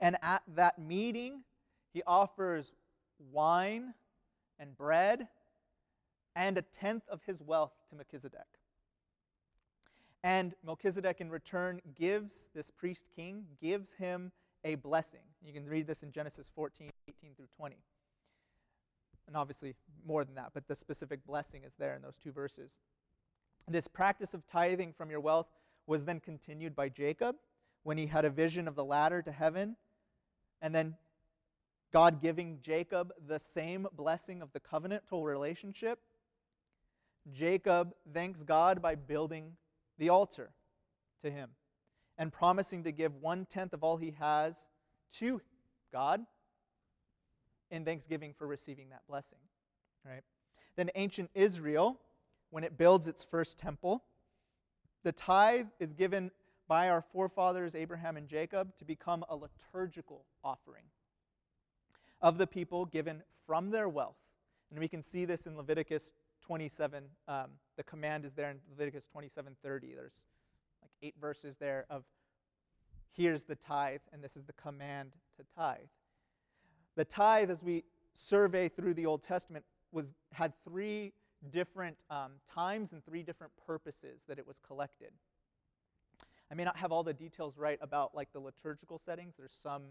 And 0.00 0.16
at 0.22 0.42
that 0.54 0.78
meeting, 0.78 1.42
he 1.92 2.02
offers 2.06 2.72
wine 3.32 3.94
and 4.58 4.76
bread 4.76 5.28
and 6.36 6.58
a 6.58 6.62
tenth 6.62 7.04
of 7.08 7.22
his 7.24 7.42
wealth 7.42 7.72
to 7.90 7.96
Melchizedek. 7.96 8.40
And 10.22 10.54
Melchizedek, 10.64 11.20
in 11.20 11.30
return, 11.30 11.80
gives 11.94 12.48
this 12.54 12.70
priest 12.70 13.06
king, 13.14 13.44
gives 13.60 13.92
him 13.92 14.32
a 14.64 14.74
blessing. 14.76 15.20
You 15.44 15.52
can 15.52 15.66
read 15.66 15.86
this 15.86 16.02
in 16.02 16.10
Genesis 16.10 16.50
14, 16.54 16.88
18 17.08 17.34
through 17.34 17.48
20. 17.56 17.76
And 19.26 19.36
obviously, 19.36 19.74
more 20.06 20.24
than 20.24 20.34
that, 20.34 20.50
but 20.54 20.66
the 20.66 20.74
specific 20.74 21.24
blessing 21.26 21.62
is 21.64 21.74
there 21.78 21.94
in 21.94 22.02
those 22.02 22.16
two 22.16 22.32
verses. 22.32 22.72
This 23.68 23.86
practice 23.86 24.34
of 24.34 24.46
tithing 24.46 24.92
from 24.92 25.10
your 25.10 25.20
wealth 25.20 25.48
was 25.86 26.04
then 26.04 26.20
continued 26.20 26.74
by 26.74 26.88
Jacob 26.88 27.36
when 27.82 27.98
he 27.98 28.06
had 28.06 28.24
a 28.24 28.30
vision 28.30 28.66
of 28.66 28.74
the 28.74 28.84
ladder 28.84 29.22
to 29.22 29.32
heaven. 29.32 29.76
And 30.64 30.74
then 30.74 30.94
God 31.92 32.22
giving 32.22 32.58
Jacob 32.62 33.12
the 33.28 33.38
same 33.38 33.86
blessing 33.92 34.40
of 34.40 34.50
the 34.54 34.60
covenantal 34.60 35.22
relationship. 35.22 35.98
Jacob 37.30 37.94
thanks 38.14 38.42
God 38.42 38.80
by 38.80 38.94
building 38.94 39.58
the 39.98 40.08
altar 40.08 40.52
to 41.22 41.30
him 41.30 41.50
and 42.16 42.32
promising 42.32 42.82
to 42.84 42.92
give 42.92 43.14
one 43.16 43.44
tenth 43.44 43.74
of 43.74 43.84
all 43.84 43.98
he 43.98 44.12
has 44.18 44.66
to 45.18 45.42
God 45.92 46.24
in 47.70 47.84
thanksgiving 47.84 48.32
for 48.32 48.46
receiving 48.46 48.88
that 48.88 49.02
blessing. 49.06 49.38
Right? 50.02 50.24
Then 50.76 50.90
ancient 50.94 51.28
Israel, 51.34 52.00
when 52.48 52.64
it 52.64 52.78
builds 52.78 53.06
its 53.06 53.22
first 53.22 53.58
temple, 53.58 54.02
the 55.02 55.12
tithe 55.12 55.66
is 55.78 55.92
given 55.92 56.30
by 56.68 56.88
our 56.88 57.02
forefathers 57.02 57.74
Abraham 57.74 58.16
and 58.16 58.28
Jacob 58.28 58.76
to 58.78 58.84
become 58.84 59.24
a 59.28 59.36
liturgical 59.36 60.24
offering 60.42 60.84
of 62.20 62.38
the 62.38 62.46
people 62.46 62.86
given 62.86 63.22
from 63.46 63.70
their 63.70 63.88
wealth. 63.88 64.16
And 64.70 64.78
we 64.78 64.88
can 64.88 65.02
see 65.02 65.24
this 65.24 65.46
in 65.46 65.56
Leviticus 65.56 66.14
27. 66.42 67.04
Um, 67.28 67.50
the 67.76 67.84
command 67.84 68.24
is 68.24 68.34
there 68.34 68.50
in 68.50 68.60
Leviticus 68.70 69.04
27:30. 69.14 69.94
There's 69.94 70.22
like 70.82 70.90
eight 71.02 71.14
verses 71.20 71.56
there 71.56 71.86
of 71.90 72.04
here's 73.12 73.44
the 73.44 73.56
tithe, 73.56 74.00
and 74.12 74.22
this 74.22 74.36
is 74.36 74.44
the 74.44 74.52
command 74.54 75.12
to 75.36 75.44
tithe. 75.54 75.88
The 76.96 77.04
tithe, 77.04 77.50
as 77.50 77.62
we 77.62 77.84
survey 78.14 78.68
through 78.68 78.94
the 78.94 79.06
Old 79.06 79.22
Testament, 79.22 79.64
was 79.92 80.14
had 80.32 80.52
three 80.64 81.12
different 81.50 81.96
um, 82.10 82.32
times 82.52 82.92
and 82.92 83.04
three 83.04 83.22
different 83.22 83.52
purposes 83.66 84.24
that 84.28 84.38
it 84.38 84.46
was 84.46 84.58
collected. 84.58 85.12
I 86.50 86.54
may 86.54 86.64
not 86.64 86.76
have 86.76 86.92
all 86.92 87.02
the 87.02 87.12
details 87.12 87.56
right 87.56 87.78
about 87.80 88.14
like 88.14 88.32
the 88.32 88.40
liturgical 88.40 88.98
settings. 88.98 89.34
There's 89.36 89.56
some 89.62 89.82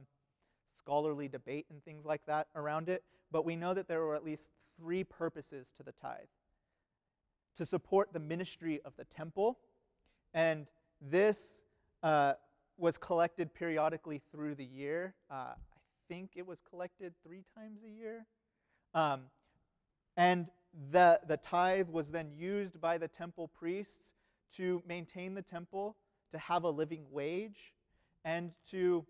scholarly 0.77 1.27
debate 1.27 1.65
and 1.69 1.83
things 1.83 2.05
like 2.05 2.25
that 2.27 2.47
around 2.55 2.89
it, 2.89 3.03
but 3.31 3.45
we 3.45 3.55
know 3.55 3.73
that 3.73 3.87
there 3.87 4.01
were 4.01 4.15
at 4.15 4.23
least 4.23 4.51
three 4.77 5.03
purposes 5.03 5.73
to 5.77 5.83
the 5.83 5.91
tithe 5.91 6.27
to 7.55 7.65
support 7.65 8.11
the 8.13 8.19
ministry 8.19 8.81
of 8.83 8.95
the 8.97 9.05
temple, 9.05 9.59
and 10.33 10.67
this 10.99 11.61
uh, 12.01 12.33
was 12.77 12.97
collected 12.97 13.53
periodically 13.53 14.21
through 14.31 14.55
the 14.55 14.65
year. 14.65 15.13
Uh, 15.29 15.53
I 15.55 15.55
think 16.07 16.31
it 16.35 16.45
was 16.45 16.59
collected 16.67 17.13
three 17.23 17.43
times 17.55 17.81
a 17.85 17.89
year. 17.89 18.25
Um, 18.93 19.23
and 20.17 20.47
the, 20.91 21.19
the 21.27 21.37
tithe 21.37 21.89
was 21.89 22.09
then 22.09 22.31
used 22.35 22.81
by 22.81 22.97
the 22.97 23.07
temple 23.07 23.47
priests 23.47 24.15
to 24.57 24.81
maintain 24.87 25.33
the 25.33 25.41
temple, 25.41 25.95
to 26.33 26.37
have 26.37 26.63
a 26.63 26.69
living 26.69 27.05
wage, 27.09 27.73
and 28.25 28.51
to 28.71 29.05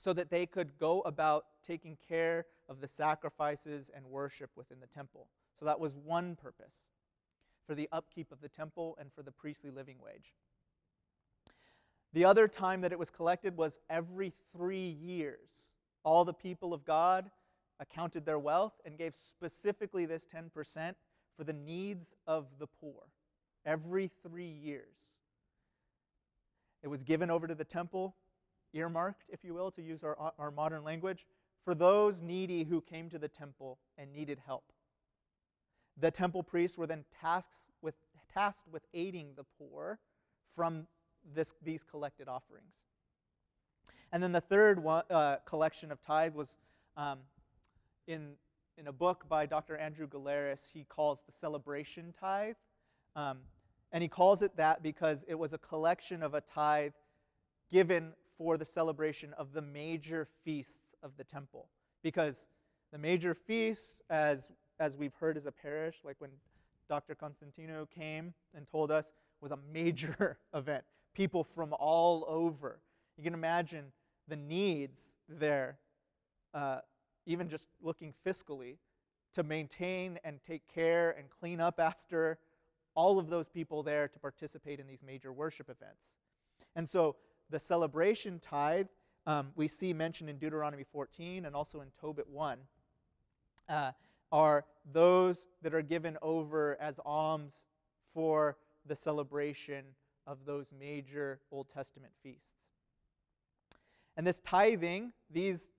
so 0.00 0.12
that 0.12 0.30
they 0.30 0.46
could 0.46 0.78
go 0.78 1.00
about 1.02 1.44
taking 1.66 1.96
care 2.08 2.46
of 2.68 2.80
the 2.80 2.88
sacrifices 2.88 3.90
and 3.94 4.04
worship 4.06 4.50
within 4.56 4.80
the 4.80 4.86
temple. 4.86 5.28
So 5.58 5.66
that 5.66 5.80
was 5.80 5.96
one 5.96 6.36
purpose 6.36 6.74
for 7.66 7.74
the 7.74 7.88
upkeep 7.92 8.30
of 8.30 8.40
the 8.40 8.48
temple 8.48 8.96
and 9.00 9.12
for 9.12 9.22
the 9.22 9.32
priestly 9.32 9.70
living 9.70 9.96
wage. 10.02 10.34
The 12.12 12.24
other 12.24 12.48
time 12.48 12.80
that 12.82 12.92
it 12.92 12.98
was 12.98 13.10
collected 13.10 13.56
was 13.56 13.80
every 13.90 14.32
three 14.56 14.96
years. 15.00 15.68
All 16.04 16.24
the 16.24 16.32
people 16.32 16.72
of 16.72 16.84
God 16.84 17.30
accounted 17.80 18.24
their 18.24 18.38
wealth 18.38 18.80
and 18.84 18.96
gave 18.96 19.14
specifically 19.14 20.06
this 20.06 20.26
10% 20.32 20.94
for 21.36 21.44
the 21.44 21.52
needs 21.52 22.14
of 22.26 22.46
the 22.58 22.66
poor 22.66 23.02
every 23.66 24.10
three 24.22 24.48
years. 24.48 25.17
It 26.82 26.88
was 26.88 27.02
given 27.02 27.30
over 27.30 27.46
to 27.46 27.54
the 27.54 27.64
temple 27.64 28.14
earmarked, 28.72 29.24
if 29.28 29.44
you 29.44 29.54
will, 29.54 29.70
to 29.72 29.82
use 29.82 30.04
our, 30.04 30.16
our 30.38 30.50
modern 30.50 30.84
language, 30.84 31.26
for 31.64 31.74
those 31.74 32.22
needy 32.22 32.64
who 32.64 32.80
came 32.80 33.10
to 33.10 33.18
the 33.18 33.28
temple 33.28 33.78
and 33.96 34.12
needed 34.12 34.40
help. 34.44 34.64
The 36.00 36.10
temple 36.10 36.42
priests 36.42 36.78
were 36.78 36.86
then 36.86 37.04
tasked 37.20 37.70
with, 37.82 37.94
tasked 38.32 38.68
with 38.70 38.84
aiding 38.94 39.32
the 39.36 39.44
poor 39.58 39.98
from 40.54 40.86
this, 41.34 41.54
these 41.62 41.82
collected 41.82 42.28
offerings. 42.28 42.74
And 44.12 44.22
then 44.22 44.32
the 44.32 44.40
third 44.40 44.82
one, 44.82 45.04
uh, 45.10 45.36
collection 45.44 45.92
of 45.92 46.00
tithe 46.00 46.34
was 46.34 46.48
um, 46.96 47.18
in, 48.06 48.30
in 48.78 48.86
a 48.86 48.92
book 48.92 49.24
by 49.28 49.44
Dr. 49.44 49.76
Andrew 49.76 50.08
Galeris, 50.08 50.68
he 50.72 50.84
calls 50.84 51.20
the 51.26 51.32
celebration 51.32 52.14
tithe. 52.18 52.56
Um, 53.14 53.38
and 53.92 54.02
he 54.02 54.08
calls 54.08 54.42
it 54.42 54.56
that 54.56 54.82
because 54.82 55.24
it 55.28 55.34
was 55.34 55.52
a 55.52 55.58
collection 55.58 56.22
of 56.22 56.34
a 56.34 56.40
tithe 56.40 56.92
given 57.70 58.12
for 58.36 58.56
the 58.56 58.64
celebration 58.64 59.32
of 59.34 59.52
the 59.52 59.62
major 59.62 60.28
feasts 60.44 60.94
of 61.02 61.16
the 61.16 61.24
temple. 61.24 61.68
Because 62.02 62.46
the 62.92 62.98
major 62.98 63.34
feasts, 63.34 64.00
as, 64.10 64.50
as 64.78 64.96
we've 64.96 65.14
heard 65.14 65.36
as 65.36 65.46
a 65.46 65.52
parish, 65.52 65.96
like 66.04 66.16
when 66.18 66.30
Dr. 66.88 67.14
Constantino 67.14 67.86
came 67.86 68.32
and 68.54 68.66
told 68.66 68.90
us, 68.90 69.12
was 69.40 69.50
a 69.50 69.58
major 69.72 70.38
event. 70.54 70.84
People 71.14 71.44
from 71.44 71.74
all 71.78 72.24
over. 72.28 72.80
You 73.16 73.24
can 73.24 73.34
imagine 73.34 73.86
the 74.28 74.36
needs 74.36 75.14
there, 75.28 75.78
uh, 76.54 76.78
even 77.26 77.48
just 77.48 77.68
looking 77.82 78.14
fiscally, 78.26 78.76
to 79.34 79.42
maintain 79.42 80.18
and 80.24 80.40
take 80.46 80.62
care 80.72 81.10
and 81.10 81.28
clean 81.30 81.60
up 81.60 81.80
after 81.80 82.38
all 82.98 83.20
of 83.20 83.30
those 83.30 83.48
people 83.48 83.84
there 83.84 84.08
to 84.08 84.18
participate 84.18 84.80
in 84.80 84.86
these 84.88 85.04
major 85.04 85.32
worship 85.32 85.70
events. 85.70 86.16
And 86.74 86.88
so 86.88 87.14
the 87.48 87.60
celebration 87.60 88.40
tithe 88.40 88.88
um, 89.24 89.52
we 89.54 89.68
see 89.68 89.92
mentioned 89.92 90.28
in 90.28 90.36
Deuteronomy 90.36 90.82
14 90.82 91.44
and 91.44 91.54
also 91.54 91.80
in 91.80 91.92
Tobit 92.00 92.28
1 92.28 92.58
uh, 93.68 93.92
are 94.32 94.64
those 94.90 95.46
that 95.62 95.74
are 95.74 95.82
given 95.82 96.18
over 96.22 96.76
as 96.80 96.98
alms 97.06 97.66
for 98.12 98.56
the 98.84 98.96
celebration 98.96 99.84
of 100.26 100.44
those 100.44 100.72
major 100.76 101.38
Old 101.52 101.68
Testament 101.72 102.12
feasts. 102.20 102.56
And 104.16 104.26
this 104.26 104.40
tithing, 104.40 105.12
these 105.30 105.70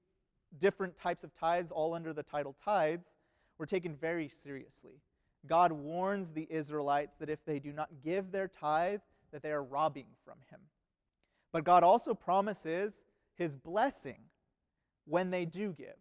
different 0.58 0.98
types 0.98 1.26
of 1.26 1.34
tithes, 1.34 1.70
all 1.70 1.94
under 1.94 2.14
the 2.14 2.24
title 2.24 2.56
tithes, 2.64 3.16
were 3.58 3.66
taken 3.66 3.94
very 3.94 4.30
seriously. 4.30 5.02
God 5.48 5.72
warns 5.72 6.32
the 6.32 6.48
Israelites 6.50 7.16
that 7.20 7.30
if 7.30 7.44
they 7.46 7.60
do 7.60 7.72
not 7.72 7.90
give 8.04 8.32
their 8.32 8.48
tithe, 8.48 9.02
that 9.32 9.42
they 9.42 9.52
are 9.52 9.64
robbing 9.64 10.08
from 10.26 10.38
him. 10.50 10.60
But 11.52 11.64
God 11.64 11.84
also 11.84 12.14
promises 12.14 13.06
his 13.36 13.56
blessing 13.56 14.20
when 15.06 15.32
they 15.32 15.46
do 15.46 15.74
give. 15.74 15.96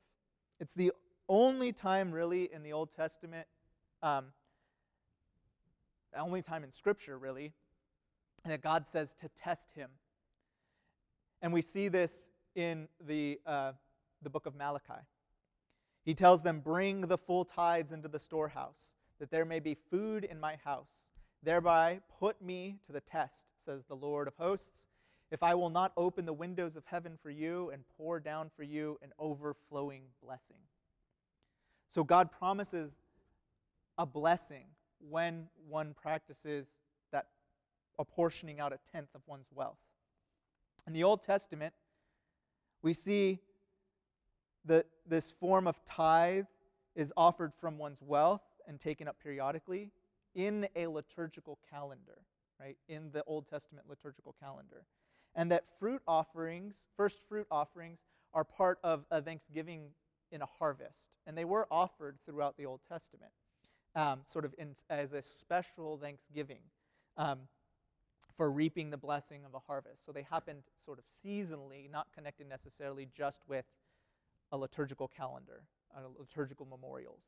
It's 0.60 0.74
the 0.74 0.92
only 1.28 1.72
time, 1.72 2.10
really, 2.10 2.50
in 2.52 2.62
the 2.62 2.72
Old 2.72 2.92
Testament, 2.92 3.46
um, 4.02 4.26
the 6.12 6.20
only 6.20 6.42
time 6.42 6.64
in 6.64 6.72
Scripture, 6.72 7.18
really, 7.18 7.52
that 8.44 8.62
God 8.62 8.86
says 8.86 9.14
to 9.20 9.28
test 9.36 9.72
him. 9.72 9.90
And 11.42 11.52
we 11.52 11.62
see 11.62 11.88
this 11.88 12.30
in 12.54 12.88
the, 13.06 13.38
uh, 13.46 13.72
the 14.22 14.30
book 14.30 14.46
of 14.46 14.56
Malachi. 14.56 15.00
He 16.04 16.14
tells 16.14 16.42
them, 16.42 16.60
Bring 16.60 17.02
the 17.02 17.18
full 17.18 17.44
tithes 17.44 17.92
into 17.92 18.08
the 18.08 18.18
storehouse, 18.18 18.80
that 19.18 19.30
there 19.30 19.44
may 19.44 19.60
be 19.60 19.76
food 19.90 20.24
in 20.24 20.40
my 20.40 20.56
house. 20.64 20.88
Thereby 21.42 22.00
put 22.18 22.40
me 22.42 22.78
to 22.86 22.92
the 22.92 23.00
test, 23.00 23.46
says 23.64 23.84
the 23.86 23.96
Lord 23.96 24.28
of 24.28 24.34
hosts, 24.36 24.82
if 25.30 25.42
I 25.42 25.54
will 25.54 25.70
not 25.70 25.92
open 25.96 26.24
the 26.24 26.32
windows 26.32 26.76
of 26.76 26.84
heaven 26.86 27.18
for 27.22 27.30
you 27.30 27.70
and 27.70 27.82
pour 27.96 28.18
down 28.18 28.50
for 28.56 28.62
you 28.62 28.98
an 29.02 29.12
overflowing 29.18 30.04
blessing. 30.22 30.60
So 31.90 32.02
God 32.02 32.30
promises 32.32 32.92
a 33.98 34.06
blessing 34.06 34.64
when 35.00 35.48
one 35.68 35.94
practices 35.94 36.66
that 37.12 37.26
apportioning 37.98 38.58
out 38.58 38.72
a 38.72 38.78
tenth 38.92 39.14
of 39.14 39.20
one's 39.26 39.48
wealth. 39.54 39.78
In 40.86 40.92
the 40.92 41.04
Old 41.04 41.22
Testament, 41.22 41.74
we 42.82 42.94
see 42.94 43.40
that 44.64 44.86
this 45.06 45.30
form 45.30 45.66
of 45.66 45.84
tithe 45.84 46.46
is 46.94 47.12
offered 47.16 47.52
from 47.60 47.78
one's 47.78 48.00
wealth 48.00 48.42
and 48.68 48.78
taken 48.78 49.08
up 49.08 49.16
periodically 49.20 49.90
in 50.34 50.68
a 50.76 50.86
liturgical 50.86 51.58
calendar, 51.68 52.18
right? 52.60 52.76
In 52.88 53.10
the 53.10 53.24
Old 53.24 53.48
Testament 53.48 53.88
liturgical 53.88 54.34
calendar. 54.40 54.84
And 55.34 55.50
that 55.50 55.64
fruit 55.80 56.02
offerings, 56.06 56.76
first 56.96 57.18
fruit 57.28 57.46
offerings, 57.50 57.98
are 58.34 58.44
part 58.44 58.78
of 58.84 59.04
a 59.10 59.20
thanksgiving 59.20 59.90
in 60.30 60.42
a 60.42 60.46
harvest. 60.46 61.10
And 61.26 61.36
they 61.36 61.44
were 61.44 61.66
offered 61.70 62.18
throughout 62.26 62.56
the 62.56 62.66
Old 62.66 62.80
Testament, 62.88 63.32
um, 63.96 64.20
sort 64.24 64.44
of 64.44 64.54
in, 64.58 64.74
as 64.90 65.12
a 65.12 65.22
special 65.22 65.96
thanksgiving 65.96 66.60
um, 67.16 67.40
for 68.36 68.50
reaping 68.50 68.90
the 68.90 68.96
blessing 68.96 69.44
of 69.44 69.54
a 69.54 69.58
harvest. 69.58 70.04
So 70.04 70.12
they 70.12 70.26
happened 70.30 70.62
sort 70.84 70.98
of 70.98 71.04
seasonally, 71.24 71.90
not 71.90 72.06
connected 72.14 72.48
necessarily 72.48 73.08
just 73.16 73.40
with 73.48 73.64
a 74.52 74.58
liturgical 74.58 75.08
calendar, 75.08 75.62
uh, 75.96 76.00
liturgical 76.18 76.66
memorials. 76.66 77.22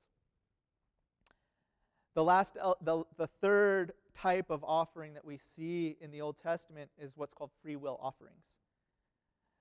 The, 2.14 2.24
last, 2.24 2.56
the, 2.82 3.04
the 3.16 3.26
third 3.26 3.92
type 4.14 4.50
of 4.50 4.64
offering 4.64 5.14
that 5.14 5.24
we 5.24 5.38
see 5.38 5.96
in 6.00 6.11
the 6.11 6.20
Old 6.20 6.38
Testament 6.38 6.90
is 6.98 7.12
what's 7.16 7.32
called 7.34 7.50
free 7.62 7.76
will 7.76 7.98
offerings. 8.02 8.44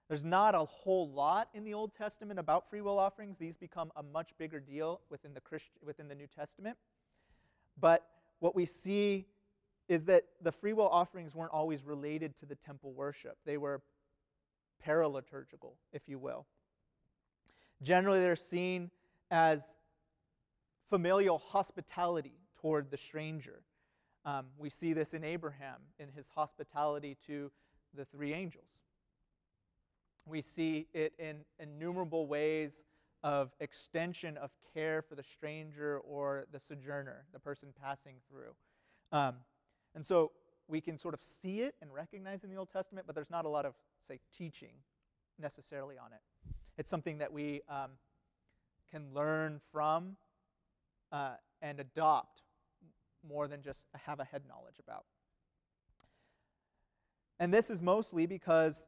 There's 0.08 0.24
not 0.24 0.56
a 0.56 0.66
whole 0.66 1.08
lot 1.10 1.50
in 1.54 1.64
the 1.64 1.76
Old 1.76 1.94
Testament 1.94 2.40
about 2.40 2.68
free 2.68 2.82
will 2.82 2.98
offerings. 2.98 3.38
These 3.38 3.58
become 3.58 3.92
a 3.96 4.02
much 4.02 4.32
bigger 4.40 4.60
deal 4.60 5.02
within 5.12 5.36
the, 5.36 5.42
Christ, 5.42 5.66
within 5.86 6.08
the 6.08 6.16
New 6.16 6.26
Testament. 6.26 6.78
But 7.80 8.08
what 8.40 8.56
we 8.56 8.66
see 8.66 9.28
is 9.88 10.06
that 10.06 10.24
the 10.42 10.52
free 10.52 10.74
will 10.74 10.90
offerings 10.90 11.36
weren't 11.36 11.52
always 11.52 11.84
related 11.84 12.36
to 12.38 12.48
the 12.48 12.56
temple 12.56 12.92
worship, 12.94 13.38
they 13.46 13.58
were 13.58 13.82
paraliturgical, 14.86 15.74
if 15.94 16.08
you 16.08 16.18
will. 16.18 16.46
Generally, 17.82 18.22
they're 18.22 18.36
seen 18.36 18.90
as 19.30 19.76
familial 20.90 21.38
hospitality 21.38 22.40
toward 22.62 22.92
the 22.92 22.98
stranger. 22.98 23.62
Um, 24.26 24.48
we 24.58 24.70
see 24.70 24.94
this 24.94 25.14
in 25.14 25.24
Abraham 25.24 25.78
in 25.98 26.10
his 26.10 26.28
hospitality 26.36 27.18
to 27.28 27.52
the 27.94 28.06
three 28.06 28.34
angels. 28.34 28.66
We 30.26 30.42
see 30.42 30.88
it 30.94 31.14
in 31.18 31.38
innumerable 31.60 32.28
ways 32.28 32.84
of 33.24 33.52
extension 33.60 34.38
of 34.38 34.52
care 34.74 35.02
for 35.02 35.16
the 35.16 35.24
stranger 35.24 36.00
or 36.00 36.46
the 36.52 36.60
sojourner, 36.60 37.26
the 37.34 37.40
person 37.40 37.70
passing 37.82 38.16
through. 38.30 38.54
Um, 39.12 39.36
and 39.96 40.06
so 40.06 40.32
we 40.68 40.82
can 40.82 40.98
sort 40.98 41.14
of 41.14 41.22
see 41.22 41.62
it 41.62 41.76
and 41.82 41.92
recognize 41.94 42.44
in 42.44 42.50
the 42.50 42.56
Old 42.56 42.70
Testament, 42.72 43.08
but 43.08 43.16
there's 43.16 43.32
not 43.32 43.46
a 43.46 43.50
lot 43.50 43.66
of, 43.66 43.74
say, 44.08 44.20
teaching 44.38 44.74
necessarily 45.40 45.98
on 45.98 46.12
it. 46.14 46.54
It's 46.78 46.90
something 46.90 47.18
that 47.18 47.34
we 47.34 47.62
um, 47.68 47.92
can 48.92 49.14
learn 49.14 49.60
from 49.72 50.16
uh, 51.12 51.34
and 51.62 51.80
adopt 51.80 52.44
more 53.28 53.48
than 53.48 53.62
just 53.62 53.86
have 53.94 54.20
a 54.20 54.24
head 54.24 54.44
knowledge 54.48 54.80
about. 54.80 55.06
And 57.40 57.54
this 57.54 57.70
is 57.70 57.82
mostly 57.82 58.26
because 58.26 58.88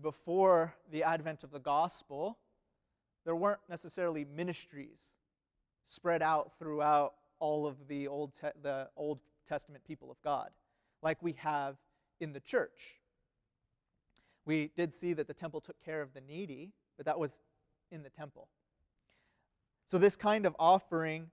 before 0.00 0.74
the 0.90 1.02
advent 1.02 1.44
of 1.44 1.50
the 1.50 1.58
gospel, 1.58 2.38
there 3.24 3.36
weren't 3.36 3.60
necessarily 3.68 4.24
ministries 4.24 5.00
spread 5.88 6.22
out 6.22 6.52
throughout 6.58 7.14
all 7.38 7.66
of 7.66 7.88
the 7.88 8.06
Old, 8.06 8.34
Te- 8.34 8.58
the 8.62 8.88
Old 8.96 9.18
Testament 9.46 9.82
people 9.84 10.10
of 10.10 10.20
God, 10.22 10.50
like 11.02 11.22
we 11.22 11.32
have 11.32 11.76
in 12.20 12.32
the 12.32 12.40
church. 12.40 13.00
We 14.44 14.70
did 14.76 14.94
see 14.94 15.12
that 15.14 15.26
the 15.26 15.34
temple 15.34 15.60
took 15.60 15.82
care 15.84 16.02
of 16.02 16.12
the 16.14 16.20
needy, 16.20 16.72
but 16.96 17.06
that 17.06 17.18
was 17.18 17.40
in 17.90 18.02
the 18.02 18.10
temple. 18.10 18.48
So, 19.86 19.98
this 19.98 20.16
kind 20.16 20.46
of 20.46 20.54
offering 20.58 21.30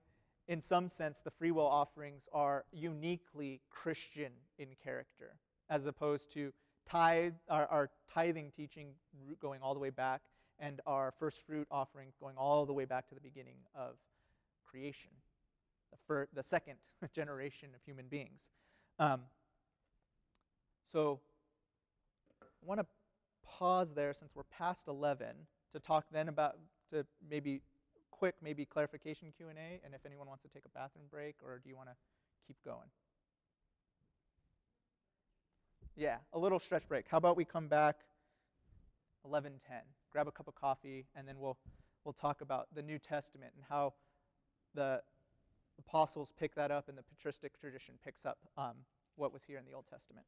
in 0.48 0.62
some 0.62 0.88
sense, 0.88 1.20
the 1.20 1.30
free 1.30 1.50
will 1.50 1.66
offerings 1.66 2.22
are 2.32 2.64
uniquely 2.72 3.60
Christian 3.70 4.32
in 4.58 4.68
character, 4.82 5.36
as 5.68 5.86
opposed 5.86 6.32
to 6.32 6.52
tithe, 6.88 7.34
our, 7.50 7.66
our 7.66 7.90
tithing 8.12 8.50
teaching 8.56 8.94
going 9.40 9.60
all 9.62 9.74
the 9.74 9.80
way 9.80 9.90
back, 9.90 10.22
and 10.58 10.80
our 10.86 11.12
first 11.18 11.46
fruit 11.46 11.68
offering 11.70 12.08
going 12.20 12.36
all 12.36 12.64
the 12.64 12.72
way 12.72 12.86
back 12.86 13.08
to 13.08 13.14
the 13.14 13.20
beginning 13.20 13.58
of 13.74 13.96
creation, 14.68 15.10
the, 15.90 15.98
fir- 16.06 16.28
the 16.32 16.42
second 16.42 16.76
generation 17.14 17.68
of 17.74 17.82
human 17.84 18.06
beings. 18.06 18.50
Um, 18.98 19.20
so 20.90 21.20
I 22.42 22.46
want 22.64 22.80
to 22.80 22.86
pause 23.46 23.92
there 23.94 24.14
since 24.14 24.32
we're 24.34 24.44
past 24.44 24.88
11 24.88 25.28
to 25.74 25.78
talk 25.78 26.06
then 26.10 26.28
about, 26.28 26.56
to 26.90 27.04
maybe 27.30 27.60
quick 28.18 28.34
maybe 28.42 28.64
clarification 28.64 29.32
Q&A 29.36 29.80
and 29.84 29.94
if 29.94 30.04
anyone 30.04 30.26
wants 30.26 30.42
to 30.42 30.48
take 30.48 30.64
a 30.64 30.68
bathroom 30.70 31.04
break 31.10 31.36
or 31.44 31.60
do 31.62 31.68
you 31.68 31.76
want 31.76 31.88
to 31.88 31.94
keep 32.46 32.56
going? 32.64 32.88
Yeah, 35.96 36.16
a 36.32 36.38
little 36.38 36.58
stretch 36.58 36.86
break. 36.88 37.06
How 37.08 37.18
about 37.18 37.36
we 37.36 37.44
come 37.44 37.68
back 37.68 37.96
11:10. 39.24 39.60
Grab 40.10 40.28
a 40.28 40.32
cup 40.32 40.48
of 40.48 40.54
coffee 40.54 41.06
and 41.14 41.26
then 41.26 41.38
we'll 41.38 41.58
we'll 42.04 42.12
talk 42.12 42.40
about 42.40 42.68
the 42.74 42.82
New 42.82 42.98
Testament 42.98 43.52
and 43.54 43.64
how 43.68 43.94
the 44.74 45.02
apostles 45.78 46.32
pick 46.38 46.54
that 46.54 46.70
up 46.70 46.88
and 46.88 46.98
the 46.98 47.02
patristic 47.02 47.58
tradition 47.60 47.94
picks 48.04 48.26
up 48.26 48.38
um, 48.56 48.74
what 49.16 49.32
was 49.32 49.42
here 49.44 49.58
in 49.58 49.64
the 49.64 49.72
Old 49.72 49.86
Testament. 49.90 50.26